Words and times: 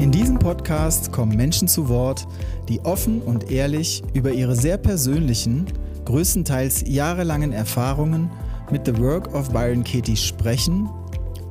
In 0.00 0.10
diesem 0.10 0.38
Podcast 0.38 1.12
kommen 1.12 1.36
Menschen 1.36 1.68
zu 1.68 1.90
Wort, 1.90 2.26
die 2.70 2.80
offen 2.80 3.20
und 3.20 3.50
ehrlich 3.50 4.02
über 4.14 4.32
ihre 4.32 4.56
sehr 4.56 4.78
persönlichen, 4.78 5.66
größtenteils 6.06 6.84
jahrelangen 6.86 7.52
Erfahrungen 7.52 8.30
mit 8.70 8.86
The 8.86 8.98
Work 8.98 9.34
of 9.34 9.50
Byron 9.50 9.84
Katie 9.84 10.16
sprechen 10.16 10.88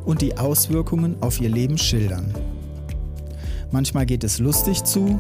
und 0.04 0.24
die 0.24 0.36
Auswirkungen 0.36 1.16
auf 1.22 1.40
ihr 1.40 1.50
Leben 1.50 1.78
schildern. 1.78 2.34
Manchmal 3.70 4.08
geht 4.08 4.24
es 4.24 4.40
lustig 4.40 4.84
zu 4.84 5.20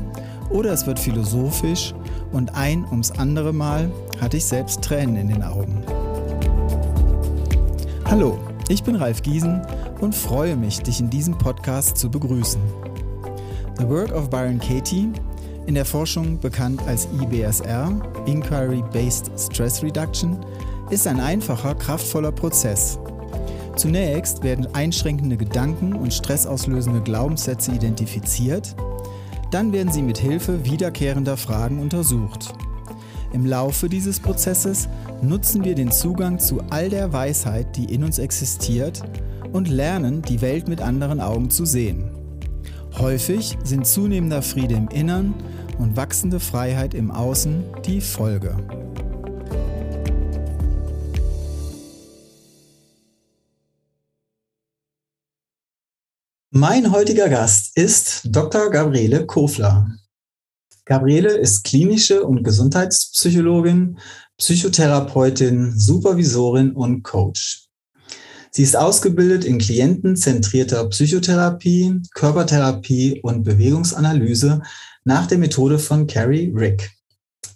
oder 0.49 0.73
es 0.73 0.87
wird 0.87 0.97
philosophisch 0.97 1.93
und 2.31 2.55
ein 2.55 2.83
ums 2.89 3.11
andere 3.11 3.53
Mal 3.53 3.91
hatte 4.19 4.37
ich 4.37 4.45
selbst 4.45 4.81
Tränen 4.81 5.17
in 5.17 5.27
den 5.27 5.43
Augen. 5.43 5.83
Hallo, 8.05 8.39
ich 8.69 8.81
bin 8.81 8.95
Ralf 8.95 9.21
Giesen 9.21 9.61
und 10.01 10.15
freue 10.15 10.55
mich, 10.55 10.79
dich 10.79 10.99
in 10.99 11.11
diesem 11.11 11.37
Podcast 11.37 11.95
zu 11.95 12.09
begrüßen. 12.09 12.88
The 13.79 13.87
Work 13.87 14.11
of 14.11 14.29
Byron 14.29 14.59
Katie, 14.59 15.07
in 15.65 15.73
der 15.73 15.85
Forschung 15.85 16.37
bekannt 16.37 16.81
als 16.85 17.07
IBSR, 17.21 17.89
Inquiry-Based 18.25 19.31
Stress 19.37 19.81
Reduction, 19.81 20.37
ist 20.89 21.07
ein 21.07 21.21
einfacher, 21.21 21.75
kraftvoller 21.75 22.33
Prozess. 22.33 22.99
Zunächst 23.77 24.43
werden 24.43 24.67
einschränkende 24.73 25.37
Gedanken 25.37 25.93
und 25.93 26.13
stressauslösende 26.13 26.99
Glaubenssätze 26.99 27.71
identifiziert, 27.71 28.75
dann 29.49 29.71
werden 29.71 29.93
sie 29.93 30.01
mit 30.01 30.17
Hilfe 30.17 30.65
wiederkehrender 30.65 31.37
Fragen 31.37 31.79
untersucht. 31.79 32.53
Im 33.31 33.45
Laufe 33.45 33.87
dieses 33.87 34.19
Prozesses 34.19 34.89
nutzen 35.21 35.63
wir 35.63 35.75
den 35.75 35.93
Zugang 35.93 36.37
zu 36.37 36.59
all 36.69 36.89
der 36.89 37.13
Weisheit, 37.13 37.77
die 37.77 37.85
in 37.85 38.03
uns 38.03 38.19
existiert, 38.19 39.03
und 39.53 39.69
lernen, 39.69 40.21
die 40.21 40.41
Welt 40.41 40.67
mit 40.67 40.81
anderen 40.81 41.21
Augen 41.21 41.49
zu 41.49 41.63
sehen. 41.63 42.18
Häufig 42.97 43.57
sind 43.63 43.87
zunehmender 43.87 44.41
Friede 44.41 44.75
im 44.75 44.87
Innern 44.89 45.33
und 45.77 45.95
wachsende 45.95 46.39
Freiheit 46.39 46.93
im 46.93 47.11
Außen 47.11 47.63
die 47.85 48.01
Folge. 48.01 48.57
Mein 56.51 56.91
heutiger 56.91 57.29
Gast 57.29 57.77
ist 57.77 58.23
Dr. 58.25 58.69
Gabriele 58.69 59.25
Kofler. 59.25 59.95
Gabriele 60.83 61.37
ist 61.37 61.63
klinische 61.63 62.23
und 62.23 62.43
Gesundheitspsychologin, 62.43 63.99
Psychotherapeutin, 64.37 65.77
Supervisorin 65.77 66.71
und 66.71 67.03
Coach. 67.03 67.68
Sie 68.51 68.63
ist 68.63 68.75
ausgebildet 68.75 69.45
in 69.45 69.59
klientenzentrierter 69.59 70.87
Psychotherapie, 70.89 72.01
Körpertherapie 72.13 73.19
und 73.21 73.43
Bewegungsanalyse 73.43 74.61
nach 75.03 75.27
der 75.27 75.37
Methode 75.37 75.77
von 75.77 76.07
Carrie 76.07 76.51
Rick. 76.55 76.91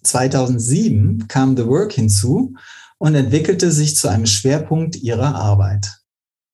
2007 0.03 1.27
kam 1.27 1.57
The 1.57 1.65
Work 1.65 1.93
hinzu 1.93 2.53
und 2.99 3.15
entwickelte 3.15 3.71
sich 3.71 3.95
zu 3.95 4.07
einem 4.07 4.25
Schwerpunkt 4.25 4.95
ihrer 4.97 5.35
Arbeit. 5.35 5.99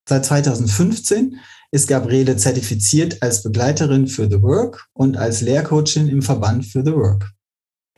Seit 0.07 0.25
2015 0.25 1.37
ist 1.71 1.87
Gabriele 1.87 2.37
zertifiziert 2.37 3.21
als 3.21 3.43
Begleiterin 3.43 4.07
für 4.07 4.29
The 4.29 4.41
Work 4.41 4.87
und 4.93 5.17
als 5.17 5.41
Lehrcoachin 5.41 6.07
im 6.07 6.21
Verband 6.21 6.65
für 6.65 6.83
The 6.83 6.93
Work. 6.93 7.31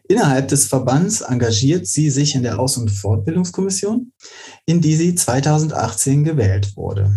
Innerhalb 0.08 0.48
des 0.48 0.68
Verbands 0.68 1.22
engagiert 1.22 1.88
sie 1.88 2.10
sich 2.10 2.36
in 2.36 2.44
der 2.44 2.60
Aus- 2.60 2.78
und 2.78 2.90
Fortbildungskommission, 2.90 4.12
in 4.66 4.82
die 4.82 4.96
sie 4.96 5.16
2018 5.16 6.24
gewählt 6.24 6.76
wurde. 6.76 7.14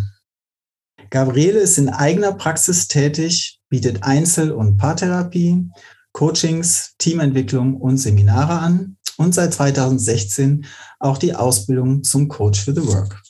Gabriele 1.11 1.61
ist 1.61 1.79
in 1.79 1.89
eigener 1.89 2.33
Praxis 2.33 2.89
tätig, 2.89 3.61
bietet 3.69 4.03
Einzel- 4.03 4.53
und 4.53 4.77
Paartherapie, 4.77 5.69
Coachings, 6.13 6.95
Teamentwicklung 6.99 7.77
und 7.77 7.99
Seminare 7.99 8.59
an 8.59 8.97
und 9.17 9.35
seit 9.35 9.55
2016 9.55 10.67
auch 10.99 11.19
die 11.19 11.35
Ausbildung 11.35 12.03
zum 12.03 12.29
Coach 12.29 12.61
für 12.61 12.75
the 12.75 12.87
Work. 12.87 13.23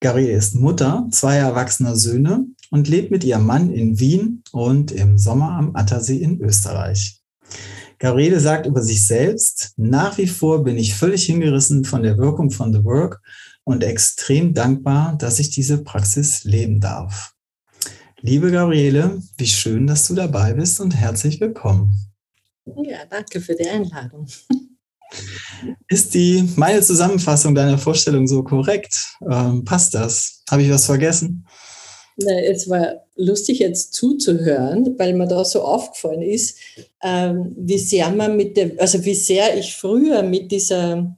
Gabriele 0.00 0.32
ist 0.32 0.56
Mutter 0.56 1.06
zweier 1.12 1.48
erwachsener 1.48 1.94
Söhne 1.94 2.46
und 2.70 2.88
lebt 2.88 3.12
mit 3.12 3.22
ihrem 3.22 3.46
Mann 3.46 3.70
in 3.70 4.00
Wien 4.00 4.42
und 4.50 4.90
im 4.90 5.16
Sommer 5.16 5.52
am 5.52 5.76
Attersee 5.76 6.18
in 6.18 6.40
Österreich. 6.40 7.20
Gabriele 8.02 8.40
sagt 8.40 8.66
über 8.66 8.82
sich 8.82 9.06
selbst, 9.06 9.74
nach 9.76 10.18
wie 10.18 10.26
vor 10.26 10.64
bin 10.64 10.76
ich 10.76 10.92
völlig 10.92 11.24
hingerissen 11.26 11.84
von 11.84 12.02
der 12.02 12.18
Wirkung 12.18 12.50
von 12.50 12.72
The 12.72 12.82
Work 12.82 13.22
und 13.62 13.84
extrem 13.84 14.54
dankbar, 14.54 15.16
dass 15.18 15.38
ich 15.38 15.50
diese 15.50 15.84
Praxis 15.84 16.42
leben 16.42 16.80
darf. 16.80 17.32
Liebe 18.20 18.50
Gabriele, 18.50 19.22
wie 19.38 19.46
schön, 19.46 19.86
dass 19.86 20.08
du 20.08 20.14
dabei 20.16 20.52
bist 20.54 20.80
und 20.80 20.96
herzlich 20.96 21.40
willkommen. 21.40 22.12
Ja, 22.82 23.06
danke 23.08 23.40
für 23.40 23.54
die 23.54 23.68
Einladung. 23.68 24.26
Ist 25.86 26.12
die 26.14 26.50
meine 26.56 26.82
Zusammenfassung 26.82 27.54
deiner 27.54 27.78
Vorstellung 27.78 28.26
so 28.26 28.42
korrekt? 28.42 28.98
Ähm, 29.30 29.64
passt 29.64 29.94
das? 29.94 30.42
Habe 30.50 30.64
ich 30.64 30.70
was 30.70 30.86
vergessen? 30.86 31.46
Es 32.16 32.68
war 32.68 33.04
lustig 33.16 33.60
jetzt 33.60 33.94
zuzuhören, 33.94 34.98
weil 34.98 35.14
mir 35.14 35.26
da 35.26 35.44
so 35.44 35.62
aufgefallen 35.62 36.22
ist, 36.22 36.58
ähm, 37.02 37.54
wie 37.56 37.78
sehr 37.78 38.10
man 38.10 38.36
mit 38.36 38.56
dem, 38.56 38.78
also 38.78 39.04
wie 39.04 39.14
sehr 39.14 39.56
ich 39.56 39.74
früher 39.74 40.22
mit 40.22 40.52
dieser 40.52 41.16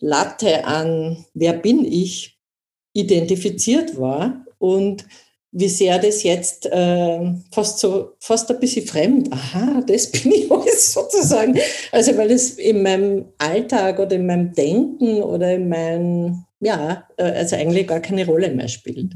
Latte 0.00 0.64
an 0.64 1.24
Wer 1.34 1.54
bin 1.54 1.84
ich 1.84 2.38
identifiziert 2.92 3.98
war 3.98 4.44
und 4.58 5.04
wie 5.50 5.68
sehr 5.68 5.98
das 5.98 6.22
jetzt 6.22 6.66
äh, 6.66 7.32
fast 7.52 7.78
so, 7.78 8.12
fast 8.20 8.50
ein 8.50 8.60
bisschen 8.60 8.86
fremd, 8.86 9.32
aha, 9.32 9.82
das 9.86 10.06
bin 10.12 10.32
ich 10.32 10.50
alles 10.50 10.92
sozusagen. 10.92 11.58
Also 11.90 12.16
weil 12.16 12.30
es 12.30 12.50
in 12.52 12.82
meinem 12.82 13.26
Alltag 13.38 13.98
oder 13.98 14.16
in 14.16 14.26
meinem 14.26 14.52
Denken 14.52 15.22
oder 15.22 15.54
in 15.54 15.68
meinem, 15.68 16.44
ja, 16.60 17.08
äh, 17.16 17.22
also 17.22 17.56
eigentlich 17.56 17.86
gar 17.86 18.00
keine 18.00 18.26
Rolle 18.26 18.50
mehr 18.50 18.68
spielt. 18.68 19.14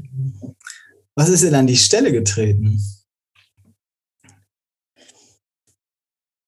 Was 1.15 1.29
ist 1.29 1.43
denn 1.43 1.55
an 1.55 1.67
die 1.67 1.77
Stelle 1.77 2.11
getreten? 2.11 2.81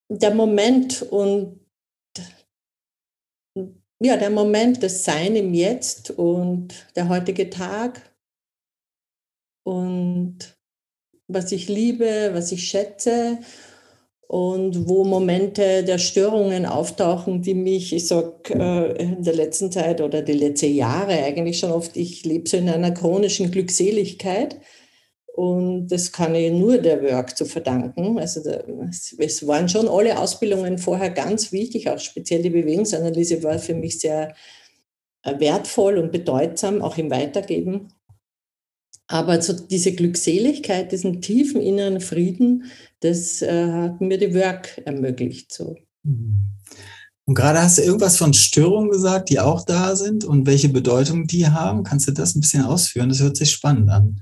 Der 0.09 0.33
Moment 0.33 1.01
und 1.03 1.59
ja, 3.99 4.17
der 4.17 4.29
Moment, 4.29 4.83
das 4.83 5.03
Sein 5.03 5.35
im 5.35 5.53
Jetzt 5.53 6.11
und 6.11 6.85
der 6.95 7.09
heutige 7.09 7.49
Tag 7.49 8.13
und 9.63 10.57
was 11.27 11.51
ich 11.51 11.67
liebe, 11.67 12.31
was 12.33 12.51
ich 12.51 12.67
schätze 12.67 13.39
und 14.27 14.87
wo 14.87 15.03
Momente 15.03 15.83
der 15.83 15.97
Störungen 15.97 16.65
auftauchen, 16.65 17.41
die 17.41 17.53
mich, 17.53 17.93
ich 17.93 18.07
sag, 18.07 18.49
äh, 18.49 18.93
in 18.93 19.23
der 19.23 19.35
letzten 19.35 19.71
Zeit 19.71 20.01
oder 20.01 20.21
die 20.21 20.33
letzten 20.33 20.73
Jahre 20.73 21.13
eigentlich 21.13 21.59
schon 21.59 21.71
oft, 21.71 21.95
ich 21.95 22.25
lebe 22.25 22.49
so 22.49 22.57
in 22.57 22.69
einer 22.69 22.91
chronischen 22.91 23.51
Glückseligkeit. 23.51 24.59
Und 25.35 25.89
das 25.89 26.11
kann 26.11 26.33
ich 26.33 26.51
nur 26.51 26.77
der 26.77 27.03
Work 27.03 27.37
zu 27.37 27.45
verdanken. 27.45 28.17
Also 28.17 28.39
es 29.17 29.45
waren 29.45 29.67
schon 29.67 29.89
alle 29.89 30.17
Ausbildungen 30.17 30.77
vorher 30.77 31.09
ganz 31.09 31.51
wichtig, 31.51 31.89
auch 31.89 31.99
speziell 31.99 32.41
die 32.41 32.49
Bewegungsanalyse 32.49 33.43
war 33.43 33.59
für 33.59 33.75
mich 33.75 33.99
sehr 33.99 34.33
äh, 35.23 35.39
wertvoll 35.39 35.97
und 35.97 36.11
bedeutsam, 36.11 36.81
auch 36.81 36.97
im 36.97 37.11
Weitergeben. 37.11 37.89
Aber 39.07 39.41
so 39.41 39.53
diese 39.53 39.93
Glückseligkeit, 39.93 40.91
diesen 40.91 41.21
tiefen 41.21 41.61
inneren 41.61 42.01
Frieden, 42.01 42.65
das 43.01 43.41
äh, 43.41 43.71
hat 43.71 44.01
mir 44.01 44.17
die 44.17 44.33
Work 44.33 44.81
ermöglicht. 44.85 45.53
So. 45.53 45.75
Mhm. 46.03 46.55
Und 47.27 47.33
gerade 47.33 47.61
hast 47.61 47.79
du 47.79 47.81
irgendwas 47.81 48.17
von 48.17 48.33
Störungen 48.33 48.91
gesagt, 48.91 49.29
die 49.29 49.39
auch 49.39 49.65
da 49.65 49.95
sind 49.95 50.25
und 50.25 50.45
welche 50.45 50.69
Bedeutung 50.69 51.25
die 51.25 51.47
haben. 51.47 51.83
Kannst 51.83 52.07
du 52.07 52.11
das 52.11 52.35
ein 52.35 52.41
bisschen 52.41 52.63
ausführen? 52.63 53.09
Das 53.09 53.19
hört 53.19 53.35
sich 53.35 53.51
spannend 53.51 53.89
an. 53.89 54.21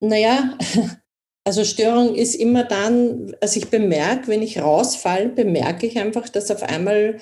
Naja, 0.00 0.58
also 1.44 1.64
Störung 1.64 2.14
ist 2.14 2.34
immer 2.34 2.64
dann, 2.64 3.34
also 3.40 3.58
ich 3.58 3.68
bemerke, 3.68 4.28
wenn 4.28 4.42
ich 4.42 4.60
rausfalle, 4.60 5.30
bemerke 5.30 5.86
ich 5.86 5.98
einfach, 5.98 6.28
dass 6.28 6.50
auf 6.50 6.62
einmal 6.62 7.18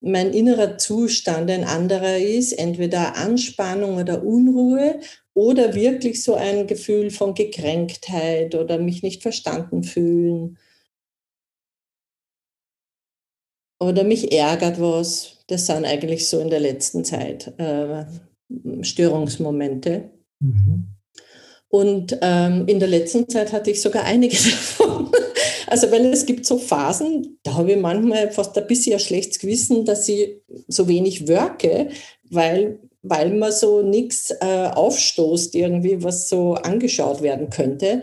mein 0.00 0.32
innerer 0.32 0.78
Zustand 0.78 1.50
ein 1.50 1.64
anderer 1.64 2.16
ist, 2.16 2.52
entweder 2.52 3.16
Anspannung 3.16 3.96
oder 3.98 4.24
Unruhe 4.24 4.98
oder 5.34 5.74
wirklich 5.74 6.22
so 6.22 6.34
ein 6.34 6.66
Gefühl 6.66 7.10
von 7.10 7.34
Gekränktheit 7.34 8.54
oder 8.54 8.78
mich 8.78 9.02
nicht 9.02 9.22
verstanden 9.22 9.82
fühlen 9.82 10.58
oder 13.80 14.04
mich 14.04 14.32
ärgert 14.32 14.80
was. 14.80 15.38
Das 15.48 15.66
sind 15.66 15.84
eigentlich 15.84 16.28
so 16.28 16.40
in 16.40 16.50
der 16.50 16.60
letzten 16.60 17.04
Zeit 17.04 17.52
äh, 17.58 18.04
Störungsmomente. 18.82 20.10
Mhm. 20.40 20.88
Und 21.68 22.18
ähm, 22.20 22.64
in 22.66 22.78
der 22.78 22.88
letzten 22.88 23.28
Zeit 23.28 23.52
hatte 23.52 23.70
ich 23.70 23.80
sogar 23.80 24.04
einige 24.04 24.36
davon. 24.50 25.10
Also 25.66 25.90
weil 25.90 26.04
es 26.06 26.26
gibt 26.26 26.44
so 26.44 26.58
Phasen, 26.58 27.38
da 27.42 27.54
habe 27.54 27.72
ich 27.72 27.78
manchmal 27.78 28.30
fast 28.30 28.56
ein 28.58 28.66
bisschen 28.66 28.92
ein 28.92 29.00
schlechtes 29.00 29.38
Gewissen, 29.38 29.86
dass 29.86 30.06
ich 30.06 30.42
so 30.68 30.86
wenig 30.86 31.28
wirke, 31.28 31.88
weil 32.28 32.78
weil 33.02 33.34
man 33.34 33.52
so 33.52 33.82
nichts 33.82 34.30
äh, 34.40 34.68
aufstoßt 34.72 35.54
irgendwie, 35.54 36.02
was 36.02 36.28
so 36.28 36.54
angeschaut 36.54 37.22
werden 37.22 37.50
könnte. 37.50 38.02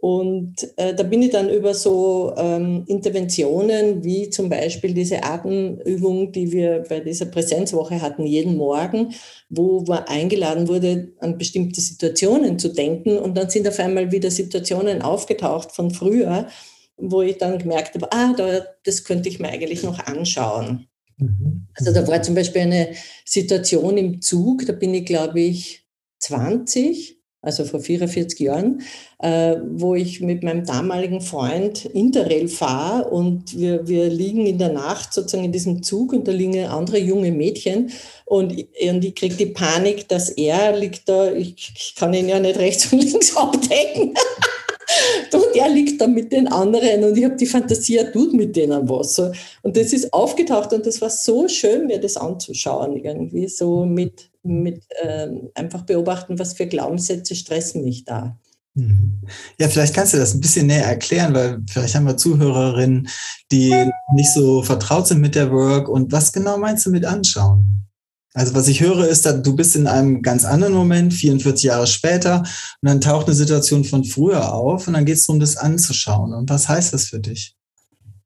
Und 0.00 0.66
äh, 0.76 0.94
da 0.94 1.02
bin 1.02 1.20
ich 1.20 1.30
dann 1.30 1.50
über 1.50 1.74
so 1.74 2.32
ähm, 2.38 2.84
Interventionen 2.86 4.02
wie 4.02 4.30
zum 4.30 4.48
Beispiel 4.48 4.94
diese 4.94 5.22
Atemübung, 5.22 6.32
die 6.32 6.52
wir 6.52 6.84
bei 6.88 7.00
dieser 7.00 7.26
Präsenzwoche 7.26 8.00
hatten, 8.00 8.24
jeden 8.24 8.56
Morgen, 8.56 9.12
wo 9.50 9.82
man 9.82 10.04
eingeladen 10.04 10.68
wurde, 10.68 11.12
an 11.20 11.36
bestimmte 11.36 11.82
Situationen 11.82 12.58
zu 12.58 12.70
denken. 12.70 13.18
Und 13.18 13.36
dann 13.36 13.50
sind 13.50 13.68
auf 13.68 13.78
einmal 13.78 14.10
wieder 14.10 14.30
Situationen 14.30 15.02
aufgetaucht 15.02 15.72
von 15.72 15.90
früher, 15.90 16.48
wo 16.96 17.20
ich 17.20 17.36
dann 17.36 17.58
gemerkt 17.58 17.94
habe, 17.94 18.10
ah, 18.10 18.32
da, 18.34 18.64
das 18.84 19.04
könnte 19.04 19.28
ich 19.28 19.38
mir 19.38 19.48
eigentlich 19.48 19.82
noch 19.82 19.98
anschauen. 19.98 20.86
Mhm. 21.20 21.66
Also 21.74 21.92
da 21.92 22.06
war 22.06 22.22
zum 22.22 22.34
Beispiel 22.34 22.62
eine 22.62 22.94
Situation 23.24 23.96
im 23.96 24.20
Zug, 24.20 24.66
da 24.66 24.72
bin 24.72 24.94
ich, 24.94 25.04
glaube 25.04 25.40
ich, 25.40 25.84
20 26.18 27.20
also 27.42 27.64
vor 27.64 27.80
44 27.80 28.38
Jahren, 28.38 28.82
äh, 29.18 29.56
wo 29.70 29.94
ich 29.94 30.20
mit 30.20 30.42
meinem 30.42 30.66
damaligen 30.66 31.22
Freund 31.22 31.86
Interrail 31.86 32.48
fahre 32.48 33.08
und 33.08 33.56
wir, 33.56 33.88
wir 33.88 34.10
liegen 34.10 34.46
in 34.46 34.58
der 34.58 34.70
Nacht 34.70 35.14
sozusagen 35.14 35.44
in 35.44 35.52
diesem 35.52 35.82
Zug 35.82 36.12
und 36.12 36.28
da 36.28 36.32
liegen 36.32 36.66
andere 36.66 36.98
junge 36.98 37.32
Mädchen 37.32 37.92
und, 38.26 38.52
und 38.52 39.04
ich 39.04 39.14
kriege 39.14 39.36
die 39.36 39.46
Panik, 39.46 40.06
dass 40.08 40.28
er 40.28 40.76
liegt 40.76 41.08
da, 41.08 41.32
ich, 41.32 41.72
ich 41.74 41.94
kann 41.96 42.12
ihn 42.12 42.28
ja 42.28 42.38
nicht 42.38 42.58
rechts 42.58 42.92
und 42.92 43.02
links 43.02 43.34
abdecken. 43.36 44.14
Und 45.32 45.56
er 45.56 45.68
liegt 45.68 46.00
da 46.00 46.06
mit 46.06 46.32
den 46.32 46.48
anderen 46.48 47.04
und 47.04 47.16
ich 47.16 47.24
habe 47.24 47.36
die 47.36 47.46
Fantasie, 47.46 47.96
er 47.96 48.12
tut 48.12 48.32
mit 48.32 48.56
denen 48.56 48.88
was. 48.88 49.18
Und 49.18 49.76
das 49.76 49.92
ist 49.92 50.12
aufgetaucht 50.12 50.72
und 50.72 50.86
das 50.86 51.00
war 51.00 51.10
so 51.10 51.48
schön, 51.48 51.86
mir 51.86 52.00
das 52.00 52.16
anzuschauen, 52.16 52.96
irgendwie 52.96 53.48
so 53.48 53.84
mit 53.84 54.30
mit 54.42 54.82
ähm, 55.02 55.50
einfach 55.54 55.82
beobachten, 55.82 56.38
was 56.38 56.54
für 56.54 56.66
Glaubenssätze 56.66 57.34
stressen 57.34 57.84
mich 57.84 58.04
da. 58.04 58.38
Mhm. 58.74 59.20
Ja, 59.58 59.68
vielleicht 59.68 59.94
kannst 59.94 60.14
du 60.14 60.18
das 60.18 60.34
ein 60.34 60.40
bisschen 60.40 60.66
näher 60.66 60.86
erklären, 60.86 61.34
weil 61.34 61.60
vielleicht 61.68 61.94
haben 61.94 62.06
wir 62.06 62.16
Zuhörerinnen, 62.16 63.08
die 63.50 63.74
nicht 64.14 64.32
so 64.32 64.62
vertraut 64.62 65.06
sind 65.06 65.20
mit 65.20 65.34
der 65.34 65.50
Work. 65.50 65.88
Und 65.88 66.12
was 66.12 66.32
genau 66.32 66.56
meinst 66.58 66.86
du 66.86 66.90
mit 66.90 67.04
anschauen? 67.04 67.86
Also 68.32 68.54
was 68.54 68.68
ich 68.68 68.80
höre 68.80 69.08
ist, 69.08 69.26
dass 69.26 69.42
du 69.42 69.56
bist 69.56 69.74
in 69.74 69.86
einem 69.86 70.22
ganz 70.22 70.44
anderen 70.44 70.74
Moment, 70.74 71.12
44 71.12 71.64
Jahre 71.64 71.86
später, 71.86 72.38
und 72.40 72.88
dann 72.88 73.00
taucht 73.00 73.26
eine 73.26 73.34
Situation 73.34 73.84
von 73.84 74.04
früher 74.04 74.54
auf 74.54 74.86
und 74.86 74.94
dann 74.94 75.04
geht 75.04 75.16
es 75.16 75.26
darum, 75.26 75.40
das 75.40 75.56
anzuschauen. 75.56 76.32
Und 76.32 76.48
was 76.48 76.68
heißt 76.68 76.92
das 76.92 77.06
für 77.06 77.18
dich? 77.18 77.56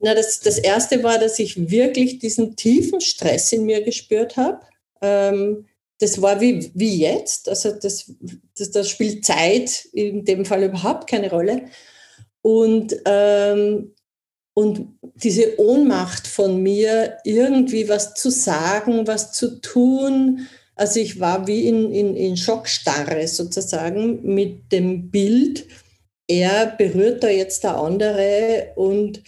Na, 0.00 0.14
das, 0.14 0.40
das 0.40 0.58
erste 0.58 1.02
war, 1.02 1.18
dass 1.18 1.38
ich 1.38 1.70
wirklich 1.70 2.18
diesen 2.18 2.56
tiefen 2.56 3.00
Stress 3.00 3.52
in 3.52 3.64
mir 3.64 3.82
gespürt 3.82 4.36
habe. 4.36 4.60
Ähm, 5.00 5.64
das 5.98 6.20
war 6.20 6.40
wie, 6.40 6.70
wie 6.74 6.98
jetzt. 6.98 7.48
Also 7.48 7.70
das, 7.72 8.12
das, 8.58 8.70
das 8.70 8.90
spielt 8.90 9.24
Zeit 9.24 9.86
in 9.92 10.26
dem 10.26 10.44
Fall 10.44 10.64
überhaupt 10.64 11.08
keine 11.08 11.30
Rolle. 11.30 11.62
Und, 12.42 12.94
ähm, 13.06 13.93
und 14.54 14.88
diese 15.16 15.60
Ohnmacht 15.60 16.26
von 16.26 16.62
mir, 16.62 17.18
irgendwie 17.24 17.88
was 17.88 18.14
zu 18.14 18.30
sagen, 18.30 19.06
was 19.06 19.32
zu 19.32 19.60
tun. 19.60 20.46
Also 20.76 21.00
ich 21.00 21.20
war 21.20 21.46
wie 21.46 21.66
in, 21.68 21.92
in, 21.92 22.16
in 22.16 22.36
Schockstarre 22.36 23.26
sozusagen 23.28 24.22
mit 24.22 24.72
dem 24.72 25.10
Bild, 25.10 25.66
er 26.26 26.66
berührt 26.66 27.22
da 27.22 27.28
jetzt 27.28 27.64
der 27.64 27.76
andere 27.76 28.72
und 28.76 29.22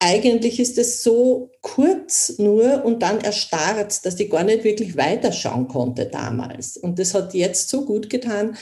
eigentlich 0.00 0.60
ist 0.60 0.78
es 0.78 1.02
so 1.02 1.50
kurz 1.60 2.38
nur 2.38 2.84
und 2.84 3.02
dann 3.02 3.20
erstarrt, 3.20 4.04
dass 4.06 4.18
ich 4.20 4.30
gar 4.30 4.44
nicht 4.44 4.64
wirklich 4.64 4.96
weiterschauen 4.96 5.66
konnte 5.66 6.06
damals. 6.06 6.76
Und 6.76 6.98
das 6.98 7.14
hat 7.14 7.34
jetzt 7.34 7.68
so 7.68 7.84
gut 7.84 8.08
getan, 8.08 8.56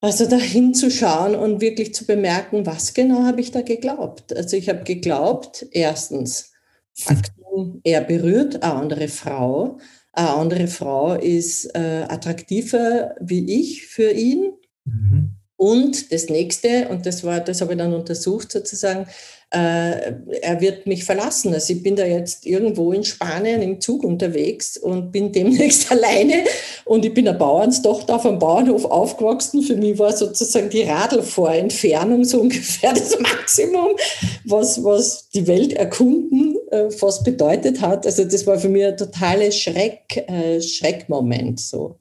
also 0.00 0.26
da 0.28 0.36
hinzuschauen 0.36 1.34
und 1.34 1.60
wirklich 1.60 1.94
zu 1.94 2.06
bemerken, 2.06 2.66
was 2.66 2.94
genau 2.94 3.24
habe 3.24 3.40
ich 3.40 3.50
da 3.50 3.62
geglaubt. 3.62 4.36
Also 4.36 4.56
ich 4.56 4.68
habe 4.68 4.84
geglaubt, 4.84 5.66
erstens, 5.72 6.52
Faktum, 6.94 7.80
er 7.84 8.02
berührt 8.02 8.62
eine 8.62 8.74
andere 8.74 9.08
Frau. 9.08 9.78
Eine 10.12 10.30
andere 10.30 10.68
Frau 10.68 11.14
ist 11.14 11.66
äh, 11.74 12.06
attraktiver 12.08 13.14
wie 13.20 13.60
ich 13.60 13.86
für 13.86 14.10
ihn. 14.10 14.52
Mhm. 14.84 15.27
Und 15.58 16.12
das 16.12 16.28
nächste, 16.28 16.88
und 16.88 17.04
das 17.04 17.24
war, 17.24 17.40
das 17.40 17.60
habe 17.60 17.72
ich 17.72 17.78
dann 17.78 17.92
untersucht 17.92 18.52
sozusagen, 18.52 19.08
äh, 19.50 20.12
er 20.40 20.60
wird 20.60 20.86
mich 20.86 21.02
verlassen. 21.02 21.52
Also 21.52 21.72
ich 21.72 21.82
bin 21.82 21.96
da 21.96 22.04
jetzt 22.04 22.46
irgendwo 22.46 22.92
in 22.92 23.02
Spanien 23.02 23.60
im 23.62 23.80
Zug 23.80 24.04
unterwegs 24.04 24.76
und 24.76 25.10
bin 25.10 25.32
demnächst 25.32 25.90
alleine 25.90 26.44
und 26.84 27.04
ich 27.04 27.12
bin 27.12 27.26
eine 27.26 27.36
Bauernstochter 27.36 28.14
auf 28.14 28.24
einem 28.24 28.38
Bauernhof 28.38 28.84
aufgewachsen. 28.84 29.62
Für 29.62 29.74
mich 29.74 29.98
war 29.98 30.16
sozusagen 30.16 30.70
die 30.70 30.82
Radlvorentfernung 30.82 32.24
so 32.24 32.40
ungefähr 32.42 32.92
das 32.92 33.18
Maximum, 33.18 33.96
was, 34.44 34.84
was 34.84 35.28
die 35.30 35.48
Welt 35.48 35.72
erkunden 35.72 36.56
äh, 36.70 36.88
fast 36.92 37.24
bedeutet 37.24 37.80
hat. 37.80 38.06
Also 38.06 38.22
das 38.22 38.46
war 38.46 38.60
für 38.60 38.68
mich 38.68 38.84
ein 38.84 38.96
totaler 38.96 39.50
Schreck, 39.50 40.24
äh, 40.28 40.60
Schreckmoment 40.60 41.58
so. 41.58 41.96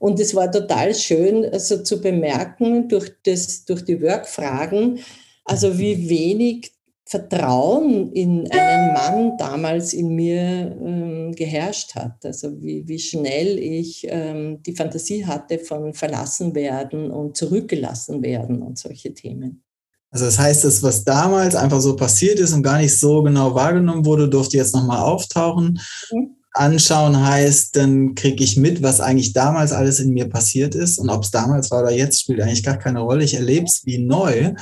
Und 0.00 0.18
es 0.18 0.34
war 0.34 0.50
total 0.50 0.94
schön, 0.94 1.44
also 1.52 1.82
zu 1.82 2.00
bemerken 2.00 2.88
durch, 2.88 3.12
das, 3.22 3.66
durch 3.66 3.84
die 3.84 4.00
Workfragen, 4.00 5.00
also 5.44 5.78
wie 5.78 6.08
wenig 6.08 6.72
Vertrauen 7.04 8.10
in 8.12 8.50
einen 8.50 8.94
Mann 8.94 9.36
damals 9.36 9.92
in 9.92 10.14
mir 10.14 10.74
ähm, 10.80 11.32
geherrscht 11.32 11.94
hat. 11.96 12.24
Also 12.24 12.62
wie, 12.62 12.88
wie 12.88 12.98
schnell 12.98 13.58
ich 13.58 14.06
ähm, 14.08 14.62
die 14.62 14.74
Fantasie 14.74 15.26
hatte 15.26 15.58
von 15.58 15.92
verlassen 15.92 16.54
werden 16.54 17.10
und 17.10 17.36
zurückgelassen 17.36 18.22
werden 18.22 18.62
und 18.62 18.78
solche 18.78 19.12
Themen. 19.12 19.62
Also 20.10 20.24
das 20.24 20.38
heißt, 20.38 20.64
das, 20.64 20.82
was 20.82 21.04
damals 21.04 21.54
einfach 21.54 21.80
so 21.80 21.94
passiert 21.94 22.38
ist 22.38 22.54
und 22.54 22.62
gar 22.62 22.78
nicht 22.78 22.98
so 22.98 23.22
genau 23.22 23.54
wahrgenommen 23.54 24.06
wurde, 24.06 24.30
durfte 24.30 24.56
jetzt 24.56 24.74
nochmal 24.74 25.02
auftauchen. 25.02 25.78
Mhm. 26.10 26.39
Anschauen 26.52 27.24
heißt, 27.24 27.76
dann 27.76 28.14
kriege 28.14 28.42
ich 28.42 28.56
mit, 28.56 28.82
was 28.82 29.00
eigentlich 29.00 29.32
damals 29.32 29.72
alles 29.72 30.00
in 30.00 30.12
mir 30.12 30.28
passiert 30.28 30.74
ist. 30.74 30.98
Und 30.98 31.08
ob 31.08 31.22
es 31.22 31.30
damals 31.30 31.70
war 31.70 31.82
oder 31.82 31.92
jetzt, 31.92 32.20
spielt 32.20 32.40
eigentlich 32.40 32.64
gar 32.64 32.78
keine 32.78 33.00
Rolle. 33.00 33.24
Ich 33.24 33.34
erlebe 33.34 33.66
es 33.66 33.86
wie 33.86 33.98
neu 33.98 34.54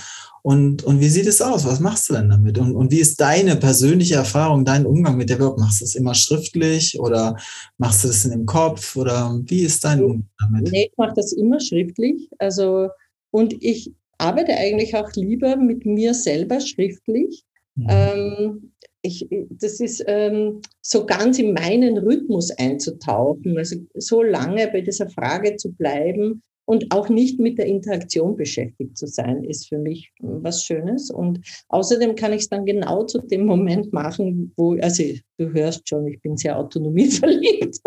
und, 0.43 0.85
und 0.85 1.00
wie 1.00 1.08
sieht 1.08 1.26
es 1.26 1.43
aus? 1.43 1.67
Was 1.67 1.81
machst 1.81 2.08
du 2.08 2.14
denn 2.14 2.29
damit? 2.29 2.58
Und, 2.58 2.75
und 2.75 2.90
wie 2.90 3.00
ist 3.00 3.20
deine 3.20 3.56
persönliche 3.56 4.14
Erfahrung, 4.14 4.64
dein 4.64 4.87
Umgang 4.87 5.17
mit 5.17 5.31
der 5.31 5.40
Work? 5.40 5.58
Machst 5.58 5.81
du 5.81 5.85
es 5.85 5.94
immer 5.94 6.14
schriftlich 6.14 6.99
oder 7.00 7.37
machst 7.76 8.05
du 8.05 8.08
das 8.08 8.25
in 8.25 8.31
dem 8.31 8.46
Kopf? 8.46 8.96
Oder 8.96 9.38
wie 9.44 9.62
ist 9.62 9.84
dein 9.84 10.02
Umgang 10.02 10.29
damit? 10.38 10.70
Nee, 10.70 10.88
ich 10.91 10.96
mache 10.96 11.14
das 11.17 11.32
immer 11.32 11.61
schriftlich. 11.61 12.31
Also, 12.38 12.88
und 13.31 13.62
ich 13.62 13.93
arbeite 14.19 14.56
eigentlich 14.56 14.96
auch 14.96 15.12
lieber 15.14 15.56
mit 15.56 15.84
mir 15.84 16.15
selber 16.15 16.60
schriftlich. 16.60 17.44
Mhm. 17.74 17.86
Ähm, 17.89 18.72
ich, 19.08 19.29
das 19.50 19.81
ist 19.81 20.05
ähm, 20.06 20.60
so 20.82 21.05
ganz 21.05 21.38
in 21.38 21.55
meinen 21.55 21.98
Rhythmus 21.98 22.50
einzutauchen, 22.53 23.58
also 23.58 23.77
so 23.94 24.22
lange 24.22 24.69
bei 24.69 24.81
dieser 24.81 25.08
Frage 25.08 25.56
zu 25.56 25.72
bleiben, 25.72 26.43
und 26.69 26.93
auch 26.93 27.08
nicht 27.08 27.41
mit 27.41 27.56
der 27.56 27.65
Interaktion 27.65 28.36
beschäftigt 28.36 28.98
zu 28.98 29.06
sein, 29.06 29.43
ist 29.43 29.69
für 29.69 29.79
mich 29.79 30.12
was 30.19 30.65
Schönes. 30.65 31.10
Und 31.10 31.41
außerdem 31.69 32.15
kann 32.15 32.34
ich 32.34 32.43
es 32.43 32.50
dann 32.50 32.67
genau 32.67 33.05
zu 33.05 33.20
dem 33.22 33.46
Moment 33.46 33.91
machen, 33.94 34.53
wo, 34.55 34.74
also 34.74 35.03
du 35.38 35.50
hörst 35.55 35.88
schon, 35.88 36.06
ich 36.06 36.20
bin 36.20 36.36
sehr 36.36 36.58
autonomieverliebt. 36.58 37.79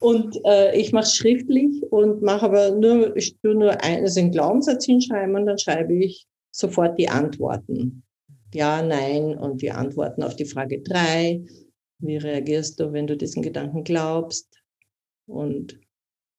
und 0.00 0.36
äh, 0.44 0.76
ich 0.76 0.92
mache 0.92 1.04
es 1.04 1.14
schriftlich 1.14 1.80
und 1.90 2.22
mache 2.22 2.46
aber 2.46 2.72
nur, 2.72 3.16
ich 3.16 3.36
tue 3.38 3.54
nur 3.54 3.80
ein, 3.84 4.00
also 4.00 4.18
einen 4.18 4.32
Glaubenssatz 4.32 4.84
hinschreiben 4.84 5.36
und 5.36 5.46
dann 5.46 5.58
schreibe 5.58 5.94
ich 5.94 6.26
sofort 6.50 6.98
die 6.98 7.08
Antworten. 7.08 8.02
Ja, 8.54 8.82
nein 8.82 9.36
und 9.36 9.62
die 9.62 9.70
Antworten 9.70 10.22
auf 10.22 10.36
die 10.36 10.44
Frage 10.44 10.80
drei. 10.80 11.44
Wie 11.98 12.16
reagierst 12.16 12.78
du, 12.80 12.92
wenn 12.92 13.06
du 13.06 13.16
diesen 13.16 13.42
Gedanken 13.42 13.84
glaubst? 13.84 14.62
Und 15.26 15.80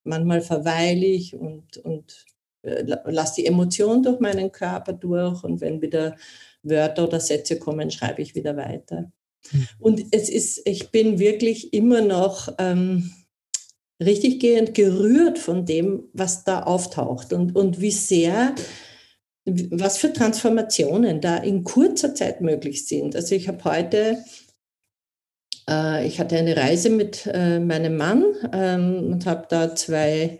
manchmal 0.03 0.41
verweile 0.41 1.05
ich 1.05 1.35
und, 1.35 1.77
und 1.77 2.25
äh, 2.63 2.83
lasse 3.05 3.41
die 3.41 3.47
Emotion 3.47 4.03
durch 4.03 4.19
meinen 4.19 4.51
Körper 4.51 4.93
durch 4.93 5.43
und 5.43 5.61
wenn 5.61 5.81
wieder 5.81 6.15
Wörter 6.63 7.07
oder 7.07 7.19
Sätze 7.19 7.59
kommen, 7.59 7.91
schreibe 7.91 8.21
ich 8.21 8.35
wieder 8.35 8.55
weiter. 8.55 9.11
Mhm. 9.51 9.67
Und 9.79 10.05
es 10.11 10.29
ist, 10.29 10.61
ich 10.65 10.91
bin 10.91 11.19
wirklich 11.19 11.73
immer 11.73 12.01
noch 12.01 12.49
ähm, 12.57 13.11
richtig 14.01 14.39
gehend 14.39 14.73
gerührt 14.73 15.39
von 15.39 15.65
dem, 15.65 16.03
was 16.13 16.43
da 16.43 16.63
auftaucht 16.63 17.33
und, 17.33 17.55
und 17.55 17.81
wie 17.81 17.91
sehr, 17.91 18.53
was 19.71 19.97
für 19.97 20.11
Transformationen 20.11 21.21
da 21.21 21.37
in 21.37 21.63
kurzer 21.63 22.13
Zeit 22.13 22.41
möglich 22.41 22.85
sind. 22.85 23.15
Also 23.15 23.33
ich 23.33 23.47
habe 23.47 23.63
heute 23.63 24.17
äh, 25.69 26.05
ich 26.07 26.19
hatte 26.19 26.37
eine 26.37 26.55
Reise 26.55 26.89
mit 26.89 27.25
äh, 27.31 27.59
meinem 27.59 27.97
Mann 27.97 28.25
ähm, 28.51 29.11
und 29.11 29.25
habe 29.25 29.45
da 29.49 29.75
zwei 29.75 30.39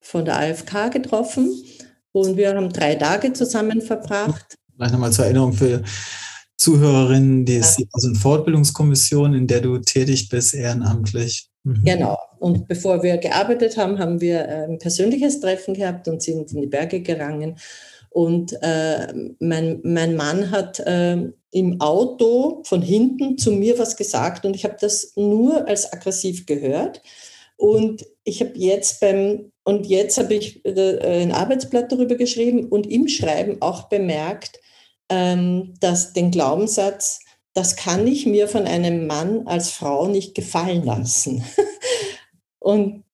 von 0.00 0.24
der 0.24 0.38
AFK 0.38 0.90
getroffen 0.90 1.50
und 2.12 2.36
wir 2.36 2.54
haben 2.54 2.72
drei 2.72 2.94
Tage 2.94 3.32
zusammen 3.32 3.82
verbracht. 3.82 4.56
Vielleicht 4.74 4.92
nochmal 4.92 5.12
zur 5.12 5.26
Erinnerung 5.26 5.52
für 5.52 5.82
Zuhörerinnen, 6.56 7.44
die 7.44 7.56
ist 7.56 7.82
also 7.92 8.08
eine 8.08 8.18
Fortbildungskommission, 8.18 9.34
in 9.34 9.46
der 9.46 9.60
du 9.60 9.78
tätig 9.78 10.28
bist, 10.28 10.54
ehrenamtlich. 10.54 11.48
Mhm. 11.64 11.84
Genau. 11.84 12.18
Und 12.38 12.68
bevor 12.68 13.02
wir 13.02 13.18
gearbeitet 13.18 13.76
haben, 13.76 13.98
haben 13.98 14.20
wir 14.20 14.48
ein 14.48 14.78
persönliches 14.78 15.40
Treffen 15.40 15.74
gehabt 15.74 16.08
und 16.08 16.22
sind 16.22 16.52
in 16.52 16.62
die 16.62 16.66
Berge 16.66 17.00
gerangen. 17.00 17.56
Und 18.10 18.60
äh, 18.60 19.12
mein, 19.38 19.80
mein 19.84 20.16
Mann 20.16 20.50
hat 20.50 20.80
äh, 20.80 21.30
im 21.52 21.80
Auto 21.80 22.62
von 22.64 22.82
hinten 22.82 23.38
zu 23.38 23.52
mir 23.52 23.78
was 23.78 23.96
gesagt 23.96 24.44
und 24.44 24.54
ich 24.54 24.64
habe 24.64 24.76
das 24.80 25.12
nur 25.16 25.66
als 25.68 25.92
aggressiv 25.92 26.46
gehört. 26.46 27.02
Und 27.56 28.04
ich 28.24 28.40
habe 28.40 28.52
jetzt 28.54 29.00
beim, 29.00 29.52
und 29.64 29.86
jetzt 29.86 30.18
habe 30.18 30.34
ich 30.34 30.64
äh, 30.64 31.22
ein 31.22 31.32
Arbeitsblatt 31.32 31.92
darüber 31.92 32.16
geschrieben 32.16 32.68
und 32.68 32.90
im 32.90 33.06
Schreiben 33.06 33.60
auch 33.60 33.88
bemerkt, 33.88 34.58
ähm, 35.08 35.74
dass 35.80 36.12
den 36.12 36.30
Glaubenssatz, 36.30 37.20
das 37.54 37.76
kann 37.76 38.06
ich 38.06 38.26
mir 38.26 38.48
von 38.48 38.66
einem 38.66 39.06
Mann 39.06 39.46
als 39.46 39.70
Frau 39.70 40.08
nicht 40.08 40.34
gefallen 40.34 40.84
lassen. 40.84 41.44
und 42.58 43.04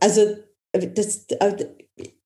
also 0.00 0.36
das, 0.72 1.26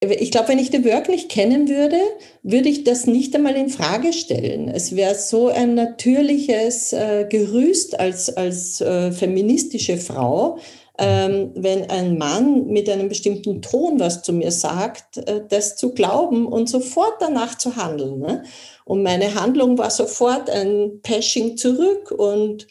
ich 0.01 0.31
glaube, 0.31 0.49
wenn 0.49 0.59
ich 0.59 0.71
The 0.71 0.85
Work 0.85 1.09
nicht 1.09 1.29
kennen 1.29 1.67
würde, 1.67 1.99
würde 2.41 2.69
ich 2.69 2.85
das 2.85 3.05
nicht 3.05 3.35
einmal 3.35 3.55
in 3.55 3.69
Frage 3.69 4.13
stellen. 4.13 4.69
Es 4.69 4.95
wäre 4.95 5.15
so 5.15 5.49
ein 5.49 5.75
natürliches 5.75 6.93
äh, 6.93 7.25
Gerüst 7.29 7.99
als, 7.99 8.35
als 8.35 8.79
äh, 8.79 9.11
feministische 9.11 9.97
Frau, 9.97 10.57
ähm, 10.97 11.51
wenn 11.55 11.89
ein 11.89 12.17
Mann 12.17 12.67
mit 12.67 12.89
einem 12.89 13.09
bestimmten 13.09 13.61
Ton 13.61 13.99
was 13.99 14.21
zu 14.21 14.31
mir 14.31 14.51
sagt, 14.51 15.17
äh, 15.17 15.41
das 15.47 15.75
zu 15.75 15.93
glauben 15.93 16.47
und 16.47 16.69
sofort 16.69 17.15
danach 17.19 17.57
zu 17.57 17.75
handeln. 17.75 18.19
Ne? 18.19 18.43
Und 18.85 19.03
meine 19.03 19.35
Handlung 19.35 19.77
war 19.77 19.89
sofort 19.89 20.49
ein 20.49 21.01
Pashing 21.03 21.57
zurück 21.57 22.11
und 22.11 22.67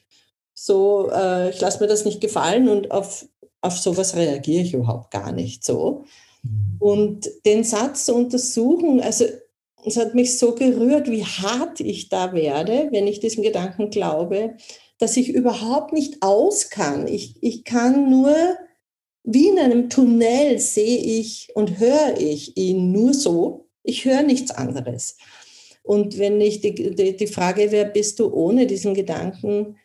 so, 0.54 1.11
äh, 1.12 1.50
ich 1.50 1.61
lasse 1.61 1.80
mir 1.80 1.88
das 1.88 2.06
nicht 2.06 2.23
gefallen 2.23 2.70
und 2.70 2.90
auf, 2.90 3.26
auf 3.61 3.78
sowas 3.78 4.16
reagiere 4.16 4.62
ich 4.62 4.73
überhaupt 4.73 5.11
gar 5.11 5.30
nicht 5.32 5.62
so. 5.62 6.04
Und 6.78 7.28
den 7.45 7.64
Satz 7.64 8.04
zu 8.04 8.14
untersuchen, 8.14 9.00
also 9.00 9.25
es 9.85 9.97
hat 9.97 10.14
mich 10.14 10.38
so 10.38 10.54
gerührt, 10.54 11.11
wie 11.11 11.25
hart 11.25 11.80
ich 11.80 12.09
da 12.09 12.33
werde, 12.33 12.88
wenn 12.90 13.07
ich 13.07 13.21
diesem 13.21 13.42
Gedanken 13.42 13.90
glaube, 13.90 14.57
dass 14.99 15.16
ich 15.16 15.28
überhaupt 15.28 15.92
nicht 15.92 16.23
aus 16.23 16.71
kann. 16.71 17.07
Ich, 17.07 17.42
ich 17.42 17.64
kann 17.64 18.11
nur, 18.11 18.35
wie 19.23 19.49
in 19.49 19.59
einem 19.59 19.88
Tunnel 19.90 20.59
sehe 20.59 20.99
ich 20.99 21.50
und 21.54 21.78
höre 21.78 22.18
ich 22.18 22.57
ihn 22.57 22.92
nur 22.92 23.14
so. 23.14 23.68
Ich 23.83 24.04
höre 24.04 24.23
nichts 24.23 24.50
anderes. 24.50 25.16
Und 25.83 26.18
wenn 26.18 26.40
ich 26.40 26.61
die, 26.61 26.95
die, 26.95 27.16
die 27.16 27.26
Frage, 27.26 27.71
wer 27.71 27.85
bist 27.85 28.18
du 28.18 28.33
ohne 28.33 28.66
diesen 28.66 28.95
Gedanken, 28.95 29.78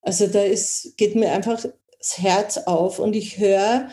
also 0.00 0.26
da 0.26 0.42
ist, 0.42 0.96
geht 0.96 1.14
mir 1.14 1.32
einfach 1.32 1.62
das 1.98 2.18
Herz 2.18 2.56
auf 2.56 2.98
und 2.98 3.14
ich 3.14 3.38
höre, 3.38 3.90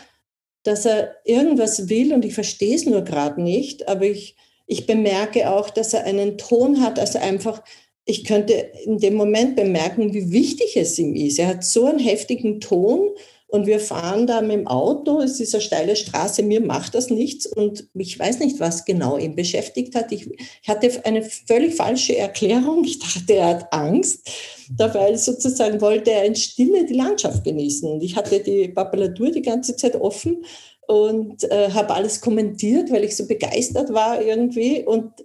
dass 0.68 0.84
er 0.84 1.16
irgendwas 1.24 1.88
will 1.88 2.12
und 2.12 2.26
ich 2.26 2.34
verstehe 2.34 2.76
es 2.76 2.84
nur 2.84 3.02
gerade 3.02 3.42
nicht, 3.42 3.88
aber 3.88 4.04
ich, 4.04 4.36
ich 4.66 4.86
bemerke 4.86 5.50
auch, 5.50 5.70
dass 5.70 5.94
er 5.94 6.04
einen 6.04 6.36
Ton 6.36 6.82
hat, 6.82 6.98
also 6.98 7.18
einfach, 7.18 7.64
ich 8.04 8.24
könnte 8.24 8.52
in 8.84 8.98
dem 8.98 9.14
Moment 9.14 9.56
bemerken, 9.56 10.12
wie 10.12 10.30
wichtig 10.30 10.76
es 10.76 10.98
ihm 10.98 11.14
ist. 11.14 11.38
Er 11.38 11.46
hat 11.46 11.64
so 11.64 11.86
einen 11.86 11.98
heftigen 11.98 12.60
Ton 12.60 13.08
und 13.50 13.66
wir 13.66 13.80
fahren 13.80 14.26
da 14.26 14.42
mit 14.42 14.52
dem 14.52 14.66
Auto, 14.66 15.22
es 15.22 15.40
ist 15.40 15.54
eine 15.54 15.62
steile 15.62 15.96
Straße, 15.96 16.42
mir 16.42 16.60
macht 16.60 16.94
das 16.94 17.08
nichts 17.08 17.46
und 17.46 17.88
ich 17.94 18.18
weiß 18.18 18.40
nicht, 18.40 18.60
was 18.60 18.84
genau 18.84 19.16
ihn 19.16 19.36
beschäftigt 19.36 19.94
hat. 19.94 20.12
Ich, 20.12 20.28
ich 20.30 20.68
hatte 20.68 20.90
eine 21.06 21.22
völlig 21.22 21.74
falsche 21.74 22.14
Erklärung. 22.14 22.84
Ich 22.84 22.98
dachte, 22.98 23.32
er 23.32 23.46
hat 23.46 23.72
Angst. 23.72 24.28
Dabei 24.76 25.16
sozusagen 25.16 25.80
wollte 25.80 26.10
er 26.10 26.26
in 26.26 26.34
Stille 26.34 26.84
die 26.84 26.94
Landschaft 26.94 27.42
genießen. 27.42 27.90
Und 27.90 28.02
ich 28.02 28.16
hatte 28.16 28.40
die 28.40 28.68
Papalatur 28.68 29.30
die 29.30 29.40
ganze 29.40 29.74
Zeit 29.76 29.96
offen 29.96 30.44
und 30.86 31.50
äh, 31.50 31.70
habe 31.70 31.94
alles 31.94 32.20
kommentiert, 32.20 32.90
weil 32.90 33.04
ich 33.04 33.16
so 33.16 33.26
begeistert 33.26 33.94
war 33.94 34.20
irgendwie. 34.20 34.84
Und 34.84 35.24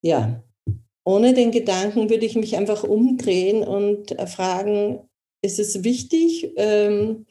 ja, 0.00 0.42
ohne 1.04 1.34
den 1.34 1.50
Gedanken 1.50 2.08
würde 2.08 2.24
ich 2.24 2.36
mich 2.36 2.56
einfach 2.56 2.84
umdrehen 2.84 3.62
und 3.62 4.18
äh, 4.18 4.26
ist 5.42 5.58
es 5.58 5.84
wichtig? 5.84 6.52
Ähm, 6.56 7.26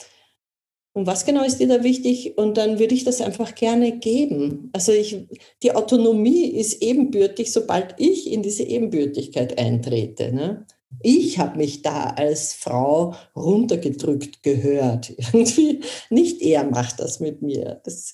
und 0.94 1.08
was 1.08 1.26
genau 1.26 1.44
ist 1.44 1.60
dir 1.60 1.68
da 1.68 1.84
wichtig? 1.84 2.38
Und 2.38 2.56
dann 2.56 2.80
würde 2.80 2.96
ich 2.96 3.04
das 3.04 3.20
einfach 3.20 3.54
gerne 3.54 4.00
geben. 4.00 4.70
Also 4.72 4.94
ich, 4.94 5.28
die 5.62 5.74
Autonomie 5.74 6.46
ist 6.46 6.82
ebenbürtig, 6.82 7.52
sobald 7.52 7.96
ich 7.98 8.32
in 8.32 8.44
diese 8.44 8.64
Ebenbürtigkeit 8.64 9.60
eintrete. 9.60 10.32
Ne? 10.32 10.66
Ich 11.02 11.38
habe 11.38 11.58
mich 11.58 11.82
da 11.82 12.12
als 12.12 12.54
Frau 12.54 13.14
runtergedrückt 13.36 14.42
gehört. 14.42 15.10
Irgendwie 15.34 15.82
nicht 16.10 16.42
er 16.42 16.64
macht 16.64 17.02
das 17.02 17.20
mit 17.20 17.42
mir. 17.42 17.82
Das 17.84 18.14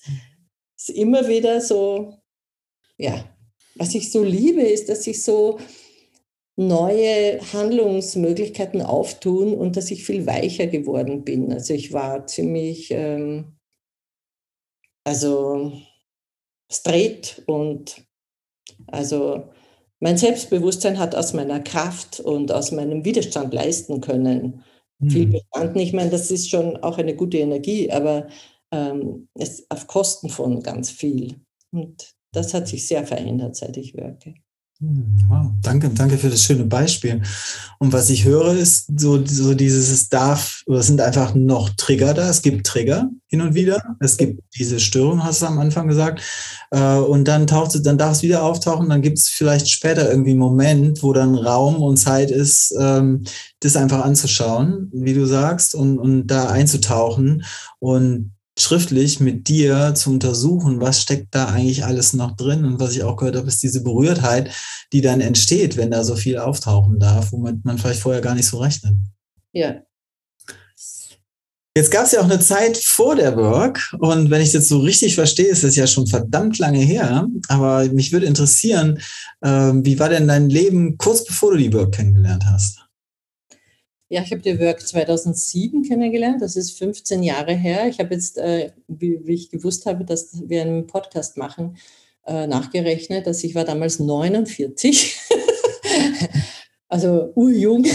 ist 0.75 0.89
immer 0.89 1.27
wieder 1.27 1.61
so, 1.61 2.15
ja, 2.97 3.25
was 3.75 3.93
ich 3.93 4.11
so 4.11 4.23
liebe, 4.23 4.61
ist, 4.61 4.89
dass 4.89 5.05
ich 5.05 5.23
so 5.23 5.59
neue 6.57 7.39
Handlungsmöglichkeiten 7.53 8.81
auftun 8.81 9.53
und 9.53 9.77
dass 9.77 9.91
ich 9.91 10.03
viel 10.03 10.25
weicher 10.25 10.67
geworden 10.67 11.23
bin. 11.23 11.51
Also 11.51 11.73
ich 11.73 11.93
war 11.93 12.27
ziemlich, 12.27 12.91
ähm, 12.91 13.57
also 15.03 15.71
straight 16.71 17.41
und 17.47 18.05
also 18.87 19.49
mein 19.99 20.17
Selbstbewusstsein 20.17 20.97
hat 20.99 21.15
aus 21.15 21.33
meiner 21.33 21.59
Kraft 21.59 22.19
und 22.19 22.51
aus 22.51 22.71
meinem 22.71 23.05
Widerstand 23.05 23.53
leisten 23.53 24.01
können. 24.01 24.63
Mhm. 24.99 25.09
Viel 25.09 25.27
bestanden. 25.27 25.79
Ich 25.79 25.93
meine, 25.93 26.09
das 26.09 26.31
ist 26.31 26.49
schon 26.49 26.77
auch 26.77 26.97
eine 26.97 27.15
gute 27.15 27.37
Energie, 27.37 27.91
aber 27.91 28.27
ähm, 28.71 29.27
es 29.35 29.69
auf 29.69 29.87
Kosten 29.87 30.29
von 30.29 30.61
ganz 30.61 30.89
viel. 30.89 31.41
Und 31.71 32.13
das 32.33 32.53
hat 32.53 32.67
sich 32.67 32.87
sehr 32.87 33.05
verändert, 33.05 33.55
seit 33.55 33.77
ich 33.77 33.95
wirke. 33.95 34.35
Wow, 34.83 35.51
danke, 35.61 35.89
danke 35.89 36.17
für 36.17 36.31
das 36.31 36.41
schöne 36.41 36.65
Beispiel. 36.65 37.21
Und 37.77 37.93
was 37.93 38.09
ich 38.09 38.25
höre, 38.25 38.55
ist 38.55 38.87
so, 38.99 39.23
so 39.23 39.53
dieses, 39.53 39.91
es 39.91 40.09
darf, 40.09 40.63
es 40.65 40.87
sind 40.87 41.01
einfach 41.01 41.35
noch 41.35 41.69
Trigger 41.77 42.15
da. 42.15 42.27
Es 42.27 42.41
gibt 42.41 42.65
Trigger 42.65 43.07
hin 43.27 43.41
und 43.41 43.53
wieder. 43.53 43.79
Es 43.99 44.17
gibt 44.17 44.41
diese 44.57 44.79
Störung, 44.79 45.23
hast 45.23 45.43
du 45.43 45.45
am 45.45 45.59
Anfang 45.59 45.87
gesagt. 45.87 46.23
Äh, 46.71 46.95
und 46.95 47.27
dann 47.27 47.45
taucht 47.45 47.75
es, 47.75 47.83
dann 47.83 47.99
darf 47.99 48.13
es 48.13 48.23
wieder 48.23 48.41
auftauchen. 48.41 48.89
Dann 48.89 49.03
gibt 49.03 49.19
es 49.19 49.29
vielleicht 49.29 49.69
später 49.69 50.09
irgendwie 50.09 50.31
einen 50.31 50.39
Moment, 50.39 51.03
wo 51.03 51.13
dann 51.13 51.35
Raum 51.35 51.75
und 51.75 51.97
Zeit 51.97 52.31
ist, 52.31 52.73
ähm, 52.79 53.23
das 53.59 53.75
einfach 53.75 54.03
anzuschauen, 54.03 54.89
wie 54.95 55.13
du 55.13 55.27
sagst, 55.27 55.75
und, 55.75 55.99
und 55.99 56.25
da 56.25 56.49
einzutauchen. 56.49 57.43
Und 57.77 58.31
schriftlich 58.57 59.19
mit 59.19 59.47
dir 59.47 59.93
zu 59.95 60.11
untersuchen, 60.11 60.81
was 60.81 61.01
steckt 61.01 61.33
da 61.33 61.47
eigentlich 61.47 61.85
alles 61.85 62.13
noch 62.13 62.35
drin. 62.35 62.65
Und 62.65 62.79
was 62.79 62.95
ich 62.95 63.03
auch 63.03 63.17
gehört 63.17 63.35
habe, 63.35 63.47
ist 63.47 63.63
diese 63.63 63.81
Berührtheit, 63.83 64.51
die 64.93 65.01
dann 65.01 65.21
entsteht, 65.21 65.77
wenn 65.77 65.91
da 65.91 66.03
so 66.03 66.15
viel 66.15 66.37
auftauchen 66.37 66.99
darf, 66.99 67.31
womit 67.31 67.63
man 67.65 67.77
vielleicht 67.77 68.01
vorher 68.01 68.21
gar 68.21 68.35
nicht 68.35 68.47
so 68.47 68.59
rechnet. 68.59 68.95
Ja. 69.53 69.81
Jetzt 71.75 71.89
gab 71.89 72.05
es 72.05 72.11
ja 72.11 72.19
auch 72.19 72.25
eine 72.25 72.41
Zeit 72.41 72.77
vor 72.77 73.15
der 73.15 73.37
Work 73.37 73.95
und 73.99 74.29
wenn 74.29 74.41
ich 74.41 74.51
das 74.51 74.67
so 74.67 74.79
richtig 74.79 75.15
verstehe, 75.15 75.47
ist 75.47 75.63
es 75.63 75.77
ja 75.77 75.87
schon 75.87 76.05
verdammt 76.05 76.57
lange 76.57 76.79
her. 76.79 77.27
Aber 77.47 77.85
mich 77.85 78.11
würde 78.11 78.25
interessieren, 78.25 78.99
äh, 79.39 79.71
wie 79.75 79.97
war 79.97 80.09
denn 80.09 80.27
dein 80.27 80.49
Leben 80.49 80.97
kurz 80.97 81.23
bevor 81.23 81.51
du 81.51 81.57
die 81.57 81.71
Work 81.71 81.93
kennengelernt 81.93 82.43
hast? 82.45 82.80
Ja, 84.11 84.21
ich 84.23 84.31
habe 84.31 84.41
die 84.41 84.59
Work 84.59 84.85
2007 84.85 85.83
kennengelernt. 85.83 86.41
Das 86.41 86.57
ist 86.57 86.77
15 86.77 87.23
Jahre 87.23 87.53
her. 87.53 87.87
Ich 87.87 87.99
habe 87.99 88.13
jetzt, 88.13 88.37
äh, 88.37 88.71
wie, 88.89 89.21
wie, 89.23 89.35
ich 89.35 89.49
gewusst 89.49 89.85
habe, 89.85 90.03
dass 90.03 90.49
wir 90.49 90.63
einen 90.63 90.85
Podcast 90.85 91.37
machen, 91.37 91.77
äh, 92.25 92.45
nachgerechnet, 92.45 93.25
dass 93.25 93.41
ich 93.41 93.55
war 93.55 93.63
damals 93.63 93.99
49. 93.99 95.17
also 96.89 97.31
urjung. 97.35 97.85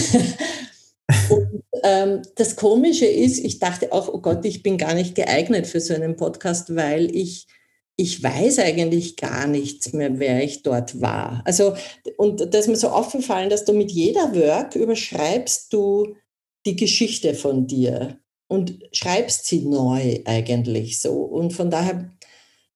Und 1.28 1.62
ähm, 1.82 2.23
das 2.37 2.56
Komische 2.56 3.04
ist, 3.04 3.44
ich 3.44 3.58
dachte 3.58 3.92
auch, 3.92 4.08
oh 4.08 4.20
Gott, 4.23 4.42
ich 4.46 4.62
bin 4.62 4.78
gar 4.78 4.94
nicht 4.94 5.16
geeignet 5.16 5.66
für 5.66 5.80
so 5.80 5.92
einen 5.92 6.16
Podcast, 6.16 6.75
weil 6.75 7.14
ich 7.14 7.46
ich 7.97 8.23
weiß 8.23 8.59
eigentlich 8.59 9.17
gar 9.17 9.47
nichts 9.47 9.93
mehr, 9.95 10.19
wer 10.19 10.45
ich 10.45 10.62
dort 10.62 11.00
war. 11.00 11.43
Also, 11.47 11.75
und 12.19 12.53
da 12.53 12.59
ist 12.59 12.69
mir 12.69 12.76
so 12.76 12.88
aufgefallen, 12.88 13.49
dass 13.49 13.65
du 13.65 13.73
mit 13.73 13.91
jeder 13.91 14.35
Work 14.35 14.76
überschreibst 14.76 15.73
du 15.73 16.15
die 16.67 16.76
Geschichte 16.76 17.35
von 17.35 17.67
dir 17.67 18.19
und 18.49 18.79
schreibst 18.93 19.47
sie 19.47 19.62
neu 19.62 20.21
eigentlich 20.26 21.00
so. 21.00 21.15
Und 21.15 21.55
von 21.55 21.71
daher 21.71 22.12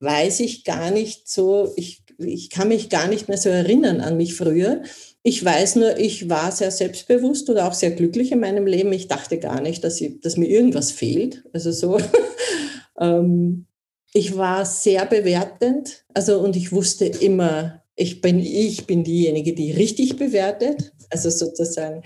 weiß 0.00 0.40
ich 0.40 0.64
gar 0.64 0.90
nicht 0.90 1.28
so, 1.28 1.70
ich, 1.76 2.02
ich 2.18 2.48
kann 2.48 2.68
mich 2.68 2.88
gar 2.88 3.06
nicht 3.06 3.28
mehr 3.28 3.36
so 3.36 3.50
erinnern 3.50 4.00
an 4.00 4.16
mich 4.16 4.34
früher. 4.34 4.82
Ich 5.22 5.44
weiß 5.44 5.76
nur, 5.76 5.98
ich 5.98 6.30
war 6.30 6.50
sehr 6.50 6.70
selbstbewusst 6.70 7.50
und 7.50 7.58
auch 7.58 7.74
sehr 7.74 7.90
glücklich 7.90 8.32
in 8.32 8.40
meinem 8.40 8.66
Leben. 8.66 8.90
Ich 8.94 9.08
dachte 9.08 9.38
gar 9.38 9.60
nicht, 9.60 9.84
dass, 9.84 10.00
ich, 10.00 10.20
dass 10.22 10.38
mir 10.38 10.48
irgendwas 10.48 10.90
fehlt. 10.90 11.44
Also 11.52 11.72
so. 11.72 11.98
ähm, 13.00 13.66
ich 14.12 14.36
war 14.36 14.64
sehr 14.64 15.06
bewertend, 15.06 16.04
also 16.14 16.40
und 16.40 16.56
ich 16.56 16.72
wusste 16.72 17.06
immer, 17.06 17.82
ich 17.94 18.20
bin 18.20 18.40
ich 18.40 18.86
bin 18.86 19.04
diejenige, 19.04 19.52
die 19.52 19.72
richtig 19.72 20.16
bewertet, 20.16 20.92
also 21.10 21.30
sozusagen. 21.30 22.02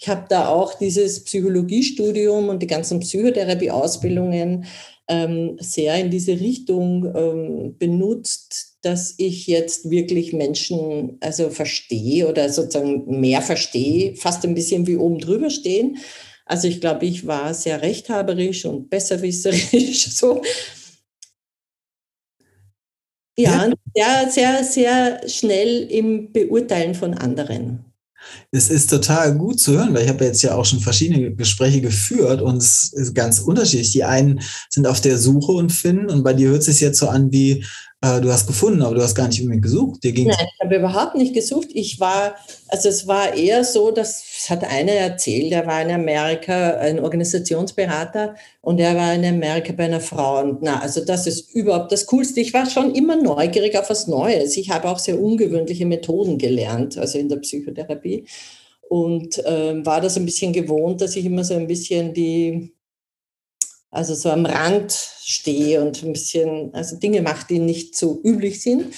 Ich 0.00 0.08
habe 0.08 0.26
da 0.28 0.48
auch 0.48 0.74
dieses 0.74 1.24
Psychologiestudium 1.24 2.48
und 2.48 2.60
die 2.60 2.66
ganzen 2.66 3.00
Psychotherapie-Ausbildungen 3.00 4.66
ähm, 5.08 5.56
sehr 5.60 5.96
in 5.96 6.10
diese 6.10 6.32
Richtung 6.32 7.04
ähm, 7.14 7.76
benutzt, 7.78 8.78
dass 8.82 9.14
ich 9.18 9.46
jetzt 9.46 9.90
wirklich 9.90 10.32
Menschen 10.32 11.18
also 11.20 11.50
verstehe 11.50 12.28
oder 12.28 12.50
sozusagen 12.50 13.20
mehr 13.20 13.42
verstehe, 13.42 14.16
fast 14.16 14.44
ein 14.44 14.54
bisschen 14.54 14.86
wie 14.86 14.96
oben 14.96 15.18
drüber 15.18 15.50
stehen. 15.50 15.98
Also 16.46 16.68
ich 16.68 16.80
glaube, 16.80 17.06
ich 17.06 17.26
war 17.26 17.54
sehr 17.54 17.80
rechthaberisch 17.80 18.64
und 18.66 18.90
besserwisserisch 18.90 20.10
so. 20.16 20.42
Ja, 23.36 23.68
ja, 23.94 24.30
sehr, 24.30 24.30
sehr, 24.30 24.64
sehr 24.64 25.28
schnell 25.28 25.82
im 25.90 26.32
Beurteilen 26.32 26.94
von 26.94 27.14
anderen. 27.14 27.84
Es 28.50 28.70
ist 28.70 28.88
total 28.88 29.36
gut 29.36 29.60
zu 29.60 29.72
hören, 29.72 29.92
weil 29.92 30.04
ich 30.04 30.08
habe 30.08 30.24
jetzt 30.24 30.42
ja 30.42 30.54
auch 30.54 30.64
schon 30.64 30.80
verschiedene 30.80 31.34
Gespräche 31.34 31.80
geführt 31.80 32.40
und 32.40 32.56
es 32.56 32.92
ist 32.92 33.14
ganz 33.14 33.40
unterschiedlich. 33.40 33.92
Die 33.92 34.04
einen 34.04 34.40
sind 34.70 34.86
auf 34.86 35.00
der 35.00 35.18
Suche 35.18 35.52
und 35.52 35.72
finden 35.72 36.10
und 36.10 36.22
bei 36.22 36.32
dir 36.32 36.50
hört 36.50 36.60
es 36.60 36.66
sich 36.66 36.80
jetzt 36.80 36.98
so 36.98 37.08
an 37.08 37.32
wie, 37.32 37.64
äh, 38.04 38.20
du 38.20 38.30
hast 38.30 38.46
gefunden, 38.46 38.82
aber 38.82 38.94
du 38.94 39.02
hast 39.02 39.14
gar 39.14 39.28
nicht 39.28 39.40
unbedingt 39.40 39.62
gesucht. 39.62 40.04
Dir 40.04 40.12
ging 40.12 40.28
Nein, 40.28 40.46
ich 40.52 40.60
habe 40.62 40.76
überhaupt 40.76 41.14
nicht 41.14 41.32
gesucht. 41.32 41.68
Ich 41.72 42.00
war, 42.00 42.34
also 42.68 42.88
es 42.88 43.06
war 43.06 43.34
eher 43.34 43.64
so, 43.64 43.90
dass, 43.90 44.22
das 44.22 44.50
hat 44.50 44.64
einer 44.64 44.92
erzählt, 44.92 45.52
der 45.52 45.66
war 45.66 45.80
in 45.80 45.90
Amerika 45.90 46.76
ein 46.78 47.00
Organisationsberater 47.00 48.34
und 48.60 48.78
er 48.78 48.94
war 48.94 49.14
in 49.14 49.24
Amerika 49.24 49.72
bei 49.72 49.84
einer 49.84 50.00
Frau. 50.00 50.42
Und 50.42 50.62
na, 50.62 50.80
also 50.80 51.02
das 51.02 51.26
ist 51.26 51.54
überhaupt 51.54 51.92
das 51.92 52.06
Coolste. 52.06 52.40
Ich 52.40 52.52
war 52.52 52.68
schon 52.68 52.94
immer 52.94 53.16
neugierig 53.16 53.78
auf 53.78 53.88
was 53.88 54.06
Neues. 54.06 54.56
Ich 54.56 54.70
habe 54.70 54.88
auch 54.88 54.98
sehr 54.98 55.18
ungewöhnliche 55.18 55.86
Methoden 55.86 56.36
gelernt, 56.36 56.98
also 56.98 57.18
in 57.18 57.28
der 57.28 57.36
Psychotherapie. 57.36 58.26
Und 58.88 59.38
äh, 59.46 59.84
war 59.84 60.02
das 60.02 60.18
ein 60.18 60.26
bisschen 60.26 60.52
gewohnt, 60.52 61.00
dass 61.00 61.16
ich 61.16 61.24
immer 61.24 61.42
so 61.42 61.54
ein 61.54 61.66
bisschen 61.66 62.12
die 62.12 62.74
also 63.94 64.14
so 64.14 64.30
am 64.30 64.46
Rand 64.46 64.92
stehe 65.22 65.80
und 65.82 66.02
ein 66.02 66.12
bisschen, 66.12 66.74
also 66.74 66.96
Dinge 66.96 67.22
mache, 67.22 67.46
die 67.48 67.58
nicht 67.58 67.96
so 67.96 68.20
üblich 68.22 68.60
sind. 68.62 68.94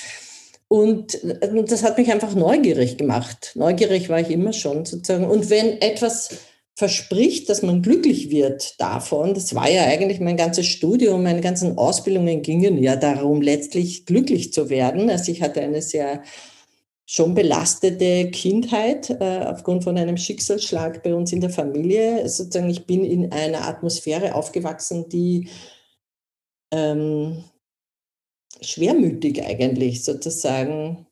Und 0.68 1.18
das 1.66 1.84
hat 1.84 1.96
mich 1.96 2.10
einfach 2.10 2.34
neugierig 2.34 2.96
gemacht. 2.96 3.52
Neugierig 3.54 4.08
war 4.08 4.20
ich 4.20 4.30
immer 4.30 4.52
schon 4.52 4.84
sozusagen. 4.84 5.26
Und 5.26 5.48
wenn 5.50 5.80
etwas 5.80 6.30
verspricht, 6.74 7.48
dass 7.48 7.62
man 7.62 7.82
glücklich 7.82 8.30
wird 8.30 8.78
davon, 8.80 9.32
das 9.32 9.54
war 9.54 9.70
ja 9.70 9.84
eigentlich 9.84 10.20
mein 10.20 10.36
ganzes 10.36 10.66
Studium, 10.66 11.22
meine 11.22 11.40
ganzen 11.40 11.78
Ausbildungen 11.78 12.42
gingen 12.42 12.82
ja 12.82 12.96
darum, 12.96 13.40
letztlich 13.40 14.06
glücklich 14.06 14.52
zu 14.52 14.68
werden. 14.68 15.08
Also 15.08 15.30
ich 15.30 15.40
hatte 15.40 15.60
eine 15.60 15.82
sehr 15.82 16.22
schon 17.08 17.34
belastete 17.34 18.30
Kindheit 18.32 19.10
äh, 19.10 19.44
aufgrund 19.46 19.84
von 19.84 19.96
einem 19.96 20.16
Schicksalsschlag 20.16 21.04
bei 21.04 21.14
uns 21.14 21.32
in 21.32 21.40
der 21.40 21.50
Familie. 21.50 22.28
Sozusagen, 22.28 22.68
ich 22.68 22.84
bin 22.84 23.04
in 23.04 23.30
einer 23.30 23.66
Atmosphäre 23.66 24.34
aufgewachsen, 24.34 25.08
die 25.08 25.48
ähm, 26.72 27.44
schwermütig 28.60 29.44
eigentlich 29.44 30.02
sozusagen 30.02 31.06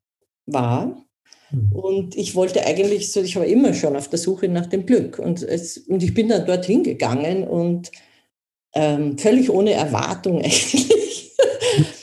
war. 0.47 1.07
Mhm. 1.53 1.73
Und 1.73 2.17
ich 2.17 2.35
wollte 2.35 2.67
eigentlich 2.67 3.13
so, 3.13 3.23
ich 3.23 3.37
war 3.37 3.47
immer 3.47 3.73
schon 3.73 3.95
auf 3.97 4.09
der 4.09 4.19
Suche 4.19 4.49
nach 4.49 4.67
dem 4.67 4.87
Glück. 4.87 5.21
Und, 5.21 5.43
es, 5.43 5.79
und 5.79 6.03
ich 6.03 6.13
bin 6.13 6.29
dann 6.29 6.45
dorthin 6.45 6.83
gegangen 6.83 7.47
und 7.47 7.93
ähm, 8.75 9.17
völlig 9.17 9.49
ohne 9.49 9.73
Erwartung 9.73 10.39
eigentlich. 10.43 11.31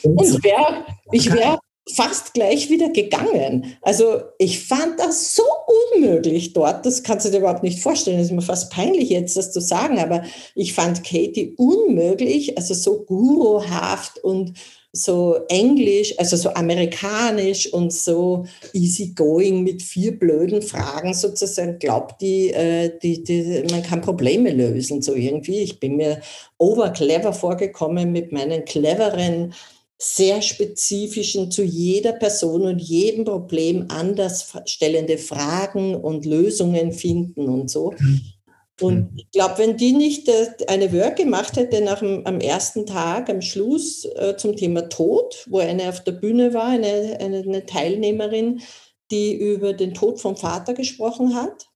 und 0.02 0.42
wär, 0.42 0.86
ich 1.12 1.30
wäre 1.30 1.58
fast 1.90 2.34
gleich 2.34 2.70
wieder 2.70 2.90
gegangen. 2.90 3.76
Also 3.82 4.22
ich 4.38 4.64
fand 4.64 5.00
das 5.00 5.34
so 5.34 5.42
unmöglich 5.94 6.52
dort, 6.52 6.86
das 6.86 7.02
kannst 7.02 7.26
du 7.26 7.30
dir 7.30 7.38
überhaupt 7.38 7.64
nicht 7.64 7.80
vorstellen. 7.80 8.18
Das 8.18 8.26
ist 8.26 8.32
mir 8.32 8.42
fast 8.42 8.70
peinlich 8.72 9.10
jetzt, 9.10 9.36
das 9.36 9.52
zu 9.52 9.60
sagen, 9.60 9.98
aber 9.98 10.22
ich 10.54 10.74
fand 10.74 11.04
Katie 11.04 11.54
unmöglich, 11.56 12.56
also 12.56 12.74
so 12.74 13.04
guruhaft 13.04 14.22
und 14.22 14.54
so 14.94 15.38
englisch, 15.48 16.18
also 16.18 16.36
so 16.36 16.50
amerikanisch 16.50 17.72
und 17.72 17.92
so 17.94 18.44
easygoing 18.74 19.62
mit 19.62 19.82
vier 19.82 20.18
blöden 20.18 20.60
Fragen 20.60 21.14
sozusagen, 21.14 21.78
glaubt 21.78 22.20
die, 22.20 22.50
äh, 22.50 22.92
die, 23.02 23.24
die, 23.24 23.64
man 23.70 23.82
kann 23.82 24.02
Probleme 24.02 24.50
lösen, 24.50 25.00
so 25.00 25.14
irgendwie. 25.14 25.60
Ich 25.60 25.80
bin 25.80 25.96
mir 25.96 26.20
overclever 26.58 27.32
vorgekommen 27.32 28.12
mit 28.12 28.32
meinen 28.32 28.66
cleveren 28.66 29.54
sehr 30.04 30.42
spezifischen, 30.42 31.52
zu 31.52 31.62
jeder 31.62 32.12
Person 32.12 32.62
und 32.62 32.80
jedem 32.80 33.24
Problem 33.24 33.86
anders 33.88 34.52
stellende 34.66 35.16
Fragen 35.16 35.94
und 35.94 36.26
Lösungen 36.26 36.92
finden 36.92 37.48
und 37.48 37.70
so. 37.70 37.92
Mhm. 37.96 38.20
Und 38.80 39.12
mhm. 39.12 39.16
ich 39.16 39.30
glaube, 39.30 39.58
wenn 39.58 39.76
die 39.76 39.92
nicht 39.92 40.28
äh, 40.28 40.48
eine 40.66 40.92
Work 40.92 41.16
gemacht 41.16 41.56
hätte 41.56 41.80
nach 41.82 42.00
dem, 42.00 42.26
am 42.26 42.40
ersten 42.40 42.84
Tag, 42.84 43.30
am 43.30 43.42
Schluss 43.42 44.04
äh, 44.16 44.36
zum 44.36 44.56
Thema 44.56 44.88
Tod, 44.88 45.46
wo 45.48 45.60
eine 45.60 45.88
auf 45.88 46.02
der 46.02 46.12
Bühne 46.12 46.52
war, 46.52 46.66
eine, 46.66 47.18
eine, 47.20 47.38
eine 47.38 47.64
Teilnehmerin, 47.64 48.60
die 49.12 49.34
über 49.34 49.72
den 49.72 49.94
Tod 49.94 50.20
vom 50.20 50.36
Vater 50.36 50.74
gesprochen 50.74 51.36
hat, 51.36 51.68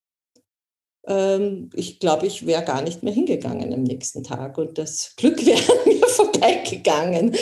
ähm, 1.07 1.71
ich 1.75 2.01
glaube, 2.01 2.27
ich 2.27 2.47
wäre 2.47 2.65
gar 2.65 2.83
nicht 2.83 3.03
mehr 3.03 3.12
hingegangen 3.12 3.73
am 3.73 3.85
nächsten 3.85 4.25
Tag 4.25 4.59
und 4.59 4.77
das 4.79 5.15
Glück 5.17 5.45
wäre 5.47 5.61
mir 5.87 6.07
vorbeigegangen. 6.09 7.37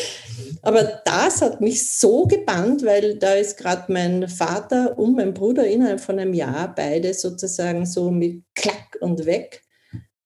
Aber 0.64 1.02
das 1.04 1.42
hat 1.42 1.60
mich 1.60 1.92
so 1.92 2.26
gebannt, 2.26 2.84
weil 2.84 3.18
da 3.18 3.34
ist 3.34 3.58
gerade 3.58 3.92
mein 3.92 4.28
Vater 4.28 4.98
und 4.98 5.14
mein 5.14 5.34
Bruder 5.34 5.66
innerhalb 5.66 6.00
von 6.00 6.18
einem 6.18 6.32
Jahr 6.32 6.74
beide 6.74 7.12
sozusagen 7.12 7.84
so 7.84 8.10
mit 8.10 8.42
Klack 8.54 8.96
und 9.00 9.26
weg, 9.26 9.62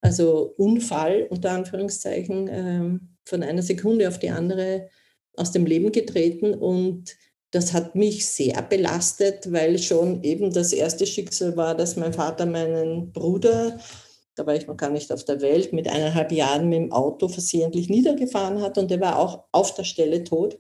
also 0.01 0.55
Unfall 0.57 1.27
unter 1.29 1.51
Anführungszeichen, 1.51 2.48
ähm, 2.51 3.09
von 3.24 3.42
einer 3.42 3.62
Sekunde 3.62 4.07
auf 4.07 4.20
die 4.20 4.31
andere 4.31 4.88
aus 5.37 5.51
dem 5.51 5.66
Leben 5.66 5.90
getreten. 5.90 6.55
Und 6.55 7.16
das 7.51 7.72
hat 7.72 7.96
mich 7.96 8.27
sehr 8.27 8.62
belastet, 8.62 9.53
weil 9.53 9.79
schon 9.79 10.22
eben 10.22 10.53
das 10.53 10.72
erste 10.72 11.05
Schicksal 11.07 11.57
war, 11.57 11.74
dass 11.74 11.96
mein 11.96 12.12
Vater 12.12 12.46
meinen 12.46 13.11
Bruder, 13.12 13.79
da 14.38 14.46
war 14.46 14.55
ich 14.55 14.66
noch 14.66 14.77
gar 14.77 14.90
nicht 14.90 15.12
auf 15.12 15.24
der 15.24 15.40
Welt, 15.40 15.72
mit 15.72 15.88
eineinhalb 15.88 16.33
Jahren 16.33 16.68
mit 16.68 16.79
dem 16.79 16.92
Auto 16.92 17.29
versehentlich 17.29 17.88
niedergefahren 17.88 18.62
hat 18.62 18.79
und 18.79 18.90
der 18.90 19.01
war 19.01 19.18
auch 19.18 19.44
auf 19.53 19.74
der 19.74 19.85
Stelle 19.85 20.24
tot. 20.24 20.59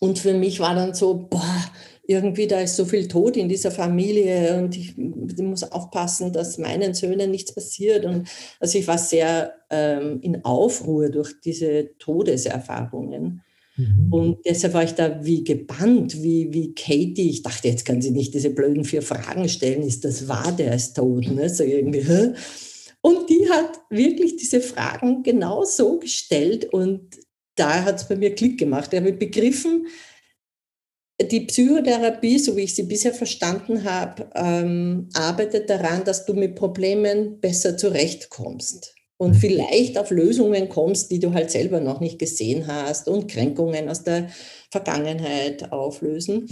Und 0.00 0.18
für 0.18 0.34
mich 0.34 0.60
war 0.60 0.74
dann 0.74 0.92
so, 0.92 1.14
boah, 1.14 1.64
irgendwie 2.06 2.46
da 2.46 2.60
ist 2.60 2.76
so 2.76 2.84
viel 2.84 3.08
Tod 3.08 3.36
in 3.36 3.48
dieser 3.48 3.70
Familie 3.70 4.58
und 4.58 4.76
ich, 4.76 4.96
ich 4.96 5.38
muss 5.38 5.64
aufpassen, 5.64 6.32
dass 6.32 6.58
meinen 6.58 6.94
Söhnen 6.94 7.30
nichts 7.30 7.52
passiert. 7.52 8.04
Und 8.04 8.28
also 8.60 8.78
ich 8.78 8.86
war 8.86 8.98
sehr 8.98 9.54
ähm, 9.70 10.20
in 10.22 10.44
Aufruhr 10.44 11.08
durch 11.08 11.40
diese 11.40 11.96
Todeserfahrungen. 11.98 13.42
Mhm. 13.76 14.12
Und 14.12 14.38
deshalb 14.46 14.74
war 14.74 14.84
ich 14.84 14.92
da 14.92 15.24
wie 15.24 15.44
gebannt, 15.44 16.22
wie, 16.22 16.52
wie 16.52 16.74
Katie. 16.74 17.30
Ich 17.30 17.42
dachte, 17.42 17.68
jetzt 17.68 17.84
kann 17.84 18.00
sie 18.00 18.10
nicht 18.10 18.34
diese 18.34 18.50
blöden 18.50 18.84
vier 18.84 19.02
Fragen 19.02 19.48
stellen. 19.48 19.82
Ist 19.82 20.04
das 20.04 20.28
wahr, 20.28 20.52
der 20.52 20.74
ist 20.74 20.94
tot? 20.94 21.30
Ne? 21.30 21.48
So 21.48 21.62
irgendwie. 21.62 22.00
Hä? 22.00 22.32
Und 23.02 23.28
die 23.30 23.48
hat 23.50 23.80
wirklich 23.90 24.36
diese 24.36 24.60
Fragen 24.60 25.22
genau 25.22 25.64
so 25.64 25.98
gestellt 25.98 26.72
und 26.72 27.16
da 27.54 27.84
hat 27.84 27.96
es 27.96 28.08
bei 28.08 28.16
mir 28.16 28.34
Klick 28.34 28.58
gemacht. 28.58 28.92
Ich 28.92 29.00
habe 29.00 29.12
begriffen, 29.12 29.86
die 31.20 31.40
Psychotherapie, 31.40 32.38
so 32.38 32.56
wie 32.56 32.62
ich 32.62 32.74
sie 32.74 32.82
bisher 32.82 33.14
verstanden 33.14 33.84
habe, 33.84 34.28
ähm, 34.34 35.08
arbeitet 35.14 35.70
daran, 35.70 36.04
dass 36.04 36.26
du 36.26 36.34
mit 36.34 36.56
Problemen 36.56 37.40
besser 37.40 37.76
zurechtkommst 37.76 38.95
und 39.18 39.34
vielleicht 39.34 39.98
auf 39.98 40.10
Lösungen 40.10 40.68
kommst, 40.68 41.10
die 41.10 41.18
du 41.18 41.32
halt 41.32 41.50
selber 41.50 41.80
noch 41.80 42.00
nicht 42.00 42.18
gesehen 42.18 42.66
hast 42.66 43.08
und 43.08 43.28
Kränkungen 43.30 43.88
aus 43.88 44.02
der 44.02 44.28
Vergangenheit 44.70 45.72
auflösen. 45.72 46.48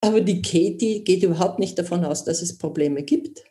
Aber 0.00 0.20
die 0.20 0.42
Katie 0.42 1.02
geht 1.02 1.22
überhaupt 1.22 1.58
nicht 1.58 1.78
davon 1.78 2.04
aus, 2.04 2.24
dass 2.24 2.42
es 2.42 2.58
Probleme 2.58 3.02
gibt. 3.02 3.42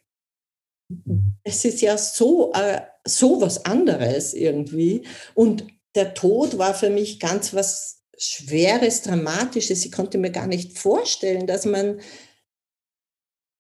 Es 1.43 1.65
ist 1.65 1.81
ja 1.81 1.97
so, 1.97 2.53
äh, 2.53 2.81
so 3.05 3.41
was 3.41 3.65
anderes 3.65 4.33
irgendwie. 4.33 5.03
Und 5.33 5.65
der 5.95 6.13
Tod 6.13 6.57
war 6.57 6.73
für 6.73 6.89
mich 6.89 7.19
ganz 7.19 7.53
was 7.53 8.03
Schweres, 8.17 9.01
Dramatisches. 9.01 9.83
Ich 9.83 9.91
konnte 9.91 10.17
mir 10.17 10.31
gar 10.31 10.47
nicht 10.47 10.77
vorstellen, 10.77 11.47
dass 11.47 11.65
man 11.65 11.99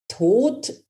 Tod 0.07 0.83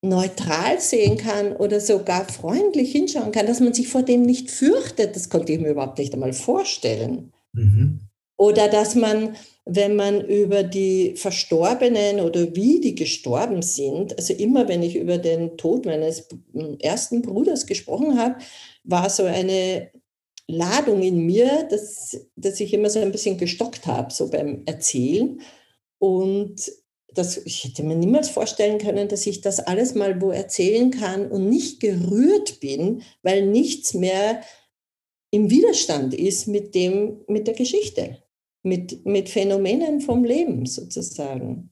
neutral 0.00 0.80
sehen 0.80 1.16
kann 1.16 1.56
oder 1.56 1.80
sogar 1.80 2.28
freundlich 2.28 2.92
hinschauen 2.92 3.32
kann, 3.32 3.46
dass 3.46 3.60
man 3.60 3.74
sich 3.74 3.88
vor 3.88 4.02
dem 4.02 4.22
nicht 4.22 4.50
fürchtet, 4.50 5.16
das 5.16 5.28
konnte 5.28 5.52
ich 5.52 5.60
mir 5.60 5.70
überhaupt 5.70 5.98
nicht 5.98 6.14
einmal 6.14 6.32
vorstellen. 6.32 7.32
Mhm. 7.52 8.00
Oder 8.36 8.68
dass 8.68 8.94
man, 8.94 9.34
wenn 9.64 9.96
man 9.96 10.20
über 10.24 10.62
die 10.62 11.14
Verstorbenen 11.16 12.20
oder 12.20 12.54
wie 12.54 12.80
die 12.80 12.94
gestorben 12.94 13.62
sind, 13.62 14.16
also 14.16 14.32
immer 14.32 14.68
wenn 14.68 14.84
ich 14.84 14.94
über 14.94 15.18
den 15.18 15.56
Tod 15.56 15.86
meines 15.86 16.28
ersten 16.80 17.20
Bruders 17.22 17.66
gesprochen 17.66 18.16
habe, 18.16 18.36
war 18.84 19.10
so 19.10 19.24
eine 19.24 19.90
Ladung 20.46 21.02
in 21.02 21.26
mir, 21.26 21.66
dass, 21.68 22.28
dass 22.36 22.60
ich 22.60 22.72
immer 22.72 22.88
so 22.90 23.00
ein 23.00 23.10
bisschen 23.10 23.36
gestockt 23.36 23.86
habe, 23.86 24.12
so 24.12 24.30
beim 24.30 24.62
Erzählen. 24.66 25.40
Und 25.98 26.70
das, 27.18 27.36
ich 27.36 27.64
hätte 27.64 27.82
mir 27.82 27.96
niemals 27.96 28.30
vorstellen 28.30 28.78
können, 28.78 29.08
dass 29.08 29.26
ich 29.26 29.40
das 29.40 29.60
alles 29.60 29.94
mal 29.94 30.20
wo 30.20 30.30
erzählen 30.30 30.90
kann 30.90 31.30
und 31.30 31.48
nicht 31.48 31.80
gerührt 31.80 32.60
bin, 32.60 33.02
weil 33.22 33.46
nichts 33.46 33.94
mehr 33.94 34.42
im 35.30 35.50
Widerstand 35.50 36.14
ist 36.14 36.46
mit 36.48 36.74
dem, 36.74 37.20
mit 37.26 37.46
der 37.46 37.54
Geschichte, 37.54 38.22
mit, 38.62 39.04
mit 39.04 39.28
Phänomenen 39.28 40.00
vom 40.00 40.24
Leben 40.24 40.64
sozusagen. 40.64 41.70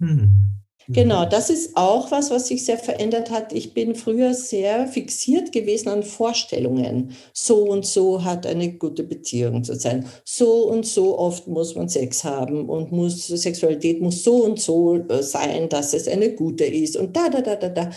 Hm. 0.00 0.59
Genau, 0.88 1.24
mhm. 1.24 1.30
das 1.30 1.50
ist 1.50 1.76
auch 1.76 2.10
was, 2.10 2.30
was 2.30 2.48
sich 2.48 2.64
sehr 2.64 2.78
verändert 2.78 3.30
hat. 3.30 3.52
Ich 3.52 3.74
bin 3.74 3.94
früher 3.94 4.34
sehr 4.34 4.88
fixiert 4.88 5.52
gewesen 5.52 5.88
an 5.88 6.02
Vorstellungen. 6.02 7.12
So 7.32 7.64
und 7.64 7.86
so 7.86 8.24
hat 8.24 8.46
eine 8.46 8.72
gute 8.76 9.04
Beziehung 9.04 9.62
zu 9.62 9.74
sein. 9.74 10.06
So 10.24 10.68
und 10.68 10.86
so 10.86 11.18
oft 11.18 11.46
muss 11.46 11.76
man 11.76 11.88
Sex 11.88 12.24
haben 12.24 12.68
und 12.68 12.92
muss, 12.92 13.26
Sexualität 13.28 14.00
muss 14.00 14.24
so 14.24 14.44
und 14.44 14.58
so 14.58 14.96
äh, 14.96 15.22
sein, 15.22 15.68
dass 15.68 15.94
es 15.94 16.08
eine 16.08 16.34
gute 16.34 16.64
ist 16.64 16.96
und 16.96 17.16
da, 17.16 17.28
da, 17.28 17.40
da, 17.40 17.56
da, 17.56 17.68
da. 17.68 17.90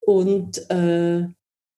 Und 0.00 0.68
äh, 0.70 1.28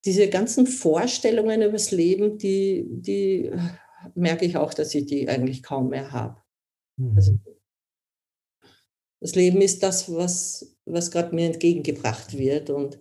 diese 0.05 0.29
ganzen 0.29 0.67
Vorstellungen 0.67 1.63
über 1.63 1.73
das 1.73 1.91
Leben, 1.91 2.39
die, 2.39 2.87
die 2.89 3.47
äh, 3.47 3.59
merke 4.15 4.47
ich 4.47 4.57
auch, 4.57 4.73
dass 4.73 4.95
ich 4.95 5.07
die 5.07 5.29
eigentlich 5.29 5.63
kaum 5.63 5.91
mehr 5.91 6.13
habe. 6.13 6.37
Also 7.17 7.33
mhm. 7.33 7.50
Das 9.21 9.35
Leben 9.35 9.61
ist 9.61 9.83
das, 9.83 10.13
was, 10.13 10.75
was 10.87 11.11
gerade 11.11 11.35
mir 11.35 11.47
entgegengebracht 11.47 12.37
wird. 12.37 12.71
Und 12.71 12.99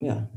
ja. 0.00 0.28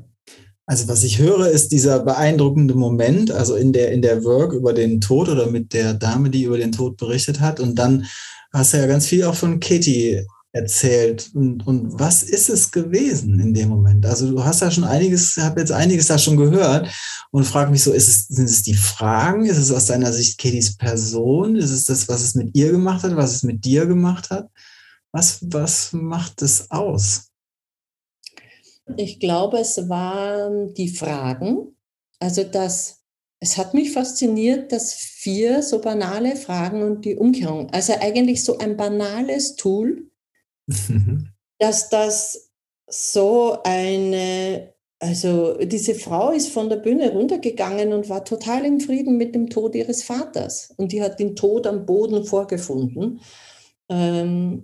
Also 0.66 0.88
was 0.88 1.04
ich 1.04 1.20
höre, 1.20 1.50
ist 1.50 1.72
dieser 1.72 2.00
beeindruckende 2.00 2.74
Moment, 2.74 3.32
also 3.32 3.56
in 3.56 3.72
der, 3.72 3.92
in 3.92 4.02
der 4.02 4.24
Work 4.24 4.54
über 4.54 4.74
den 4.74 5.00
Tod 5.00 5.30
oder 5.30 5.48
mit 5.48 5.74
der 5.74 5.94
Dame, 5.94 6.30
die 6.30 6.44
über 6.44 6.58
den 6.58 6.72
Tod 6.72 6.98
berichtet 6.98 7.40
hat. 7.40 7.60
Und 7.60 7.76
dann 7.76 8.06
hast 8.52 8.74
du 8.74 8.78
ja 8.78 8.88
ganz 8.88 9.08
viel 9.08 9.24
auch 9.24 9.36
von 9.36 9.60
Katie 9.60 10.26
erzählt. 10.52 11.30
Und, 11.34 11.66
und 11.68 12.00
was 12.00 12.24
ist 12.24 12.50
es 12.50 12.72
gewesen 12.72 13.40
in 13.40 13.54
dem 13.54 13.70
Moment? 13.70 14.06
Also 14.06 14.30
du 14.32 14.44
hast 14.44 14.62
ja 14.62 14.72
schon 14.72 14.84
einiges, 14.84 15.38
ich 15.38 15.44
habe 15.44 15.60
jetzt 15.60 15.72
einiges 15.72 16.08
da 16.08 16.18
schon 16.18 16.38
gehört 16.38 16.90
und 17.32 17.44
frage 17.44 17.72
mich 17.72 17.84
so, 17.84 17.94
ist 17.94 18.08
es, 18.08 18.28
sind 18.28 18.46
es 18.46 18.64
die 18.64 18.74
Fragen? 18.74 19.46
Ist 19.46 19.58
es 19.58 19.72
aus 19.72 19.86
deiner 19.86 20.12
Sicht 20.12 20.40
Katies 20.40 20.78
Person? 20.78 21.56
Ist 21.56 21.72
es 21.72 21.86
das, 21.86 22.08
was 22.08 22.22
es 22.22 22.36
mit 22.36 22.56
ihr 22.56 22.72
gemacht 22.72 23.04
hat, 23.04 23.16
was 23.16 23.36
es 23.36 23.44
mit 23.44 23.66
dir 23.66 23.86
gemacht 23.86 24.30
hat? 24.30 24.50
Was, 25.12 25.40
was 25.42 25.94
macht 25.94 26.42
es 26.42 26.70
aus? 26.72 27.30
Ich 28.96 29.20
glaube, 29.20 29.60
es 29.60 29.90
waren 29.90 30.74
die 30.74 30.90
Fragen. 30.90 31.76
Also 32.20 32.44
das, 32.44 33.02
es 33.40 33.58
hat 33.58 33.74
mich 33.74 33.92
fasziniert, 33.92 34.72
dass 34.72 34.94
vier 34.94 35.62
so 35.62 35.82
banale 35.82 36.36
Fragen 36.36 36.84
und 36.84 37.04
die 37.04 37.16
Umkehrung, 37.16 37.70
also 37.72 37.94
eigentlich 38.00 38.44
so 38.44 38.58
ein 38.58 38.78
banales 38.78 39.56
Tool, 39.56 40.10
dass 41.60 41.90
das 41.90 42.52
so 42.88 43.58
eine, 43.64 44.74
also 45.00 45.58
diese 45.58 45.96
Frau 45.96 46.32
ist 46.32 46.50
von 46.50 46.70
der 46.70 46.78
Bühne 46.78 47.12
runtergegangen 47.12 47.94
und 47.94 48.10
war 48.10 48.24
total 48.24 48.66
im 48.66 48.80
Frieden 48.80 49.18
mit 49.18 49.36
dem 49.36 49.50
Tod 49.50 49.76
ihres 49.76 50.04
Vaters. 50.04 50.74
Und 50.78 50.92
die 50.92 51.02
hat 51.02 51.20
den 51.20 51.36
Tod 51.36 51.68
am 51.68 51.86
Boden 51.86 52.24
vorgefunden, 52.24 53.20
ähm, 53.90 54.64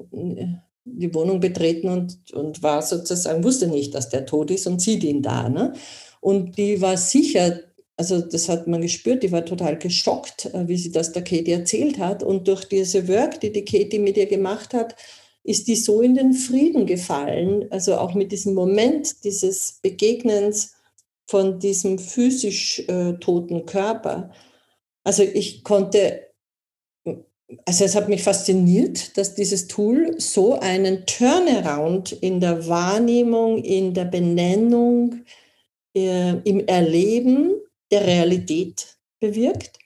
die 0.86 1.14
Wohnung 1.14 1.40
betreten 1.40 1.90
und, 1.90 2.34
und 2.34 2.62
war 2.62 2.82
sozusagen, 2.82 3.44
wusste 3.44 3.68
nicht, 3.68 3.94
dass 3.94 4.10
der 4.10 4.26
tot 4.26 4.52
ist 4.52 4.68
und 4.68 4.82
sieht 4.82 5.04
ihn 5.04 5.22
da. 5.22 5.48
Ne? 5.48 5.74
Und 6.20 6.58
die 6.58 6.82
war 6.82 6.98
sicher, 6.98 7.60
also 7.96 8.20
das 8.20 8.50
hat 8.50 8.68
man 8.68 8.82
gespürt, 8.82 9.24
die 9.24 9.32
war 9.32 9.46
total 9.46 9.78
geschockt, 9.78 10.46
äh, 10.54 10.68
wie 10.68 10.78
sie 10.78 10.92
das 10.92 11.12
der 11.12 11.24
Katie 11.24 11.52
erzählt 11.52 12.00
hat. 12.00 12.24
Und 12.24 12.48
durch 12.48 12.66
diese 12.66 13.08
Work, 13.08 13.40
die 13.42 13.52
die 13.52 13.66
Katie 13.66 14.00
mit 14.00 14.18
ihr 14.18 14.28
gemacht 14.28 14.74
hat, 14.74 14.96
ist 15.44 15.68
die 15.68 15.76
so 15.76 16.02
in 16.02 16.16
den 16.16 16.34
Frieden 16.34 16.86
gefallen, 16.86 17.70
also 17.72 17.98
auch 17.98 18.14
mit 18.14 18.32
diesem 18.32 18.54
Moment 18.54 19.24
dieses 19.24 19.80
Begegnens 19.82 20.76
von 21.28 21.60
diesem 21.60 22.00
physisch 22.00 22.80
äh, 22.88 23.14
toten 23.14 23.66
Körper. 23.66 24.32
Also 25.04 25.24
ich 25.24 25.64
konnte, 25.64 26.30
also 27.66 27.84
es 27.84 27.96
hat 27.96 28.08
mich 28.08 28.24
fasziniert, 28.24 29.18
dass 29.18 29.36
dieses 29.36 29.68
Tool 29.68 30.16
so 30.20 30.60
einen 30.60 31.06
Turnaround 31.06 32.14
in 32.14 32.40
der 32.40 32.68
Wahrnehmung, 32.68 33.58
in 33.64 33.94
der 33.94 34.06
Benennung, 34.06 35.26
äh, 35.96 36.36
im 36.44 36.66
Erleben 36.68 37.54
der 37.92 38.06
Realität 38.06 38.98
bewirkt. 39.20 39.78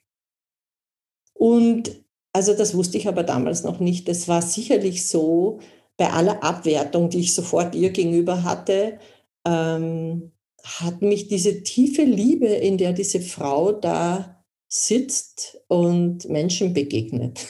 Und 1.33 2.03
also 2.33 2.53
das 2.53 2.75
wusste 2.75 2.97
ich 2.97 3.07
aber 3.07 3.23
damals 3.23 3.63
noch 3.63 3.79
nicht. 3.79 4.07
Es 4.09 4.27
war 4.27 4.41
sicherlich 4.41 5.07
so, 5.07 5.59
bei 5.97 6.11
aller 6.11 6.43
Abwertung, 6.43 7.09
die 7.09 7.19
ich 7.19 7.33
sofort 7.33 7.75
ihr 7.75 7.89
gegenüber 7.89 8.43
hatte, 8.43 8.99
ähm, 9.45 10.31
hat 10.63 11.01
mich 11.01 11.27
diese 11.27 11.63
tiefe 11.63 12.03
Liebe, 12.03 12.47
in 12.47 12.77
der 12.77 12.93
diese 12.93 13.19
Frau 13.19 13.71
da 13.71 14.43
sitzt 14.69 15.59
und 15.67 16.29
Menschen 16.29 16.73
begegnet 16.73 17.47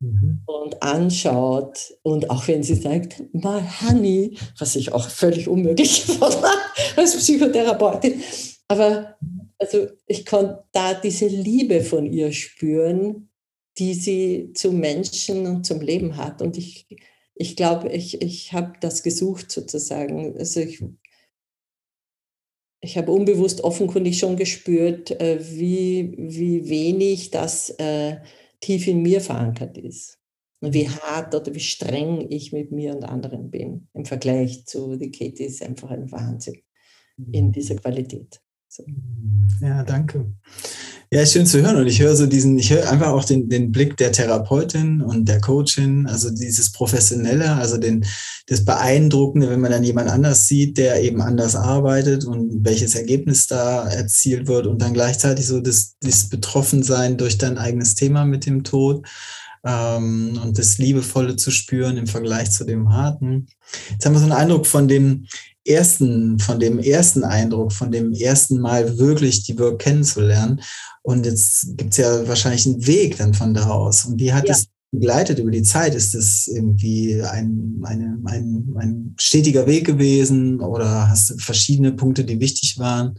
mhm. 0.00 0.42
und 0.46 0.82
anschaut. 0.82 1.94
Und 2.02 2.30
auch 2.30 2.48
wenn 2.48 2.62
sie 2.62 2.76
sagt, 2.76 3.22
mal 3.32 3.62
Honey, 3.82 4.38
was 4.58 4.76
ich 4.76 4.92
auch 4.92 5.08
völlig 5.08 5.48
unmöglich 5.48 6.04
fand 6.04 6.38
als 6.96 7.16
Psychotherapeutin. 7.16 8.22
Aber 8.68 9.16
also 9.58 9.86
ich 10.06 10.24
konnte 10.24 10.64
da 10.72 10.94
diese 10.94 11.26
Liebe 11.26 11.82
von 11.82 12.06
ihr 12.06 12.32
spüren, 12.32 13.28
die 13.78 13.94
sie 13.94 14.52
zum 14.54 14.78
Menschen 14.78 15.46
und 15.46 15.66
zum 15.66 15.80
Leben 15.80 16.16
hat. 16.16 16.42
Und 16.42 16.56
ich, 16.56 16.86
ich 17.34 17.56
glaube, 17.56 17.88
ich, 17.90 18.22
ich 18.22 18.52
habe 18.52 18.74
das 18.80 19.02
gesucht 19.02 19.50
sozusagen. 19.50 20.36
Also 20.38 20.60
ich, 20.60 20.84
ich 22.80 22.96
habe 22.96 23.12
unbewusst 23.12 23.62
offenkundig 23.62 24.18
schon 24.18 24.36
gespürt, 24.36 25.10
äh, 25.20 25.38
wie, 25.40 26.14
wie 26.18 26.68
wenig 26.68 27.30
das 27.30 27.70
äh, 27.70 28.18
tief 28.60 28.86
in 28.86 29.02
mir 29.02 29.20
verankert 29.20 29.78
ist. 29.78 30.18
Und 30.60 30.72
wie 30.72 30.88
hart 30.88 31.34
oder 31.34 31.54
wie 31.54 31.60
streng 31.60 32.26
ich 32.30 32.52
mit 32.52 32.72
mir 32.72 32.94
und 32.94 33.04
anderen 33.04 33.50
bin 33.50 33.88
im 33.92 34.06
Vergleich 34.06 34.64
zu 34.64 34.96
die 34.96 35.10
Katie 35.10 35.44
ist 35.44 35.62
einfach 35.62 35.90
ein 35.90 36.10
Wahnsinn 36.10 36.62
in 37.32 37.52
dieser 37.52 37.76
Qualität. 37.76 38.40
So. 38.68 38.84
Ja, 39.60 39.82
danke. 39.82 40.32
Ja, 41.14 41.20
ist 41.20 41.32
schön 41.32 41.46
zu 41.46 41.62
hören. 41.62 41.76
Und 41.76 41.86
ich 41.86 42.00
höre 42.00 42.16
so 42.16 42.26
diesen, 42.26 42.58
ich 42.58 42.72
höre 42.72 42.90
einfach 42.90 43.12
auch 43.12 43.24
den, 43.24 43.48
den 43.48 43.70
Blick 43.70 43.96
der 43.98 44.10
Therapeutin 44.10 45.00
und 45.00 45.28
der 45.28 45.40
Coachin, 45.40 46.08
also 46.08 46.28
dieses 46.28 46.72
Professionelle, 46.72 47.52
also 47.52 47.78
den, 47.78 48.04
das 48.48 48.64
Beeindruckende, 48.64 49.48
wenn 49.48 49.60
man 49.60 49.70
dann 49.70 49.84
jemand 49.84 50.10
anders 50.10 50.48
sieht, 50.48 50.76
der 50.76 51.00
eben 51.04 51.22
anders 51.22 51.54
arbeitet 51.54 52.24
und 52.24 52.64
welches 52.64 52.96
Ergebnis 52.96 53.46
da 53.46 53.88
erzielt 53.88 54.48
wird 54.48 54.66
und 54.66 54.82
dann 54.82 54.92
gleichzeitig 54.92 55.46
so 55.46 55.60
das, 55.60 55.94
das 56.00 56.28
Betroffensein 56.28 57.16
durch 57.16 57.38
dein 57.38 57.58
eigenes 57.58 57.94
Thema 57.94 58.24
mit 58.24 58.44
dem 58.44 58.64
Tod 58.64 59.06
ähm, 59.64 60.40
und 60.42 60.58
das 60.58 60.78
Liebevolle 60.78 61.36
zu 61.36 61.52
spüren 61.52 61.96
im 61.96 62.08
Vergleich 62.08 62.50
zu 62.50 62.64
dem 62.64 62.92
Harten. 62.92 63.46
Jetzt 63.88 64.04
haben 64.04 64.14
wir 64.14 64.18
so 64.18 64.24
einen 64.24 64.32
Eindruck 64.32 64.66
von 64.66 64.88
dem 64.88 65.26
ersten, 65.66 66.38
von 66.38 66.60
dem 66.60 66.78
ersten 66.78 67.24
Eindruck, 67.24 67.72
von 67.72 67.90
dem 67.90 68.12
ersten 68.12 68.58
Mal 68.58 68.98
wirklich 68.98 69.44
die 69.44 69.58
Work 69.58 69.80
kennenzulernen. 69.80 70.60
Und 71.02 71.26
jetzt 71.26 71.76
gibt 71.76 71.92
es 71.92 71.98
ja 71.98 72.26
wahrscheinlich 72.28 72.66
einen 72.66 72.86
Weg 72.86 73.18
dann 73.18 73.34
von 73.34 73.54
da 73.54 73.68
aus. 73.68 74.04
Und 74.04 74.20
wie 74.20 74.32
hat 74.32 74.46
ja. 74.46 74.54
es 74.54 74.68
begleitet 74.90 75.38
über 75.38 75.50
die 75.50 75.62
Zeit? 75.62 75.94
Ist 75.94 76.14
das 76.14 76.46
irgendwie 76.46 77.20
ein, 77.22 77.80
eine, 77.82 78.18
ein, 78.24 78.74
ein 78.76 79.14
stetiger 79.18 79.66
Weg 79.66 79.86
gewesen 79.86 80.60
oder 80.60 81.08
hast 81.08 81.30
du 81.30 81.38
verschiedene 81.38 81.92
Punkte, 81.92 82.24
die 82.24 82.40
wichtig 82.40 82.78
waren? 82.78 83.18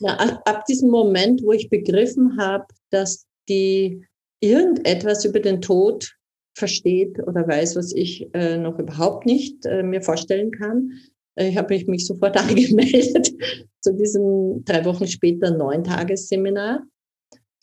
Ja, 0.00 0.16
ab 0.16 0.64
diesem 0.66 0.90
Moment, 0.90 1.42
wo 1.42 1.52
ich 1.52 1.70
begriffen 1.70 2.36
habe, 2.38 2.66
dass 2.90 3.26
die 3.48 4.04
irgendetwas 4.40 5.24
über 5.24 5.40
den 5.40 5.60
Tod 5.60 6.14
versteht 6.54 7.18
oder 7.26 7.46
weiß, 7.46 7.76
was 7.76 7.92
ich 7.92 8.28
äh, 8.34 8.58
noch 8.58 8.78
überhaupt 8.78 9.26
nicht 9.26 9.64
äh, 9.66 9.82
mir 9.82 10.02
vorstellen 10.02 10.50
kann, 10.52 10.92
ich 11.36 11.56
habe 11.56 11.82
mich 11.86 12.06
sofort 12.06 12.36
angemeldet 12.36 13.32
zu 13.80 13.94
diesem 13.94 14.64
drei 14.64 14.84
Wochen 14.84 15.06
später 15.06 15.50
Neuntagesseminar. 15.50 16.82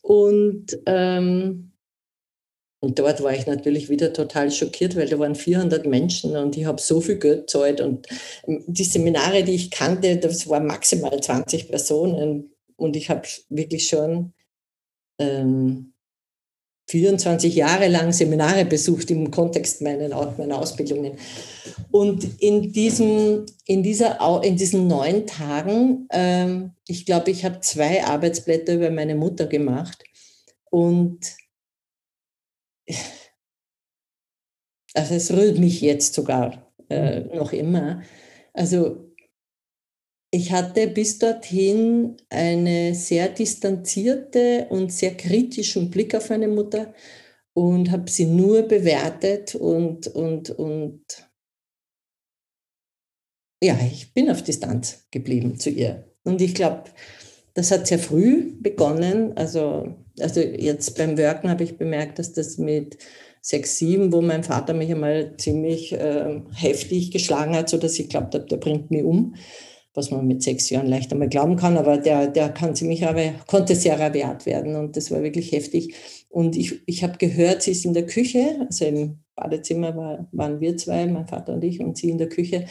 Und, 0.02 0.78
ähm, 0.86 1.72
und 2.80 2.98
dort 2.98 3.22
war 3.22 3.32
ich 3.32 3.46
natürlich 3.46 3.88
wieder 3.88 4.12
total 4.12 4.50
schockiert, 4.50 4.96
weil 4.96 5.08
da 5.08 5.18
waren 5.18 5.36
400 5.36 5.86
Menschen 5.86 6.36
und 6.36 6.56
ich 6.56 6.64
habe 6.64 6.80
so 6.80 7.00
viel 7.00 7.16
Geld 7.16 7.42
gezahlt. 7.42 7.80
Und 7.80 8.08
die 8.46 8.84
Seminare, 8.84 9.44
die 9.44 9.54
ich 9.54 9.70
kannte, 9.70 10.16
das 10.16 10.48
waren 10.48 10.66
maximal 10.66 11.20
20 11.20 11.68
Personen. 11.68 12.50
Und 12.76 12.96
ich 12.96 13.08
habe 13.08 13.22
wirklich 13.48 13.86
schon 13.86 14.32
ähm, 15.18 15.91
24 16.92 17.54
Jahre 17.54 17.88
lang 17.88 18.12
Seminare 18.12 18.66
besucht 18.66 19.10
im 19.10 19.30
Kontext 19.30 19.80
meiner, 19.80 20.14
Ausbildungen. 20.58 21.12
Und 21.90 22.40
in, 22.40 22.70
diesem, 22.70 23.46
in, 23.64 23.82
dieser, 23.82 24.18
in 24.44 24.56
diesen 24.56 24.88
neun 24.88 25.26
Tagen, 25.26 26.06
ähm, 26.10 26.72
ich 26.86 27.06
glaube, 27.06 27.30
ich 27.30 27.46
habe 27.46 27.60
zwei 27.60 28.04
Arbeitsblätter 28.04 28.74
über 28.74 28.90
meine 28.90 29.14
Mutter 29.14 29.46
gemacht. 29.46 30.04
Und 30.70 31.18
Also 34.94 35.14
es 35.14 35.32
rührt 35.32 35.58
mich 35.58 35.80
jetzt 35.80 36.14
sogar 36.14 36.70
äh, 36.88 37.20
noch 37.34 37.52
immer. 37.52 38.02
Also 38.52 39.11
ich 40.34 40.50
hatte 40.50 40.88
bis 40.88 41.18
dorthin 41.18 42.16
einen 42.30 42.94
sehr 42.94 43.28
distanzierte 43.28 44.66
und 44.70 44.90
sehr 44.90 45.14
kritischen 45.14 45.90
Blick 45.90 46.14
auf 46.14 46.30
meine 46.30 46.48
Mutter 46.48 46.94
und 47.52 47.90
habe 47.90 48.10
sie 48.10 48.24
nur 48.24 48.62
bewertet 48.62 49.54
und, 49.54 50.06
und, 50.06 50.48
und 50.48 51.02
ja, 53.62 53.78
ich 53.92 54.14
bin 54.14 54.30
auf 54.30 54.42
Distanz 54.42 55.06
geblieben 55.10 55.60
zu 55.60 55.68
ihr. 55.68 56.10
Und 56.24 56.40
ich 56.40 56.54
glaube, 56.54 56.84
das 57.52 57.70
hat 57.70 57.86
sehr 57.86 57.98
früh 57.98 58.54
begonnen. 58.58 59.36
Also, 59.36 59.94
also 60.18 60.40
jetzt 60.40 60.96
beim 60.96 61.18
Worken 61.18 61.50
habe 61.50 61.62
ich 61.62 61.76
bemerkt, 61.76 62.18
dass 62.18 62.32
das 62.32 62.56
mit 62.56 62.96
sechs, 63.42 63.76
sieben, 63.76 64.12
wo 64.12 64.22
mein 64.22 64.44
Vater 64.44 64.72
mich 64.72 64.90
einmal 64.90 65.36
ziemlich 65.36 65.92
äh, 65.92 66.40
heftig 66.54 67.10
geschlagen 67.10 67.54
hat, 67.54 67.68
sodass 67.68 67.98
ich 67.98 68.08
glaubt 68.08 68.34
habe, 68.34 68.46
der 68.46 68.56
bringt 68.56 68.90
mich 68.90 69.04
um 69.04 69.34
was 69.94 70.10
man 70.10 70.26
mit 70.26 70.42
sechs 70.42 70.70
Jahren 70.70 70.86
leicht 70.86 71.12
einmal 71.12 71.28
glauben 71.28 71.56
kann, 71.56 71.76
aber 71.76 71.98
der, 71.98 72.26
der 72.26 72.48
kann 72.48 72.74
ziemlich, 72.74 73.04
konnte 73.46 73.74
sehr 73.76 73.98
rabiat 73.98 74.46
werden 74.46 74.76
und 74.76 74.96
das 74.96 75.10
war 75.10 75.22
wirklich 75.22 75.52
heftig. 75.52 75.94
Und 76.28 76.56
ich, 76.56 76.80
ich 76.86 77.02
habe 77.02 77.18
gehört, 77.18 77.62
sie 77.62 77.72
ist 77.72 77.84
in 77.84 77.92
der 77.92 78.06
Küche, 78.06 78.64
also 78.66 78.86
im 78.86 79.18
Badezimmer 79.34 79.94
war, 79.96 80.28
waren 80.32 80.60
wir 80.60 80.76
zwei, 80.76 81.06
mein 81.06 81.26
Vater 81.26 81.54
und 81.54 81.64
ich, 81.64 81.80
und 81.80 81.96
sie 81.98 82.10
in 82.10 82.18
der 82.18 82.28
Küche. 82.28 82.66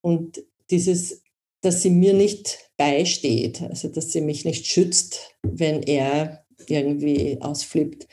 Und 0.00 0.42
dieses, 0.70 1.22
dass 1.62 1.82
sie 1.82 1.90
mir 1.90 2.12
nicht 2.12 2.70
beisteht, 2.76 3.62
also 3.62 3.88
dass 3.88 4.12
sie 4.12 4.20
mich 4.20 4.44
nicht 4.44 4.66
schützt, 4.66 5.34
wenn 5.42 5.82
er 5.82 6.44
irgendwie 6.66 7.38
ausflippt, 7.40 8.06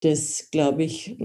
das 0.00 0.48
glaube 0.50 0.84
ich, 0.84 1.16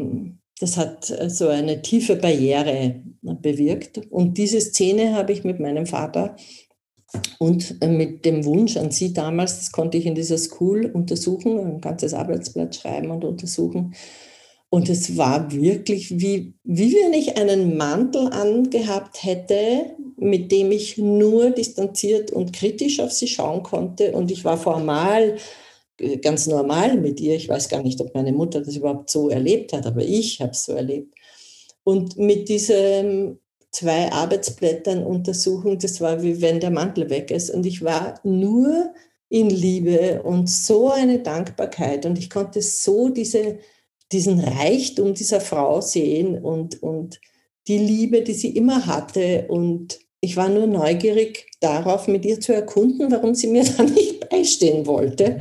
das 0.62 0.78
hat 0.78 1.10
äh, 1.10 1.30
so 1.30 1.48
eine 1.48 1.82
tiefe 1.82 2.16
Barriere 2.16 3.02
bewirkt. 3.22 4.02
Und 4.10 4.38
diese 4.38 4.62
Szene 4.62 5.16
habe 5.16 5.34
ich 5.34 5.44
mit 5.44 5.60
meinem 5.60 5.88
Vater 5.88 6.36
und 7.40 7.78
äh, 7.82 7.88
mit 7.88 8.26
dem 8.26 8.46
Wunsch 8.46 8.78
an 8.78 8.92
sie 8.92 9.12
damals, 9.12 9.58
das 9.58 9.72
konnte 9.72 9.98
ich 9.98 10.06
in 10.06 10.16
dieser 10.16 10.38
School 10.38 10.86
untersuchen, 10.86 11.60
ein 11.60 11.82
ganzes 11.82 12.14
Arbeitsblatt 12.14 12.76
schreiben 12.76 13.10
und 13.12 13.26
untersuchen. 13.26 13.96
Und 14.70 14.88
es 14.88 15.18
war 15.18 15.52
wirklich, 15.52 16.22
wie, 16.22 16.54
wie 16.64 16.94
wenn 16.94 17.12
ich 17.12 17.38
einen 17.38 17.76
Mantel 17.76 18.28
angehabt 18.32 19.22
hätte, 19.24 19.98
mit 20.16 20.52
dem 20.52 20.72
ich 20.72 20.98
nur 20.98 21.50
distanziert 21.50 22.32
und 22.32 22.54
kritisch 22.54 23.02
auf 23.02 23.12
sie 23.12 23.28
schauen 23.28 23.64
konnte. 23.64 24.14
Und 24.14 24.32
ich 24.32 24.46
war 24.46 24.58
formal 24.58 25.38
ganz 26.22 26.48
normal 26.48 26.98
mit 26.98 27.20
ihr. 27.20 27.36
Ich 27.36 27.50
weiß 27.50 27.70
gar 27.70 27.82
nicht, 27.84 28.00
ob 28.02 28.14
meine 28.14 28.32
Mutter 28.32 28.62
das 28.62 28.76
überhaupt 28.76 29.10
so 29.10 29.30
erlebt 29.30 29.74
hat, 29.74 29.86
aber 29.86 30.02
ich 30.02 30.42
habe 30.42 30.52
es 30.52 30.66
so 30.66 30.74
erlebt. 30.74 31.14
Und 31.84 32.18
mit 32.18 32.50
diesen 32.50 33.40
zwei 33.72 34.12
Arbeitsblättern 34.12 35.04
Untersuchung, 35.04 35.80
das 35.80 36.02
war 36.02 36.22
wie 36.22 36.42
wenn 36.42 36.60
der 36.60 36.72
Mantel 36.72 37.10
weg 37.10 37.32
ist. 37.32 37.50
Und 37.50 37.66
ich 37.66 37.84
war 37.84 38.20
nur 38.24 38.94
in 39.30 39.50
Liebe 39.50 40.22
und 40.24 40.50
so 40.50 40.92
eine 40.92 41.20
Dankbarkeit. 41.20 42.06
Und 42.06 42.18
ich 42.20 42.30
konnte 42.30 42.62
so 42.62 43.10
diese, 43.10 43.60
diesen 44.12 44.40
Reichtum 44.40 45.14
dieser 45.14 45.40
Frau 45.40 45.80
sehen 45.80 46.38
und, 46.38 46.84
und 46.84 47.22
die 47.68 47.78
Liebe, 47.78 48.22
die 48.24 48.34
sie 48.34 48.50
immer 48.50 48.86
hatte. 48.86 49.46
Und 49.48 50.00
ich 50.20 50.36
war 50.36 50.50
nur 50.50 50.68
neugierig 50.68 51.50
darauf, 51.62 52.08
mit 52.08 52.26
ihr 52.26 52.40
zu 52.42 52.54
erkunden, 52.54 53.10
warum 53.10 53.34
sie 53.34 53.48
mir 53.48 53.64
da 53.78 53.84
nicht 53.84 54.30
beistehen 54.30 54.86
wollte. 54.86 55.40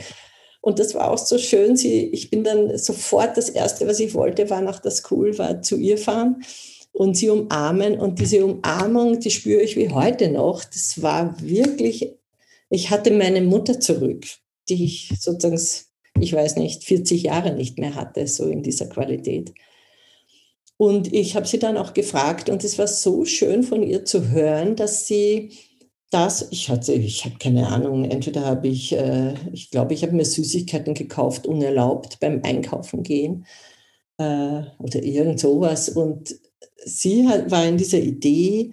Und 0.60 0.78
das 0.78 0.94
war 0.94 1.10
auch 1.10 1.18
so 1.18 1.38
schön. 1.38 1.76
Sie, 1.76 2.04
ich 2.06 2.30
bin 2.30 2.44
dann 2.44 2.76
sofort, 2.76 3.36
das 3.36 3.48
Erste, 3.48 3.86
was 3.86 4.00
ich 4.00 4.14
wollte, 4.14 4.50
war 4.50 4.60
nach 4.60 4.80
der 4.80 4.90
School, 4.90 5.36
war 5.38 5.62
zu 5.62 5.76
ihr 5.76 5.96
fahren 5.96 6.42
und 6.92 7.16
sie 7.16 7.30
umarmen. 7.30 7.98
Und 7.98 8.18
diese 8.18 8.44
Umarmung, 8.44 9.20
die 9.20 9.30
spüre 9.30 9.62
ich 9.62 9.76
wie 9.76 9.90
heute 9.90 10.30
noch. 10.30 10.64
Das 10.64 11.00
war 11.02 11.34
wirklich, 11.40 12.12
ich 12.68 12.90
hatte 12.90 13.10
meine 13.10 13.40
Mutter 13.40 13.80
zurück, 13.80 14.26
die 14.68 14.84
ich 14.84 15.12
sozusagen, 15.18 15.60
ich 16.18 16.32
weiß 16.32 16.56
nicht, 16.56 16.84
40 16.84 17.22
Jahre 17.22 17.54
nicht 17.54 17.78
mehr 17.78 17.94
hatte, 17.94 18.26
so 18.26 18.46
in 18.46 18.62
dieser 18.62 18.86
Qualität. 18.86 19.52
Und 20.76 21.12
ich 21.12 21.36
habe 21.36 21.46
sie 21.46 21.58
dann 21.58 21.76
auch 21.76 21.92
gefragt 21.92 22.48
und 22.48 22.64
es 22.64 22.78
war 22.78 22.86
so 22.86 23.26
schön 23.26 23.62
von 23.62 23.82
ihr 23.82 24.06
zu 24.06 24.30
hören, 24.30 24.76
dass 24.76 25.06
sie 25.06 25.52
das, 26.10 26.48
ich 26.50 26.68
hatte, 26.68 26.92
ich 26.92 27.24
habe 27.24 27.36
keine 27.38 27.68
Ahnung, 27.68 28.04
entweder 28.04 28.44
habe 28.44 28.68
ich, 28.68 28.92
äh, 28.92 29.34
ich 29.52 29.70
glaube, 29.70 29.94
ich 29.94 30.02
habe 30.02 30.12
mir 30.12 30.24
Süßigkeiten 30.24 30.94
gekauft, 30.94 31.46
unerlaubt 31.46 32.18
beim 32.20 32.40
Einkaufen 32.42 33.02
gehen 33.04 33.46
äh, 34.18 34.62
oder 34.78 35.02
irgend 35.02 35.38
sowas. 35.38 35.88
Und 35.88 36.34
sie 36.84 37.28
hat, 37.28 37.50
war 37.50 37.64
in 37.64 37.78
dieser 37.78 38.00
Idee, 38.00 38.72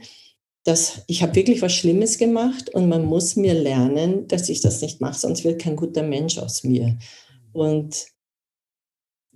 dass 0.64 1.04
ich 1.08 1.22
habe 1.22 1.36
wirklich 1.36 1.62
was 1.62 1.74
Schlimmes 1.74 2.18
gemacht 2.18 2.72
und 2.72 2.90
man 2.90 3.06
muss 3.06 3.36
mir 3.36 3.54
lernen, 3.54 4.28
dass 4.28 4.50
ich 4.50 4.62
das 4.62 4.82
nicht 4.82 5.00
mache, 5.00 5.20
sonst 5.20 5.44
wird 5.46 5.62
kein 5.62 5.76
guter 5.76 6.04
Mensch 6.04 6.38
aus 6.40 6.64
mir. 6.64 6.98
Und 7.54 8.08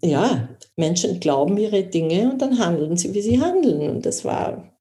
ja, 0.03 0.49
Menschen 0.75 1.19
glauben 1.19 1.57
ihre 1.57 1.83
Dinge 1.83 2.31
und 2.31 2.41
dann 2.41 2.57
handeln 2.59 2.97
sie, 2.97 3.13
wie 3.13 3.21
sie 3.21 3.39
handeln. 3.39 3.89
Und 3.89 4.05
das 4.05 4.25
war, 4.25 4.75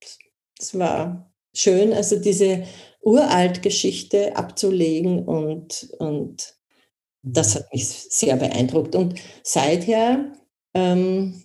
das 0.56 0.76
war 0.78 1.30
schön. 1.54 1.92
Also 1.92 2.16
diese 2.16 2.64
Uraltgeschichte 3.02 4.36
abzulegen 4.36 5.24
und, 5.24 5.88
und 5.98 6.54
das 7.22 7.54
hat 7.54 7.72
mich 7.72 7.86
sehr 7.88 8.36
beeindruckt. 8.36 8.94
Und 8.94 9.14
seither, 9.42 10.32
ähm, 10.74 11.42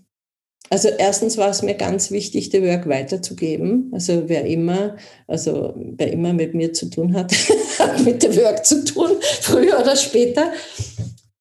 also 0.70 0.90
erstens 0.90 1.38
war 1.38 1.50
es 1.50 1.62
mir 1.62 1.76
ganz 1.76 2.12
wichtig, 2.12 2.50
die 2.50 2.64
Work 2.64 2.90
weiterzugeben. 2.90 3.92
Also 3.94 4.24
wer 4.28 4.46
immer, 4.46 4.98
also 5.28 5.74
wer 5.76 6.12
immer 6.12 6.34
mit 6.34 6.56
mir 6.56 6.74
zu 6.74 6.90
tun 6.90 7.14
hat, 7.14 7.34
hat 7.80 8.04
mit 8.04 8.24
der 8.24 8.36
Work 8.38 8.66
zu 8.66 8.84
tun, 8.84 9.12
früher 9.42 9.80
oder 9.80 9.96
später. 9.96 10.52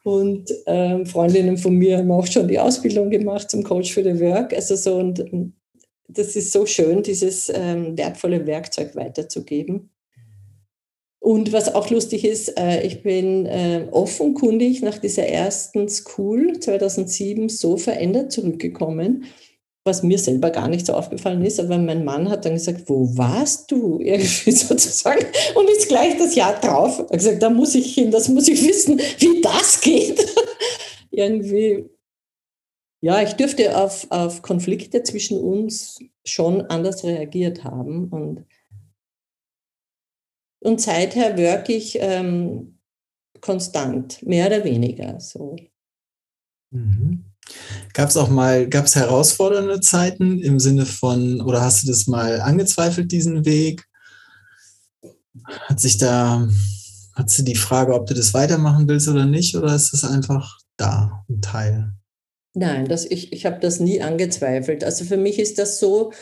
Und 0.05 0.51
ähm, 0.67 1.07
Freundinnen 1.07 1.57
von 1.57 1.75
mir 1.77 1.99
haben 1.99 2.11
auch 2.11 2.27
schon 2.27 2.47
die 2.47 2.59
Ausbildung 2.59 3.09
gemacht 3.09 3.51
zum 3.51 3.63
Coach 3.63 3.93
für 3.93 4.05
the 4.05 4.21
Work. 4.21 4.53
Also 4.53 4.77
so 4.77 4.97
und 4.97 5.25
das 6.09 6.37
ist 6.37 6.53
so 6.53 6.67
schön, 6.67 7.03
dieses 7.03 7.51
ähm, 7.53 7.97
wertvolle 7.97 8.47
Werkzeug 8.47 8.95
weiterzugeben. 8.95 9.91
Und 11.25 11.55
was 11.55 11.75
auch 11.75 11.89
lustig 11.89 12.23
ist, 12.23 12.59
äh, 12.59 12.83
ich 12.83 13.03
bin 13.03 13.47
äh, 13.47 13.89
offenkundig 13.93 14.83
nach 14.83 14.99
dieser 14.99 15.27
ersten 15.27 15.89
School 15.89 16.61
2007 16.61 17.49
so 17.49 17.79
verändert 17.79 18.31
zurückgekommen, 18.31 19.25
was 19.85 20.03
mir 20.03 20.19
selber 20.19 20.51
gar 20.51 20.69
nicht 20.69 20.85
so 20.85 20.93
aufgefallen 20.93 21.43
ist. 21.43 21.59
Aber 21.59 21.79
mein 21.79 22.05
Mann 22.05 22.29
hat 22.29 22.45
dann 22.45 22.53
gesagt, 22.53 22.91
wo 22.91 23.17
warst 23.17 23.71
du? 23.71 24.01
Irgendwie 24.03 24.51
sozusagen. 24.51 25.25
Und 25.55 25.71
ist 25.71 25.89
gleich 25.89 26.19
das 26.19 26.35
Jahr 26.35 26.61
drauf. 26.61 26.99
Er 26.99 27.05
hat 27.05 27.13
gesagt, 27.13 27.43
da 27.43 27.49
muss 27.49 27.75
ich 27.75 27.95
hin, 27.95 28.11
das 28.11 28.29
muss 28.29 28.47
ich 28.47 28.63
wissen, 28.63 29.01
wie 29.19 29.41
das 29.41 29.81
geht. 29.81 30.23
Irgendwie. 31.11 31.87
Ja, 33.01 33.23
ich 33.23 33.33
dürfte 33.33 33.79
auf, 33.79 34.07
auf 34.11 34.43
Konflikte 34.43 35.03
zwischen 35.03 35.41
uns 35.41 36.01
schon 36.27 36.61
anders 36.67 37.03
reagiert 37.03 37.65
haben. 37.65 38.09
Und 38.11 38.45
und 40.65 40.81
seither 40.81 41.37
work 41.37 41.69
ich 41.69 41.99
ähm, 42.01 42.79
konstant, 43.41 44.23
mehr 44.27 44.47
oder 44.47 44.65
weniger. 44.65 45.21
So. 45.21 45.57
Mhm. 46.71 47.25
Gab 47.93 48.09
es 48.09 48.17
auch 48.17 48.31
mal, 48.31 48.67
gab 48.69 48.87
es 48.87 48.97
herausfordernde 48.97 49.81
Zeiten 49.81 50.39
im 50.39 50.59
Sinne 50.59 50.87
von, 50.87 51.43
oder 51.43 51.61
hast 51.61 51.83
du 51.83 51.89
das 51.89 52.07
mal 52.07 52.41
angezweifelt, 52.41 53.13
diesen 53.13 53.45
Weg? 53.45 53.85
Hat 55.45 55.79
sich 55.79 55.99
da, 55.99 56.49
hat 57.15 57.29
sie 57.29 57.45
die 57.45 57.57
Frage, 57.57 57.93
ob 57.93 58.07
du 58.07 58.15
das 58.15 58.33
weitermachen 58.33 58.89
willst 58.89 59.09
oder 59.09 59.27
nicht, 59.27 59.55
oder 59.57 59.75
ist 59.75 59.93
das 59.93 60.05
einfach 60.05 60.59
da, 60.79 61.25
ein 61.29 61.43
Teil? 61.43 61.93
Nein, 62.55 62.89
das, 62.89 63.05
ich, 63.05 63.35
ich 63.35 63.45
habe 63.45 63.61
das 63.61 63.81
nie 63.81 64.01
angezweifelt. 64.01 64.83
Also 64.83 65.05
für 65.05 65.19
mich 65.19 65.39
ist 65.39 65.59
das 65.59 65.79
so, 65.79 66.13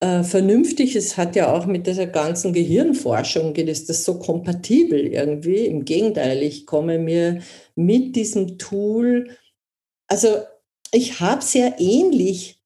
äh, 0.00 0.22
vernünftig. 0.22 0.96
Es 0.96 1.16
hat 1.16 1.36
ja 1.36 1.52
auch 1.52 1.66
mit 1.66 1.86
dieser 1.86 2.06
ganzen 2.06 2.52
Gehirnforschung 2.52 3.52
geht, 3.52 3.68
ist 3.68 3.88
das 3.88 4.04
so 4.04 4.18
kompatibel 4.18 4.98
irgendwie. 4.98 5.66
Im 5.66 5.84
Gegenteil, 5.84 6.42
ich 6.42 6.66
komme 6.66 6.98
mir 6.98 7.42
mit 7.74 8.16
diesem 8.16 8.58
Tool, 8.58 9.36
also 10.08 10.38
ich 10.92 11.20
habe 11.20 11.42
sehr 11.42 11.78
ähnlich, 11.78 12.60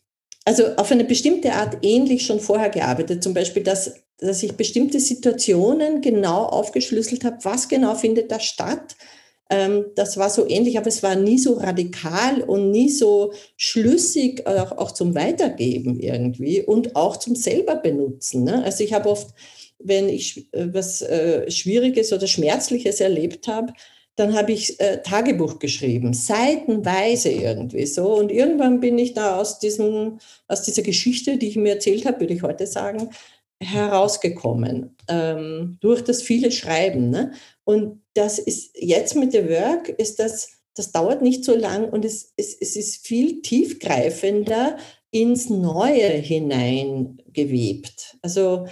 also 0.45 0.77
auf 0.77 0.91
eine 0.91 1.05
bestimmte 1.05 1.53
Art 1.53 1.79
ähnlich 1.83 2.25
schon 2.25 2.41
vorher 2.41 2.71
gearbeitet. 2.71 3.23
Zum 3.23 3.35
Beispiel, 3.35 3.63
dass, 3.63 3.95
dass 4.19 4.43
ich 4.43 4.57
bestimmte 4.57 5.01
Situationen 5.01 6.01
genau 6.01 6.45
aufgeschlüsselt 6.45 7.25
habe, 7.25 7.39
was 7.43 7.69
genau 7.69 7.95
findet 7.95 8.31
da 8.31 8.41
statt 8.41 8.97
das 9.49 10.17
war 10.17 10.31
so 10.31 10.49
ähnlich, 10.49 10.79
aber 10.79 10.89
es 10.89 11.03
war 11.03 11.17
nie 11.17 11.39
so 11.39 11.55
radikal 11.55 12.43
und 12.43 12.71
nie 12.71 12.89
so 12.89 13.33
schlüssig, 13.57 14.47
auch, 14.47 14.73
auch 14.73 14.91
zum 14.91 15.15
Weitergeben 15.15 16.01
irgendwie 16.01 16.63
und 16.63 16.97
auch 16.97 17.19
zum 17.19 17.37
selber 17.37 17.77
benutzen. 17.77 18.45
Ne? 18.45 18.65
Also 18.65 18.83
ich 18.83 18.95
habe 18.95 19.09
oft, 19.09 19.35
wenn 19.79 20.09
ich 20.09 20.53
äh, 20.53 20.73
was 20.73 21.03
äh, 21.03 21.51
Schwieriges 21.51 22.13
oder 22.13 22.27
Schmerzliches 22.27 23.01
erlebt 23.01 23.47
habe, 23.47 23.73
dann 24.17 24.35
habe 24.35 24.53
ich 24.53 24.79
äh, 24.81 25.03
Tagebuch 25.03 25.59
geschrieben, 25.59 26.15
seitenweise 26.15 27.31
irgendwie 27.31 27.87
so. 27.87 28.15
Und 28.15 28.31
irgendwann 28.31 28.81
bin 28.81 28.97
ich 28.97 29.13
da 29.13 29.37
aus, 29.37 29.59
diesem, 29.59 30.19
aus 30.47 30.63
dieser 30.63 30.83
Geschichte, 30.83 31.37
die 31.37 31.49
ich 31.49 31.57
mir 31.57 31.75
erzählt 31.75 32.07
habe, 32.07 32.21
würde 32.21 32.35
ich 32.35 32.43
heute 32.43 32.67
sagen, 32.67 33.11
herausgekommen 33.61 34.97
ähm, 35.09 35.79
durch 35.81 36.03
das 36.03 36.23
viele 36.23 36.51
Schreiben. 36.51 37.11
Ne? 37.11 37.33
Und 37.65 38.03
das 38.15 38.39
ist 38.39 38.71
jetzt 38.75 39.17
mit 39.17 39.33
der 39.33 39.49
Work, 39.49 39.89
ist 39.89 40.19
das, 40.19 40.51
das 40.75 40.93
dauert 40.93 41.23
nicht 41.23 41.45
so 41.45 41.57
lang 41.57 41.89
und 41.89 42.05
es, 42.05 42.33
es, 42.37 42.57
es 42.61 42.77
ist 42.77 43.07
viel 43.07 43.43
tiefgreifender 43.43 44.77
ins 45.11 45.49
Neue 45.49 46.09
hineingewebt. 46.09 48.19
Also 48.23 48.67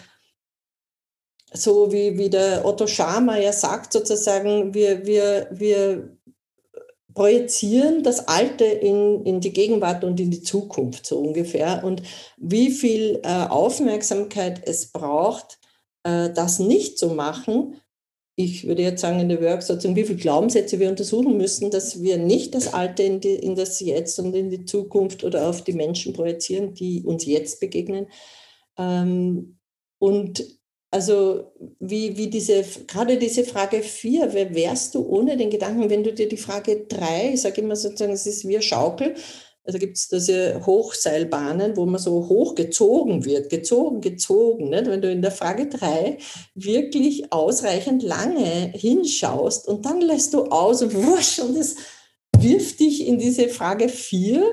so 1.53 1.92
wie, 1.92 2.18
wie 2.18 2.31
der 2.31 2.64
Otto 2.64 2.87
Schama 2.87 3.38
ja 3.38 3.53
sagt, 3.53 3.92
sozusagen, 3.92 4.75
wir, 4.75 5.07
wir, 5.07 5.49
wir 5.51 6.16
projizieren 7.14 8.03
das 8.03 8.29
Alte 8.29 8.64
in, 8.64 9.25
in 9.25 9.40
die 9.40 9.53
Gegenwart 9.53 10.05
und 10.05 10.18
in 10.20 10.31
die 10.31 10.42
Zukunft 10.42 11.07
so 11.07 11.18
ungefähr. 11.18 11.85
Und 11.85 12.03
wie 12.37 12.70
viel 12.70 13.20
äh, 13.22 13.46
Aufmerksamkeit 13.46 14.62
es 14.66 14.92
braucht, 14.92 15.59
äh, 16.05 16.31
das 16.31 16.59
nicht 16.59 16.98
zu 16.98 17.09
machen. 17.09 17.77
Ich 18.35 18.66
würde 18.66 18.83
jetzt 18.83 19.03
sagen 19.03 19.20
in 19.20 19.29
der 19.29 19.42
Work 19.42 19.62
sozusagen, 19.62 19.96
wie 19.96 20.05
viele 20.05 20.18
Glaubenssätze 20.18 20.79
wir 20.79 20.88
untersuchen 20.88 21.37
müssen, 21.37 21.70
dass 21.70 22.03
wir 22.03 22.16
nicht 22.16 22.55
das 22.55 22.72
Alte 22.72 23.03
in, 23.03 23.20
die, 23.20 23.35
in 23.35 23.55
das 23.55 23.79
Jetzt 23.81 24.18
und 24.18 24.35
in 24.35 24.51
die 24.51 24.64
Zukunft 24.64 25.22
oder 25.22 25.48
auf 25.48 25.62
die 25.62 25.75
Menschen 25.75 26.14
projizieren, 26.14 26.75
die 26.75 27.03
uns 27.05 27.27
jetzt 27.27 27.61
begegnen. 27.61 28.07
Ähm, 28.79 29.59
und 29.98 30.62
also 30.92 31.52
wie, 31.81 32.16
wie 32.18 32.28
diese, 32.28 32.62
gerade 32.87 33.16
diese 33.16 33.44
Frage 33.44 33.83
4, 33.83 34.35
wer 34.35 34.55
wärst 34.55 34.94
du 34.94 35.07
ohne 35.09 35.38
den 35.38 35.48
Gedanken, 35.48 35.88
wenn 35.88 36.05
du 36.05 36.12
dir 36.12 36.28
die 36.28 36.37
Frage 36.37 36.85
3, 36.87 37.33
ich 37.33 37.40
sage 37.40 37.62
immer 37.62 37.76
sozusagen, 37.76 38.12
es 38.12 38.26
ist 38.26 38.46
wie 38.46 38.57
eine 38.57 38.62
Schaukel, 38.62 39.14
also 39.64 39.78
gibt 39.78 39.96
es 39.96 40.09
diese 40.09 40.66
Hochseilbahnen, 40.66 41.76
wo 41.76 41.87
man 41.87 42.00
so 42.00 42.28
hochgezogen 42.28 43.24
wird, 43.24 43.48
gezogen, 43.48 44.00
gezogen. 44.00 44.70
Nicht? 44.70 44.87
Wenn 44.87 45.00
du 45.00 45.11
in 45.11 45.22
der 45.22 45.31
Frage 45.31 45.68
3 45.68 46.18
wirklich 46.55 47.33
ausreichend 47.33 48.02
lange 48.02 48.72
hinschaust 48.74 49.68
und 49.68 49.87
dann 49.87 50.00
lässt 50.00 50.35
du 50.35 50.46
aus 50.46 50.83
und 50.83 50.94
wusch 50.94 51.38
und 51.38 51.57
es 51.57 51.76
wirft 52.37 52.81
dich 52.81 53.07
in 53.07 53.18
diese 53.18 53.48
Frage 53.48 53.88
4, 53.88 54.44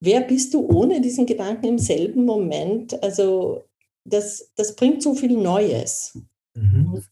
wer 0.00 0.20
bist 0.20 0.54
du 0.54 0.66
ohne 0.68 1.00
diesen 1.00 1.26
Gedanken 1.26 1.66
im 1.66 1.78
selben 1.78 2.24
Moment? 2.24 3.02
Also 3.02 3.64
das, 4.08 4.50
das 4.56 4.74
bringt 4.76 5.02
so 5.02 5.14
viel 5.14 5.36
Neues. 5.36 6.18
Mhm. 6.54 7.02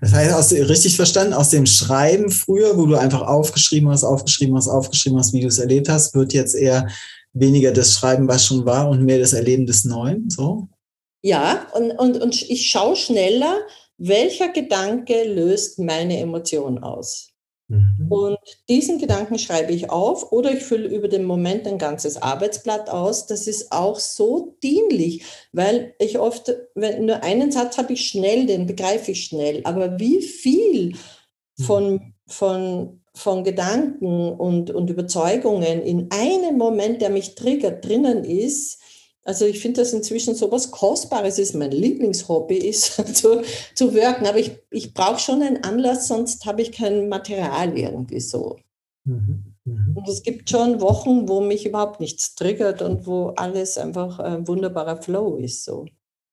Das 0.00 0.12
heißt, 0.12 0.32
aus, 0.32 0.52
richtig 0.52 0.96
verstanden, 0.96 1.32
aus 1.34 1.50
dem 1.50 1.66
Schreiben 1.66 2.30
früher, 2.30 2.76
wo 2.76 2.86
du 2.86 2.94
einfach 2.94 3.22
aufgeschrieben 3.22 3.90
hast, 3.90 4.04
aufgeschrieben 4.04 4.56
hast, 4.56 4.68
aufgeschrieben 4.68 5.18
hast, 5.18 5.32
wie 5.32 5.40
du 5.40 5.48
es 5.48 5.58
erlebt 5.58 5.88
hast, 5.88 6.14
wird 6.14 6.32
jetzt 6.32 6.54
eher 6.54 6.88
weniger 7.32 7.72
das 7.72 7.94
Schreiben, 7.94 8.28
was 8.28 8.46
schon 8.46 8.64
war, 8.64 8.88
und 8.88 9.04
mehr 9.04 9.18
das 9.18 9.32
Erleben 9.32 9.66
des 9.66 9.84
Neuen, 9.84 10.30
so? 10.30 10.68
Ja, 11.22 11.66
und, 11.74 11.90
und, 11.92 12.20
und 12.22 12.42
ich 12.48 12.70
schaue 12.70 12.94
schneller, 12.94 13.60
welcher 13.98 14.50
Gedanke 14.50 15.24
löst 15.24 15.80
meine 15.80 16.18
Emotion 16.18 16.78
aus. 16.78 17.30
Mhm. 17.68 18.06
Und 18.08 18.38
diesen 18.68 18.98
Gedanken 18.98 19.38
schreibe 19.38 19.72
ich 19.72 19.90
auf 19.90 20.32
oder 20.32 20.52
ich 20.52 20.62
fülle 20.62 20.88
über 20.88 21.08
den 21.08 21.24
Moment 21.24 21.66
ein 21.66 21.78
ganzes 21.78 22.20
Arbeitsblatt 22.20 22.88
aus. 22.88 23.26
Das 23.26 23.46
ist 23.46 23.72
auch 23.72 23.98
so 23.98 24.56
dienlich, 24.62 25.24
weil 25.52 25.94
ich 25.98 26.18
oft, 26.18 26.54
wenn 26.74 27.04
nur 27.04 27.22
einen 27.22 27.52
Satz 27.52 27.76
habe 27.76 27.92
ich 27.92 28.06
schnell, 28.06 28.46
den 28.46 28.66
begreife 28.66 29.12
ich 29.12 29.24
schnell. 29.24 29.60
Aber 29.64 29.98
wie 30.00 30.22
viel 30.22 30.94
mhm. 31.58 31.62
von, 31.62 32.14
von, 32.26 33.02
von 33.14 33.44
Gedanken 33.44 34.32
und, 34.32 34.70
und 34.70 34.88
Überzeugungen 34.88 35.82
in 35.82 36.08
einem 36.10 36.56
Moment, 36.56 37.02
der 37.02 37.10
mich 37.10 37.34
triggert, 37.34 37.84
drinnen 37.84 38.24
ist, 38.24 38.80
also 39.28 39.44
ich 39.44 39.60
finde 39.60 39.82
das 39.82 39.92
inzwischen 39.92 40.34
so 40.34 40.50
was 40.50 40.70
Kostbares 40.70 41.38
ist. 41.38 41.54
Mein 41.54 41.70
Lieblingshobby 41.70 42.56
ist 42.56 42.94
zu, 43.14 43.42
zu 43.74 43.92
wirken. 43.92 44.26
Aber 44.26 44.38
ich, 44.38 44.52
ich 44.70 44.94
brauche 44.94 45.18
schon 45.18 45.42
einen 45.42 45.62
Anlass, 45.64 46.08
sonst 46.08 46.46
habe 46.46 46.62
ich 46.62 46.72
kein 46.72 47.10
Material 47.10 47.76
irgendwie 47.76 48.20
so. 48.20 48.58
Mhm. 49.04 49.54
Mhm. 49.66 49.92
Und 49.94 50.08
es 50.08 50.22
gibt 50.22 50.48
schon 50.48 50.80
Wochen, 50.80 51.28
wo 51.28 51.42
mich 51.42 51.66
überhaupt 51.66 52.00
nichts 52.00 52.36
triggert 52.36 52.80
und 52.80 53.06
wo 53.06 53.34
alles 53.36 53.76
einfach 53.76 54.18
ein 54.18 54.48
wunderbarer 54.48 55.02
Flow 55.02 55.36
ist. 55.36 55.62
So. 55.62 55.84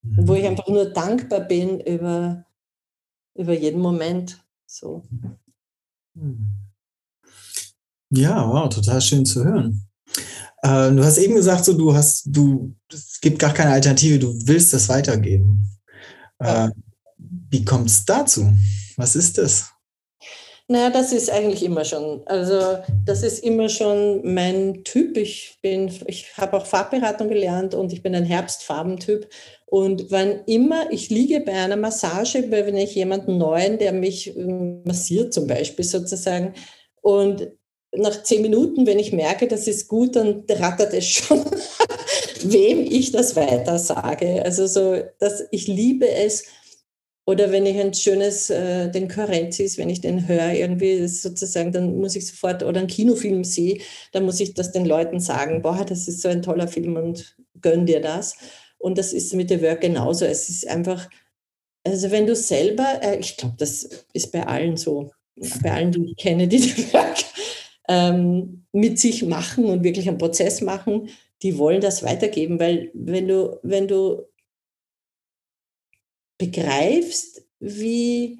Mhm. 0.01 0.19
Und 0.19 0.27
wo 0.29 0.35
ich 0.35 0.43
mhm. 0.43 0.51
einfach 0.51 0.67
nur 0.69 0.85
dankbar 0.85 1.41
bin 1.41 1.81
über, 1.81 2.45
über 3.33 3.51
jeden 3.51 3.81
Moment. 3.81 4.41
So. 4.67 5.03
Mhm. 6.13 6.47
Ja, 8.11 8.49
wow, 8.49 8.69
total 8.69 9.01
schön 9.01 9.25
zu 9.25 9.43
hören. 9.43 9.85
Äh, 10.65 10.91
du 10.91 11.03
hast 11.03 11.17
eben 11.17 11.35
gesagt, 11.35 11.65
so 11.65 11.73
du 11.73 11.93
hast, 11.93 12.23
du, 12.25 12.73
es 12.91 13.19
gibt 13.21 13.37
gar 13.37 13.53
keine 13.53 13.71
Alternative, 13.71 14.17
du 14.17 14.33
willst 14.45 14.73
das 14.73 14.89
weitergeben. 14.89 15.69
Äh, 16.39 16.69
wie 17.17 17.63
kommt 17.63 17.87
es 17.87 18.03
dazu? 18.03 18.51
Was 18.97 19.15
ist 19.15 19.37
das? 19.37 19.69
Naja, 20.67 20.89
das 20.89 21.11
ist 21.11 21.29
eigentlich 21.29 21.63
immer 21.63 21.85
schon, 21.85 22.23
also 22.25 22.79
das 23.05 23.21
ist 23.21 23.43
immer 23.43 23.69
schon 23.69 24.21
mein 24.33 24.83
Typ. 24.83 25.15
Ich 25.15 25.59
bin, 25.61 25.91
ich 26.07 26.35
habe 26.37 26.57
auch 26.57 26.65
Farbberatung 26.65 27.29
gelernt 27.29 27.75
und 27.75 27.93
ich 27.93 28.01
bin 28.01 28.15
ein 28.15 28.23
Herbstfarbentyp. 28.23 29.29
Und 29.67 30.09
wann 30.09 30.43
immer 30.47 30.91
ich 30.91 31.11
liege 31.11 31.41
bei 31.41 31.51
einer 31.51 31.75
Massage, 31.75 32.49
wenn 32.49 32.77
ich 32.77 32.95
jemanden 32.95 33.37
neuen, 33.37 33.77
der 33.77 33.93
mich 33.93 34.35
ähm, 34.35 34.81
massiert 34.83 35.31
zum 35.31 35.45
Beispiel 35.45 35.85
sozusagen, 35.85 36.55
und 37.01 37.51
nach 37.91 38.23
zehn 38.23 38.41
Minuten, 38.41 38.85
wenn 38.85 38.99
ich 38.99 39.13
merke, 39.13 39.47
das 39.47 39.67
ist 39.67 39.87
gut, 39.87 40.15
dann 40.15 40.43
rattert 40.49 40.93
es 40.93 41.07
schon, 41.07 41.43
wem 42.43 42.79
ich 42.81 43.11
das 43.11 43.35
weiter 43.35 43.79
sage. 43.79 44.43
Also 44.43 44.67
so, 44.67 45.01
dass 45.19 45.43
ich 45.51 45.67
liebe 45.67 46.09
es. 46.09 46.45
Oder 47.27 47.51
wenn 47.51 47.65
ich 47.65 47.79
ein 47.79 47.93
schönes, 47.93 48.51
äh, 48.51 48.89
den 48.91 49.07
Currenzis, 49.07 49.79
wenn 49.79 49.89
ich 49.89 49.99
den 49.99 50.27
höre, 50.27 50.53
irgendwie 50.53 51.07
sozusagen, 51.07 51.71
dann 51.71 51.97
muss 51.97 52.15
ich 52.15 52.27
sofort, 52.27 52.61
oder 52.61 52.79
einen 52.79 52.87
Kinofilm 52.87 53.43
sehe, 53.43 53.79
dann 54.11 54.25
muss 54.25 54.39
ich 54.39 54.53
das 54.53 54.71
den 54.71 54.85
Leuten 54.85 55.19
sagen, 55.19 55.63
boah, 55.63 55.83
das 55.83 56.07
ist 56.07 56.21
so 56.21 56.29
ein 56.29 56.43
toller 56.43 56.67
Film 56.67 56.97
und 56.97 57.35
gönn 57.61 57.87
dir 57.87 57.99
das. 57.99 58.35
Und 58.77 58.99
das 58.99 59.11
ist 59.11 59.33
mit 59.33 59.49
der 59.49 59.63
Work 59.63 59.81
genauso. 59.81 60.25
Es 60.25 60.49
ist 60.49 60.67
einfach, 60.67 61.09
also 61.83 62.11
wenn 62.11 62.27
du 62.27 62.35
selber, 62.35 62.99
äh, 63.01 63.17
ich 63.19 63.37
glaube, 63.37 63.55
das 63.57 63.89
ist 64.13 64.31
bei 64.31 64.45
allen 64.45 64.77
so, 64.77 65.11
bei 65.63 65.71
allen, 65.71 65.91
die 65.91 66.11
ich 66.11 66.17
kenne, 66.17 66.47
die 66.47 66.59
die 66.59 66.93
Work 66.93 67.25
ähm, 67.87 68.65
mit 68.71 68.99
sich 68.99 69.23
machen 69.23 69.65
und 69.65 69.83
wirklich 69.83 70.07
einen 70.07 70.17
Prozess 70.17 70.61
machen, 70.61 71.09
die 71.41 71.57
wollen 71.57 71.81
das 71.81 72.03
weitergeben, 72.03 72.59
weil 72.59 72.91
wenn 72.93 73.27
du, 73.27 73.59
wenn 73.63 73.87
du 73.87 74.23
begreifst, 76.37 77.45
wie, 77.59 78.39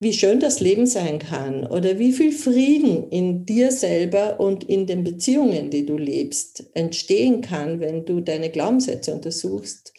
wie 0.00 0.12
schön 0.12 0.40
das 0.40 0.60
Leben 0.60 0.86
sein 0.86 1.18
kann 1.18 1.66
oder 1.66 1.98
wie 1.98 2.12
viel 2.12 2.32
Frieden 2.32 3.10
in 3.10 3.46
dir 3.46 3.72
selber 3.72 4.38
und 4.40 4.64
in 4.64 4.86
den 4.86 5.04
Beziehungen, 5.04 5.70
die 5.70 5.86
du 5.86 5.96
lebst, 5.96 6.70
entstehen 6.74 7.40
kann, 7.40 7.80
wenn 7.80 8.04
du 8.04 8.20
deine 8.20 8.50
Glaubenssätze 8.50 9.14
untersuchst, 9.14 9.92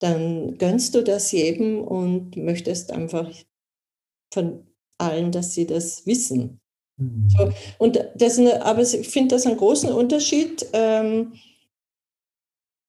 dann 0.00 0.58
gönnst 0.58 0.94
du 0.94 1.02
das 1.02 1.32
jedem 1.32 1.82
und 1.82 2.36
möchtest 2.36 2.92
einfach 2.92 3.32
von 4.32 4.66
allen, 4.98 5.32
dass 5.32 5.54
sie 5.54 5.66
das 5.66 6.06
wissen. 6.06 6.60
Mhm. 6.98 7.28
So, 7.28 7.52
und 7.78 8.04
das, 8.14 8.38
aber 8.38 8.82
ich 8.82 9.08
finde 9.08 9.34
das 9.34 9.46
einen 9.46 9.56
großen 9.56 9.92
Unterschied. 9.92 10.66
Ähm, 10.72 11.32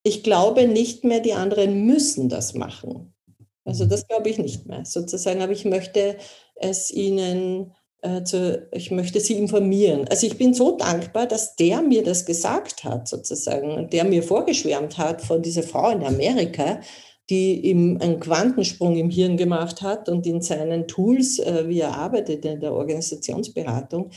ich 0.04 0.24
glaube 0.24 0.68
nicht 0.68 1.04
mehr, 1.04 1.20
die 1.20 1.34
anderen 1.34 1.86
müssen 1.86 2.30
das 2.30 2.54
machen. 2.54 3.14
Also 3.66 3.86
das 3.86 4.08
glaube 4.08 4.30
ich 4.30 4.40
nicht 4.40 4.66
mehr 4.66 4.86
sozusagen, 4.86 5.42
aber 5.42 5.52
ich 5.52 5.66
möchte 5.66 6.18
es 6.56 6.90
ihnen, 6.90 7.76
zu, 8.24 8.68
ich 8.72 8.92
möchte 8.92 9.20
sie 9.20 9.38
informieren. 9.38 10.08
Also 10.08 10.26
ich 10.26 10.38
bin 10.38 10.54
so 10.54 10.78
dankbar, 10.78 11.28
dass 11.28 11.58
der 11.58 11.82
mir 11.82 12.02
das 12.02 12.26
gesagt 12.26 12.86
hat 12.86 13.10
sozusagen 13.10 13.72
und 13.72 13.92
der 13.92 14.06
mir 14.06 14.24
vorgeschwärmt 14.24 14.98
hat 14.98 15.22
von 15.22 15.42
dieser 15.42 15.64
Frau 15.64 15.90
in 15.90 16.04
Amerika, 16.04 16.80
die 17.30 17.60
ihm 17.62 18.00
einen 18.02 18.20
Quantensprung 18.20 18.98
im 18.98 19.10
Hirn 19.10 19.38
gemacht 19.38 19.82
hat 19.82 20.10
und 20.10 20.26
in 20.26 20.42
seinen 20.42 20.88
Tools, 20.88 21.40
äh, 21.40 21.68
wie 21.68 21.80
er 21.80 21.96
arbeitet 21.96 22.44
in 22.46 22.60
der 22.60 22.74
Organisationsberatung, 22.74 24.12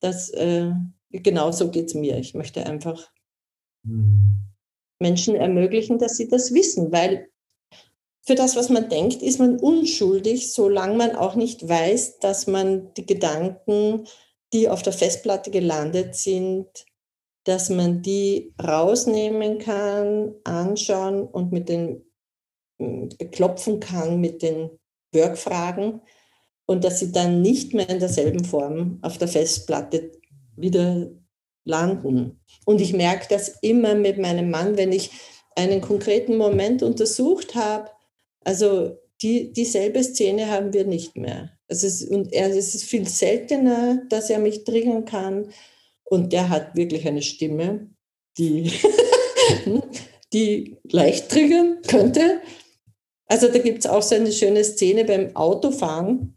das 0.00 0.30
äh, 0.30 0.70
genau 1.10 1.50
so 1.50 1.70
geht 1.70 1.86
es 1.86 1.94
mir. 1.94 2.18
Ich 2.18 2.34
möchte 2.34 2.66
einfach 2.66 3.10
mhm. 3.84 4.36
Menschen 5.00 5.34
ermöglichen, 5.34 5.98
dass 5.98 6.16
sie 6.16 6.28
das 6.28 6.52
wissen, 6.52 6.92
weil 6.92 7.28
für 8.26 8.34
das, 8.34 8.56
was 8.56 8.68
man 8.68 8.90
denkt, 8.90 9.22
ist 9.22 9.38
man 9.38 9.58
unschuldig, 9.58 10.52
solange 10.52 10.96
man 10.96 11.16
auch 11.16 11.34
nicht 11.34 11.66
weiß, 11.66 12.18
dass 12.18 12.46
man 12.46 12.92
die 12.94 13.06
Gedanken, 13.06 14.04
die 14.52 14.68
auf 14.68 14.82
der 14.82 14.92
Festplatte 14.92 15.50
gelandet 15.50 16.14
sind, 16.14 16.66
dass 17.44 17.70
man 17.70 18.02
die 18.02 18.52
rausnehmen 18.62 19.58
kann, 19.58 20.34
anschauen 20.44 21.22
und 21.22 21.52
mit 21.52 21.70
den 21.70 22.07
beklopfen 22.78 23.80
kann 23.80 24.20
mit 24.20 24.42
den 24.42 24.70
Workfragen 25.12 26.00
und 26.66 26.84
dass 26.84 27.00
sie 27.00 27.12
dann 27.12 27.42
nicht 27.42 27.74
mehr 27.74 27.88
in 27.88 27.98
derselben 27.98 28.44
Form 28.44 28.98
auf 29.02 29.18
der 29.18 29.28
Festplatte 29.28 30.12
wieder 30.56 31.10
landen. 31.64 32.40
Und 32.64 32.80
ich 32.80 32.92
merke 32.92 33.26
das 33.30 33.48
immer 33.62 33.94
mit 33.94 34.18
meinem 34.18 34.50
Mann, 34.50 34.76
wenn 34.76 34.92
ich 34.92 35.10
einen 35.56 35.80
konkreten 35.80 36.36
Moment 36.36 36.82
untersucht 36.82 37.54
habe. 37.54 37.90
Also 38.44 38.98
die, 39.22 39.52
dieselbe 39.52 40.02
Szene 40.02 40.50
haben 40.50 40.72
wir 40.72 40.84
nicht 40.84 41.16
mehr. 41.16 41.50
Also 41.68 41.86
es, 41.86 42.02
und 42.04 42.32
er, 42.32 42.48
es 42.48 42.74
ist 42.74 42.84
viel 42.84 43.06
seltener, 43.06 44.02
dass 44.08 44.30
er 44.30 44.38
mich 44.38 44.64
triggern 44.64 45.04
kann. 45.04 45.50
Und 46.04 46.32
der 46.32 46.48
hat 46.48 46.76
wirklich 46.76 47.06
eine 47.06 47.22
Stimme, 47.22 47.90
die, 48.38 48.72
die 50.32 50.76
leicht 50.90 51.30
triggern 51.30 51.78
könnte. 51.86 52.40
Also 53.28 53.48
da 53.48 53.58
gibt 53.58 53.80
es 53.80 53.90
auch 53.90 54.02
so 54.02 54.14
eine 54.14 54.32
schöne 54.32 54.64
Szene 54.64 55.04
beim 55.04 55.36
Autofahren, 55.36 56.34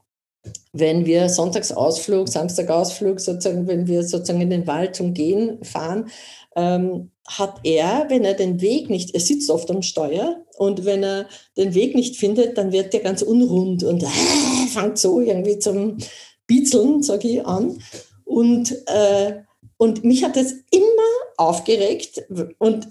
wenn 0.73 1.05
wir 1.05 1.29
Sonntagsausflug, 1.29 2.27
Samstagausflug, 2.27 3.19
sozusagen, 3.19 3.67
wenn 3.67 3.87
wir 3.87 4.03
sozusagen 4.03 4.41
in 4.41 4.49
den 4.49 4.67
Wald 4.67 4.95
zum 4.95 5.13
Gehen 5.13 5.63
fahren, 5.63 6.09
ähm, 6.55 7.11
hat 7.27 7.59
er, 7.63 8.05
wenn 8.09 8.25
er 8.25 8.33
den 8.33 8.59
Weg 8.61 8.89
nicht, 8.89 9.13
er 9.13 9.19
sitzt 9.19 9.49
oft 9.49 9.69
am 9.69 9.81
Steuer 9.81 10.43
und 10.57 10.85
wenn 10.85 11.03
er 11.03 11.27
den 11.57 11.73
Weg 11.73 11.95
nicht 11.95 12.17
findet, 12.17 12.57
dann 12.57 12.71
wird 12.71 12.93
er 12.93 12.99
ganz 13.01 13.21
unrund 13.21 13.83
und 13.83 14.03
äh, 14.03 14.07
fängt 14.73 14.97
so 14.97 15.21
irgendwie 15.21 15.59
zum 15.59 15.97
Bietzeln, 16.47 17.03
sage 17.03 17.27
ich, 17.27 17.45
an. 17.45 17.81
Und, 18.25 18.71
äh, 18.87 19.43
und 19.77 20.03
mich 20.03 20.23
hat 20.23 20.35
das 20.35 20.53
immer 20.71 21.11
aufgeregt 21.37 22.23
und 22.57 22.89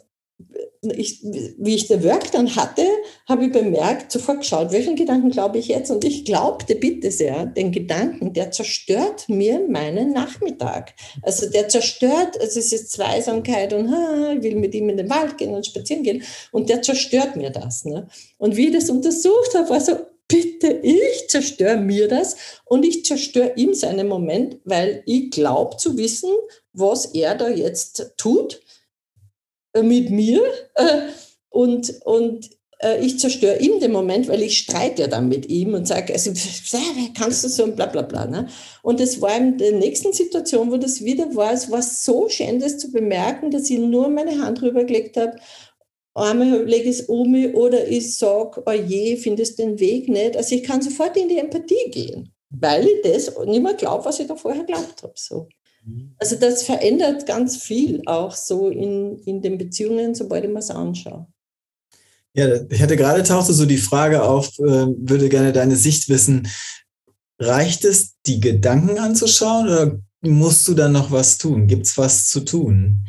ich, 0.83 1.23
wie 1.23 1.75
ich 1.75 1.89
den 1.89 2.03
Work 2.05 2.33
dann 2.33 2.57
hatte, 2.57 2.87
habe 3.29 3.45
ich 3.45 3.53
bemerkt, 3.53 4.11
sofort 4.11 4.41
geschaut, 4.41 4.73
welchen 4.73 4.97
Gedanken 4.97 5.31
glaube 5.31 5.59
ich 5.59 5.69
jetzt? 5.69 5.91
Und 5.91 6.05
ich 6.05 6.25
glaubte 6.25 6.75
bitte 6.75 7.11
sehr, 7.11 7.45
den 7.45 7.71
Gedanken, 7.71 8.33
der 8.33 8.51
zerstört 8.51 9.29
mir 9.29 9.61
meinen 9.69 10.13
Nachmittag. 10.13 10.95
Also 11.21 11.51
der 11.51 11.69
zerstört, 11.69 12.41
also 12.41 12.59
es 12.59 12.73
ist 12.73 12.93
Zweisamkeit 12.93 13.75
und 13.75 13.91
ha, 13.91 14.33
ich 14.33 14.43
will 14.43 14.57
mit 14.57 14.75
ihm 14.75 14.89
in 14.89 14.97
den 14.97 15.11
Wald 15.11 15.37
gehen 15.37 15.55
und 15.55 15.67
spazieren 15.67 16.03
gehen 16.03 16.23
und 16.51 16.71
der 16.71 16.81
zerstört 16.81 17.37
mir 17.37 17.51
das. 17.51 17.85
Ne? 17.85 18.09
Und 18.39 18.57
wie 18.57 18.69
ich 18.69 18.73
das 18.73 18.89
untersucht 18.89 19.55
habe, 19.55 19.69
war 19.69 19.81
so, 19.81 19.99
bitte, 20.29 20.81
ich 20.83 21.29
zerstöre 21.29 21.77
mir 21.77 22.09
das 22.09 22.37
und 22.65 22.87
ich 22.87 23.05
zerstöre 23.05 23.53
ihm 23.57 23.75
seinen 23.75 24.09
Moment, 24.09 24.59
weil 24.65 25.03
ich 25.05 25.31
glaube 25.31 25.77
zu 25.77 25.99
wissen, 25.99 26.31
was 26.73 27.07
er 27.07 27.35
da 27.35 27.49
jetzt 27.51 28.15
tut 28.17 28.63
mit 29.83 30.11
mir 30.11 30.43
äh, 30.75 31.01
und, 31.49 31.93
und 32.05 32.51
äh, 32.79 33.05
ich 33.05 33.19
zerstöre 33.19 33.59
ihm 33.59 33.81
den 33.81 33.93
Moment, 33.93 34.29
weil 34.29 34.43
ich 34.43 34.59
streite 34.59 35.03
ja 35.03 35.09
dann 35.09 35.29
mit 35.29 35.49
ihm 35.49 35.75
und 35.75 35.87
sage, 35.87 36.13
also, 36.13 36.33
kannst 37.19 37.45
du 37.45 37.49
so 37.49 37.65
und 37.65 37.77
bla 37.77 37.87
bla 37.87 38.03
bla. 38.03 38.27
Ne? 38.27 38.49
Und 38.83 39.01
es 39.01 39.21
war 39.21 39.37
in 39.37 39.59
der 39.59 39.73
nächsten 39.73 40.13
Situation, 40.13 40.71
wo 40.71 40.77
das 40.77 41.05
wieder 41.05 41.35
war, 41.35 41.53
es 41.53 41.71
war 41.71 41.83
so 41.83 42.29
schön, 42.29 42.61
das 42.61 42.79
zu 42.79 42.91
bemerken, 42.91 43.51
dass 43.51 43.71
ich 43.71 43.79
nur 43.79 44.09
meine 44.09 44.43
Hand 44.43 44.63
rübergelegt 44.63 45.17
habe 45.17 45.37
einmal 46.15 46.65
lege 46.65 46.89
ich 46.89 47.01
es 47.01 47.03
um 47.03 47.35
oder 47.55 47.87
ich 47.87 48.17
sage, 48.17 48.63
oh 48.67 48.73
je, 48.73 49.17
findest 49.17 49.59
den 49.59 49.79
Weg 49.79 50.09
nicht. 50.09 50.37
Also 50.37 50.55
ich 50.55 50.65
kann 50.65 50.83
sofort 50.83 51.17
in 51.17 51.29
die 51.29 51.39
Empathie 51.39 51.91
gehen, 51.91 52.33
weil 52.51 52.87
ich 52.87 53.03
das 53.03 53.37
nicht 53.47 53.63
mehr 53.63 53.75
glaube, 53.75 54.05
was 54.05 54.21
ich 54.21 54.27
da 54.27 54.37
vorher 54.37 54.65
geglaubt 54.65 55.03
habe. 55.03 55.15
So. 55.17 55.49
Also 56.19 56.37
das 56.37 56.63
verändert 56.63 57.27
ganz 57.27 57.57
viel 57.57 58.03
auch 58.07 58.35
so 58.35 58.69
in, 58.69 59.19
in 59.25 59.41
den 59.41 59.59
Beziehungen, 59.59 60.15
sobald 60.15 60.45
ich 60.45 60.51
mir 60.51 60.59
es 60.59 60.71
anschaue. 60.71 61.27
Ja, 62.35 62.61
ich 62.69 62.81
hatte 62.81 62.97
gerade 62.97 63.23
tauchte 63.23 63.53
so 63.53 63.67
die 63.67 63.79
Frage 63.79 64.23
auf, 64.23 64.59
äh, 64.59 64.63
würde 64.63 65.29
gerne 65.29 65.53
deine 65.53 65.77
Sicht 65.77 66.09
wissen. 66.09 66.49
Reicht 67.39 67.85
es, 67.85 68.17
die 68.27 68.41
Gedanken 68.41 68.99
anzuschauen 68.99 69.67
oder 69.67 69.99
musst 70.21 70.69
du 70.69 70.75
dann 70.75 70.93
noch 70.93 71.11
was 71.11 71.39
tun? 71.39 71.67
Gibt 71.67 71.87
es 71.87 71.99
was 71.99 72.29
zu 72.29 72.41
tun? 72.41 73.07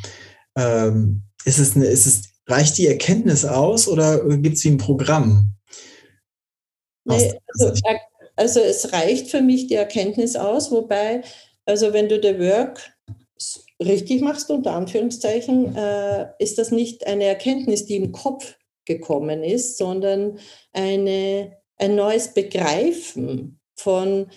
Ähm, 0.56 1.24
ist, 1.46 1.60
es 1.60 1.76
eine, 1.76 1.86
ist, 1.86 2.08
es, 2.08 2.22
reicht 2.48 2.78
die 2.78 2.88
Erkenntnis 2.88 3.46
aus 3.46 3.88
oder 3.88 4.26
gibt 4.38 4.58
es 4.58 4.64
wie 4.64 4.70
ein 4.70 4.78
Programm? 4.78 5.54
Nee, 7.04 7.34
also, 7.48 7.74
also 8.36 8.60
es 8.60 8.92
reicht 8.94 9.30
für 9.30 9.42
mich 9.42 9.68
die 9.68 9.76
Erkenntnis 9.76 10.36
aus, 10.36 10.72
wobei 10.72 11.24
also 11.66 11.94
wenn 11.94 12.10
du 12.10 12.20
der 12.20 12.40
Work 12.40 12.94
richtig 13.82 14.22
machst, 14.22 14.50
unter 14.50 14.74
Anführungszeichen, 14.74 15.76
äh, 15.76 16.28
ist 16.40 16.58
das 16.58 16.72
nicht 16.72 17.08
eine 17.08 17.26
Erkenntnis, 17.26 17.86
die 17.86 17.96
im 17.96 18.12
Kopf 18.12 18.56
gekommen 18.86 19.44
ist, 19.44 19.78
sondern 19.78 20.40
eine, 20.74 21.58
ein 21.78 21.96
neues 21.96 22.34
Begreifen 22.34 23.60
von, 23.76 24.30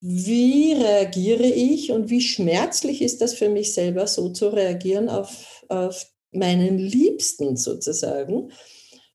wie 0.00 0.72
reagiere 0.72 1.46
ich 1.46 1.92
und 1.92 2.08
wie 2.10 2.22
schmerzlich 2.22 3.02
ist 3.02 3.20
das 3.20 3.34
für 3.34 3.48
mich 3.48 3.74
selber, 3.74 4.06
so 4.06 4.30
zu 4.30 4.48
reagieren 4.48 5.08
auf, 5.08 5.64
auf 5.68 6.06
meinen 6.32 6.78
Liebsten 6.78 7.56
sozusagen. 7.56 8.50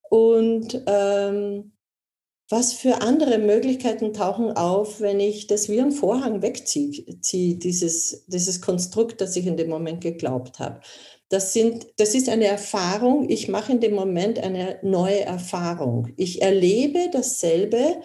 Und 0.10 0.84
ähm, 0.88 1.72
was 2.52 2.74
für 2.74 3.02
andere 3.02 3.38
Möglichkeiten 3.38 4.12
tauchen 4.14 4.52
auf, 4.52 5.00
wenn 5.00 5.22
ich 5.22 5.48
das 5.48 5.70
wie 5.70 5.80
ein 5.80 5.94
Vorhang 5.94 6.42
wegziehe, 6.42 7.06
dieses, 7.32 8.26
dieses 8.28 8.62
Konstrukt, 8.62 9.22
das 9.22 9.38
ich 9.38 9.48
in 9.48 9.56
dem 9.56 9.70
Moment 9.70 10.02
geglaubt 10.02 10.60
habe. 10.60 10.82
Das, 11.30 11.54
sind, 11.54 11.88
das 11.96 12.14
ist 12.14 12.28
eine 12.28 12.44
Erfahrung, 12.46 13.30
ich 13.30 13.48
mache 13.48 13.72
in 13.72 13.80
dem 13.80 13.96
Moment 13.96 14.38
eine 14.38 14.80
neue 14.84 15.22
Erfahrung. 15.22 16.10
Ich 16.18 16.42
erlebe 16.42 17.10
dasselbe 17.10 18.02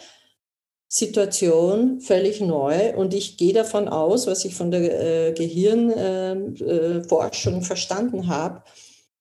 Situation 0.88 2.01
völlig 2.01 2.40
neu 2.40 2.97
und 2.97 3.14
ich 3.14 3.36
gehe 3.36 3.53
davon 3.53 3.88
aus, 3.88 4.28
was 4.28 4.44
ich 4.44 4.55
von 4.55 4.70
der 4.70 5.28
äh, 5.28 5.32
Gehirnforschung 5.32 7.55
äh, 7.55 7.59
äh, 7.59 7.62
verstanden 7.62 8.28
habe, 8.28 8.62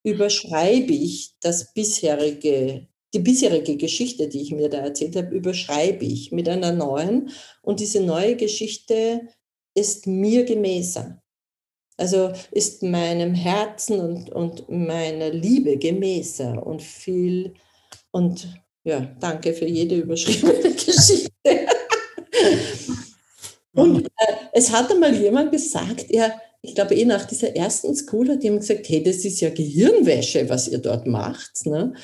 überschreibe 0.04 0.92
ich 0.92 1.34
das 1.40 1.74
bisherige 1.74 2.86
die 3.14 3.20
bisherige 3.20 3.76
Geschichte, 3.76 4.28
die 4.28 4.42
ich 4.42 4.52
mir 4.52 4.68
da 4.68 4.78
erzählt 4.78 5.16
habe, 5.16 5.34
überschreibe 5.34 6.04
ich 6.04 6.32
mit 6.32 6.48
einer 6.48 6.72
neuen. 6.72 7.30
Und 7.62 7.80
diese 7.80 8.00
neue 8.00 8.36
Geschichte 8.36 9.28
ist 9.74 10.06
mir 10.06 10.44
gemäßer. 10.44 11.22
Also 11.96 12.32
ist 12.50 12.82
meinem 12.82 13.34
Herzen 13.34 14.00
und, 14.00 14.30
und 14.30 14.68
meiner 14.68 15.30
Liebe 15.30 15.78
gemäßer 15.78 16.66
und 16.66 16.82
viel. 16.82 17.54
Und 18.10 18.48
ja, 18.84 19.00
danke 19.18 19.54
für 19.54 19.66
jede 19.66 19.96
überschriebene 19.96 20.72
Geschichte. 20.74 21.30
und 23.72 24.06
äh, 24.06 24.34
es 24.52 24.70
hat 24.70 24.90
einmal 24.90 25.14
jemand 25.14 25.52
gesagt, 25.52 26.06
ja, 26.10 26.38
ich 26.60 26.74
glaube, 26.74 26.94
eh 26.94 27.04
nach 27.04 27.24
dieser 27.24 27.54
ersten 27.54 27.94
School 27.94 28.28
hat 28.28 28.42
jemand 28.42 28.62
gesagt, 28.62 28.88
hey, 28.88 29.02
das 29.02 29.24
ist 29.24 29.40
ja 29.40 29.50
Gehirnwäsche, 29.50 30.48
was 30.48 30.68
ihr 30.68 30.78
dort 30.78 31.06
macht. 31.06 31.64
Ne? 31.64 31.94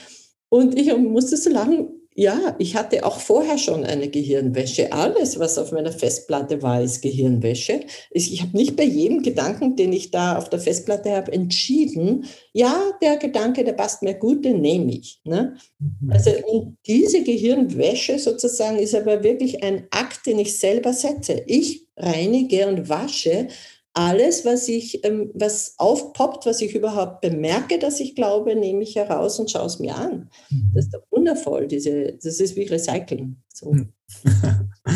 Und 0.53 0.79
ich 0.79 0.95
musste 0.95 1.39
so 1.39 1.49
lachen, 1.49 1.89
ja, 2.15 2.57
ich 2.59 2.77
hatte 2.77 3.07
auch 3.07 3.21
vorher 3.21 3.57
schon 3.57 3.85
eine 3.85 4.11
Gehirnwäsche. 4.11 4.93
Alles, 4.93 5.39
was 5.39 5.57
auf 5.57 5.73
meiner 5.73 5.93
Festplatte 5.93 6.61
war, 6.61 6.83
ist 6.83 7.01
Gehirnwäsche. 7.01 7.81
Ich, 8.11 8.35
ich 8.35 8.43
habe 8.43 8.55
nicht 8.55 8.77
bei 8.77 8.83
jedem 8.85 9.23
Gedanken, 9.23 9.77
den 9.77 9.95
ich 9.95 10.11
da 10.11 10.37
auf 10.37 10.51
der 10.51 10.61
Festplatte 10.61 11.11
habe, 11.13 11.33
entschieden, 11.33 12.27
ja, 12.53 12.79
der 13.01 13.17
Gedanke, 13.17 13.65
der 13.65 13.73
passt 13.73 14.03
mir 14.03 14.13
gut, 14.13 14.45
den 14.45 14.61
nehme 14.61 14.93
ich. 14.93 15.23
Ne? 15.25 15.57
Mhm. 15.79 16.11
Also 16.11 16.33
und 16.47 16.77
diese 16.87 17.23
Gehirnwäsche 17.23 18.19
sozusagen 18.19 18.77
ist 18.77 18.95
aber 18.95 19.25
wirklich 19.25 19.65
ein 19.65 19.87
Akt, 19.91 20.27
den 20.27 20.39
ich 20.39 20.59
selber 20.59 20.93
setze. 20.93 21.43
Ich 21.47 21.87
reinige 21.97 22.69
und 22.69 22.91
wasche 22.91 23.49
alles, 23.95 24.45
was 24.45 24.69
ich, 24.69 25.05
ähm, 25.05 25.31
was 25.35 25.75
aufpoppt, 25.77 26.47
was 26.47 26.61
ich 26.61 26.75
überhaupt 26.75 27.21
bemerke, 27.21 27.79
dass 27.79 28.01
ich 28.01 28.15
glaube, 28.15 28.57
nehme 28.57 28.83
ich 28.83 28.97
heraus 28.97 29.39
und 29.39 29.51
schaue 29.51 29.67
es 29.67 29.79
mir 29.79 29.97
an. 29.97 30.31
Mhm. 30.51 30.73
Das 30.75 30.87
ist 30.87 30.95
doch 30.95 31.03
wundervoll, 31.11 31.67
diese, 31.67 32.13
das 32.23 32.41
ist 32.41 32.57
wie 32.57 32.65
Recycling. 32.65 33.37
So. 33.53 33.73
Hm. 33.73 33.93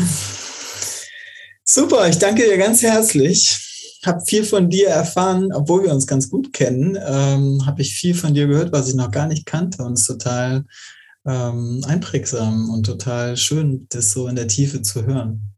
Super, 1.63 2.09
ich 2.09 2.17
danke 2.17 2.43
dir 2.43 2.57
ganz 2.57 2.81
herzlich. 2.81 3.99
Habe 4.05 4.23
viel 4.25 4.43
von 4.43 4.69
dir 4.69 4.87
erfahren, 4.87 5.51
obwohl 5.53 5.83
wir 5.83 5.93
uns 5.93 6.07
ganz 6.07 6.29
gut 6.29 6.53
kennen. 6.53 6.97
Ähm, 7.05 7.65
Habe 7.65 7.81
ich 7.81 7.93
viel 7.93 8.13
von 8.15 8.33
dir 8.33 8.47
gehört, 8.47 8.71
was 8.71 8.87
ich 8.87 8.95
noch 8.95 9.11
gar 9.11 9.27
nicht 9.27 9.45
kannte 9.45 9.83
und 9.83 9.93
es 9.93 10.01
ist 10.01 10.07
total 10.07 10.65
ähm, 11.25 11.83
einprägsam 11.85 12.69
und 12.69 12.85
total 12.85 13.35
schön, 13.35 13.85
das 13.89 14.11
so 14.11 14.27
in 14.27 14.35
der 14.35 14.47
Tiefe 14.47 14.81
zu 14.81 15.05
hören. 15.05 15.55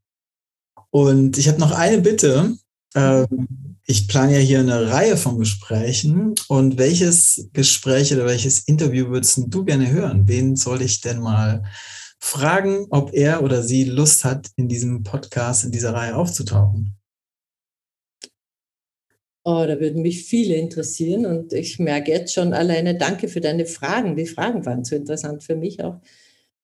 Und 0.90 1.38
ich 1.38 1.48
habe 1.48 1.60
noch 1.60 1.72
eine 1.72 2.00
Bitte. 2.00 2.56
Ähm, 2.96 3.78
ich 3.86 4.08
plane 4.08 4.34
ja 4.34 4.40
hier 4.40 4.60
eine 4.60 4.92
Reihe 4.92 5.18
von 5.18 5.38
Gesprächen. 5.38 6.36
Und 6.48 6.78
welches 6.78 7.50
Gespräch 7.54 8.14
oder 8.14 8.26
welches 8.26 8.60
Interview 8.68 9.10
würdest 9.10 9.42
du 9.48 9.64
gerne 9.66 9.90
hören? 9.92 10.28
Wen 10.28 10.56
soll 10.56 10.82
ich 10.82 11.02
denn 11.02 11.20
mal 11.20 11.64
fragen, 12.20 12.88
ob 12.90 13.14
er 13.14 13.44
oder 13.44 13.64
sie 13.64 13.84
Lust 13.86 14.26
hat, 14.26 14.50
in 14.56 14.68
diesem 14.68 15.04
Podcast, 15.04 15.66
in 15.66 15.72
dieser 15.72 15.94
Reihe 15.94 16.16
aufzutauchen? 16.16 16.96
Oh, 19.46 19.66
da 19.66 19.80
würden 19.80 20.02
mich 20.02 20.26
viele 20.26 20.56
interessieren 20.56 21.26
und 21.26 21.54
ich 21.54 21.80
merke 21.80 22.12
jetzt 22.12 22.34
schon 22.34 22.54
alleine, 22.54 22.98
danke 22.98 23.30
für 23.30 23.42
deine 23.42 23.66
Fragen. 23.66 24.16
Die 24.16 24.26
Fragen 24.28 24.66
waren 24.66 24.84
so 24.84 24.96
interessant 24.96 25.44
für 25.44 25.56
mich 25.56 25.82
auch. 25.84 26.02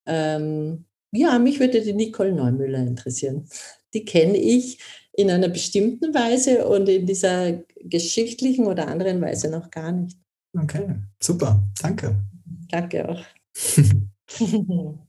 Ähm, 0.05 0.85
Ja, 1.11 1.39
mich 1.39 1.59
würde 1.59 1.81
die 1.81 1.93
Nicole 1.93 2.33
Neumüller 2.33 2.79
interessieren. 2.79 3.47
Die 3.95 4.05
kenne 4.05 4.37
ich 4.37 4.77
in 5.13 5.31
einer 5.31 5.47
bestimmten 5.47 6.13
Weise 6.13 6.67
und 6.67 6.87
in 6.89 7.05
dieser 7.05 7.63
geschichtlichen 7.79 8.67
oder 8.67 8.87
anderen 8.89 9.21
Weise 9.21 9.49
noch 9.49 9.71
gar 9.71 9.91
nicht. 9.91 10.17
Okay, 10.55 10.95
super. 11.21 11.63
Danke. 11.81 12.15
Danke 12.69 13.09
auch. 13.09 13.23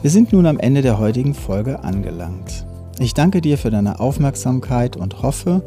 Wir 0.00 0.10
sind 0.10 0.32
nun 0.32 0.46
am 0.46 0.58
Ende 0.58 0.80
der 0.80 0.98
heutigen 0.98 1.34
Folge 1.34 1.80
angelangt. 1.80 2.64
Ich 2.98 3.14
danke 3.14 3.40
dir 3.40 3.58
für 3.58 3.70
deine 3.70 4.00
Aufmerksamkeit 4.00 4.96
und 4.96 5.22
hoffe, 5.22 5.62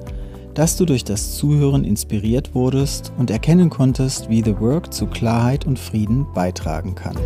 dass 0.54 0.78
du 0.78 0.86
durch 0.86 1.04
das 1.04 1.36
Zuhören 1.36 1.86
inspiriert 1.86 2.56
wurdest 2.56 3.12
und 3.18 3.30
erkennen 3.30 3.70
konntest, 3.70 4.30
wie 4.30 4.44
The 4.44 4.60
Work 4.60 4.94
zu 4.94 5.08
Klarheit 5.08 5.66
und 5.66 5.78
Frieden 5.78 6.26
beitragen 6.34 6.96
kann. 6.96 7.18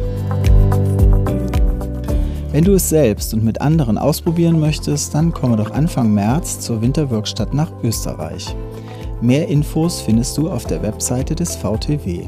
Wenn 2.56 2.64
du 2.64 2.74
es 2.76 2.88
selbst 2.88 3.34
und 3.34 3.44
mit 3.44 3.60
anderen 3.60 3.98
ausprobieren 3.98 4.62
möchtest, 4.62 5.14
dann 5.14 5.34
komme 5.34 5.58
doch 5.58 5.72
Anfang 5.72 6.14
März 6.14 6.62
zur 6.62 6.82
Winterworkstatt 6.82 7.54
nach 7.54 7.70
Österreich. 7.84 8.56
Mehr 9.20 9.50
Infos 9.50 10.00
findest 10.00 10.38
du 10.38 10.50
auf 10.50 10.64
der 10.64 10.82
Webseite 10.82 11.36
des 11.36 11.58
VTW. 11.58 12.22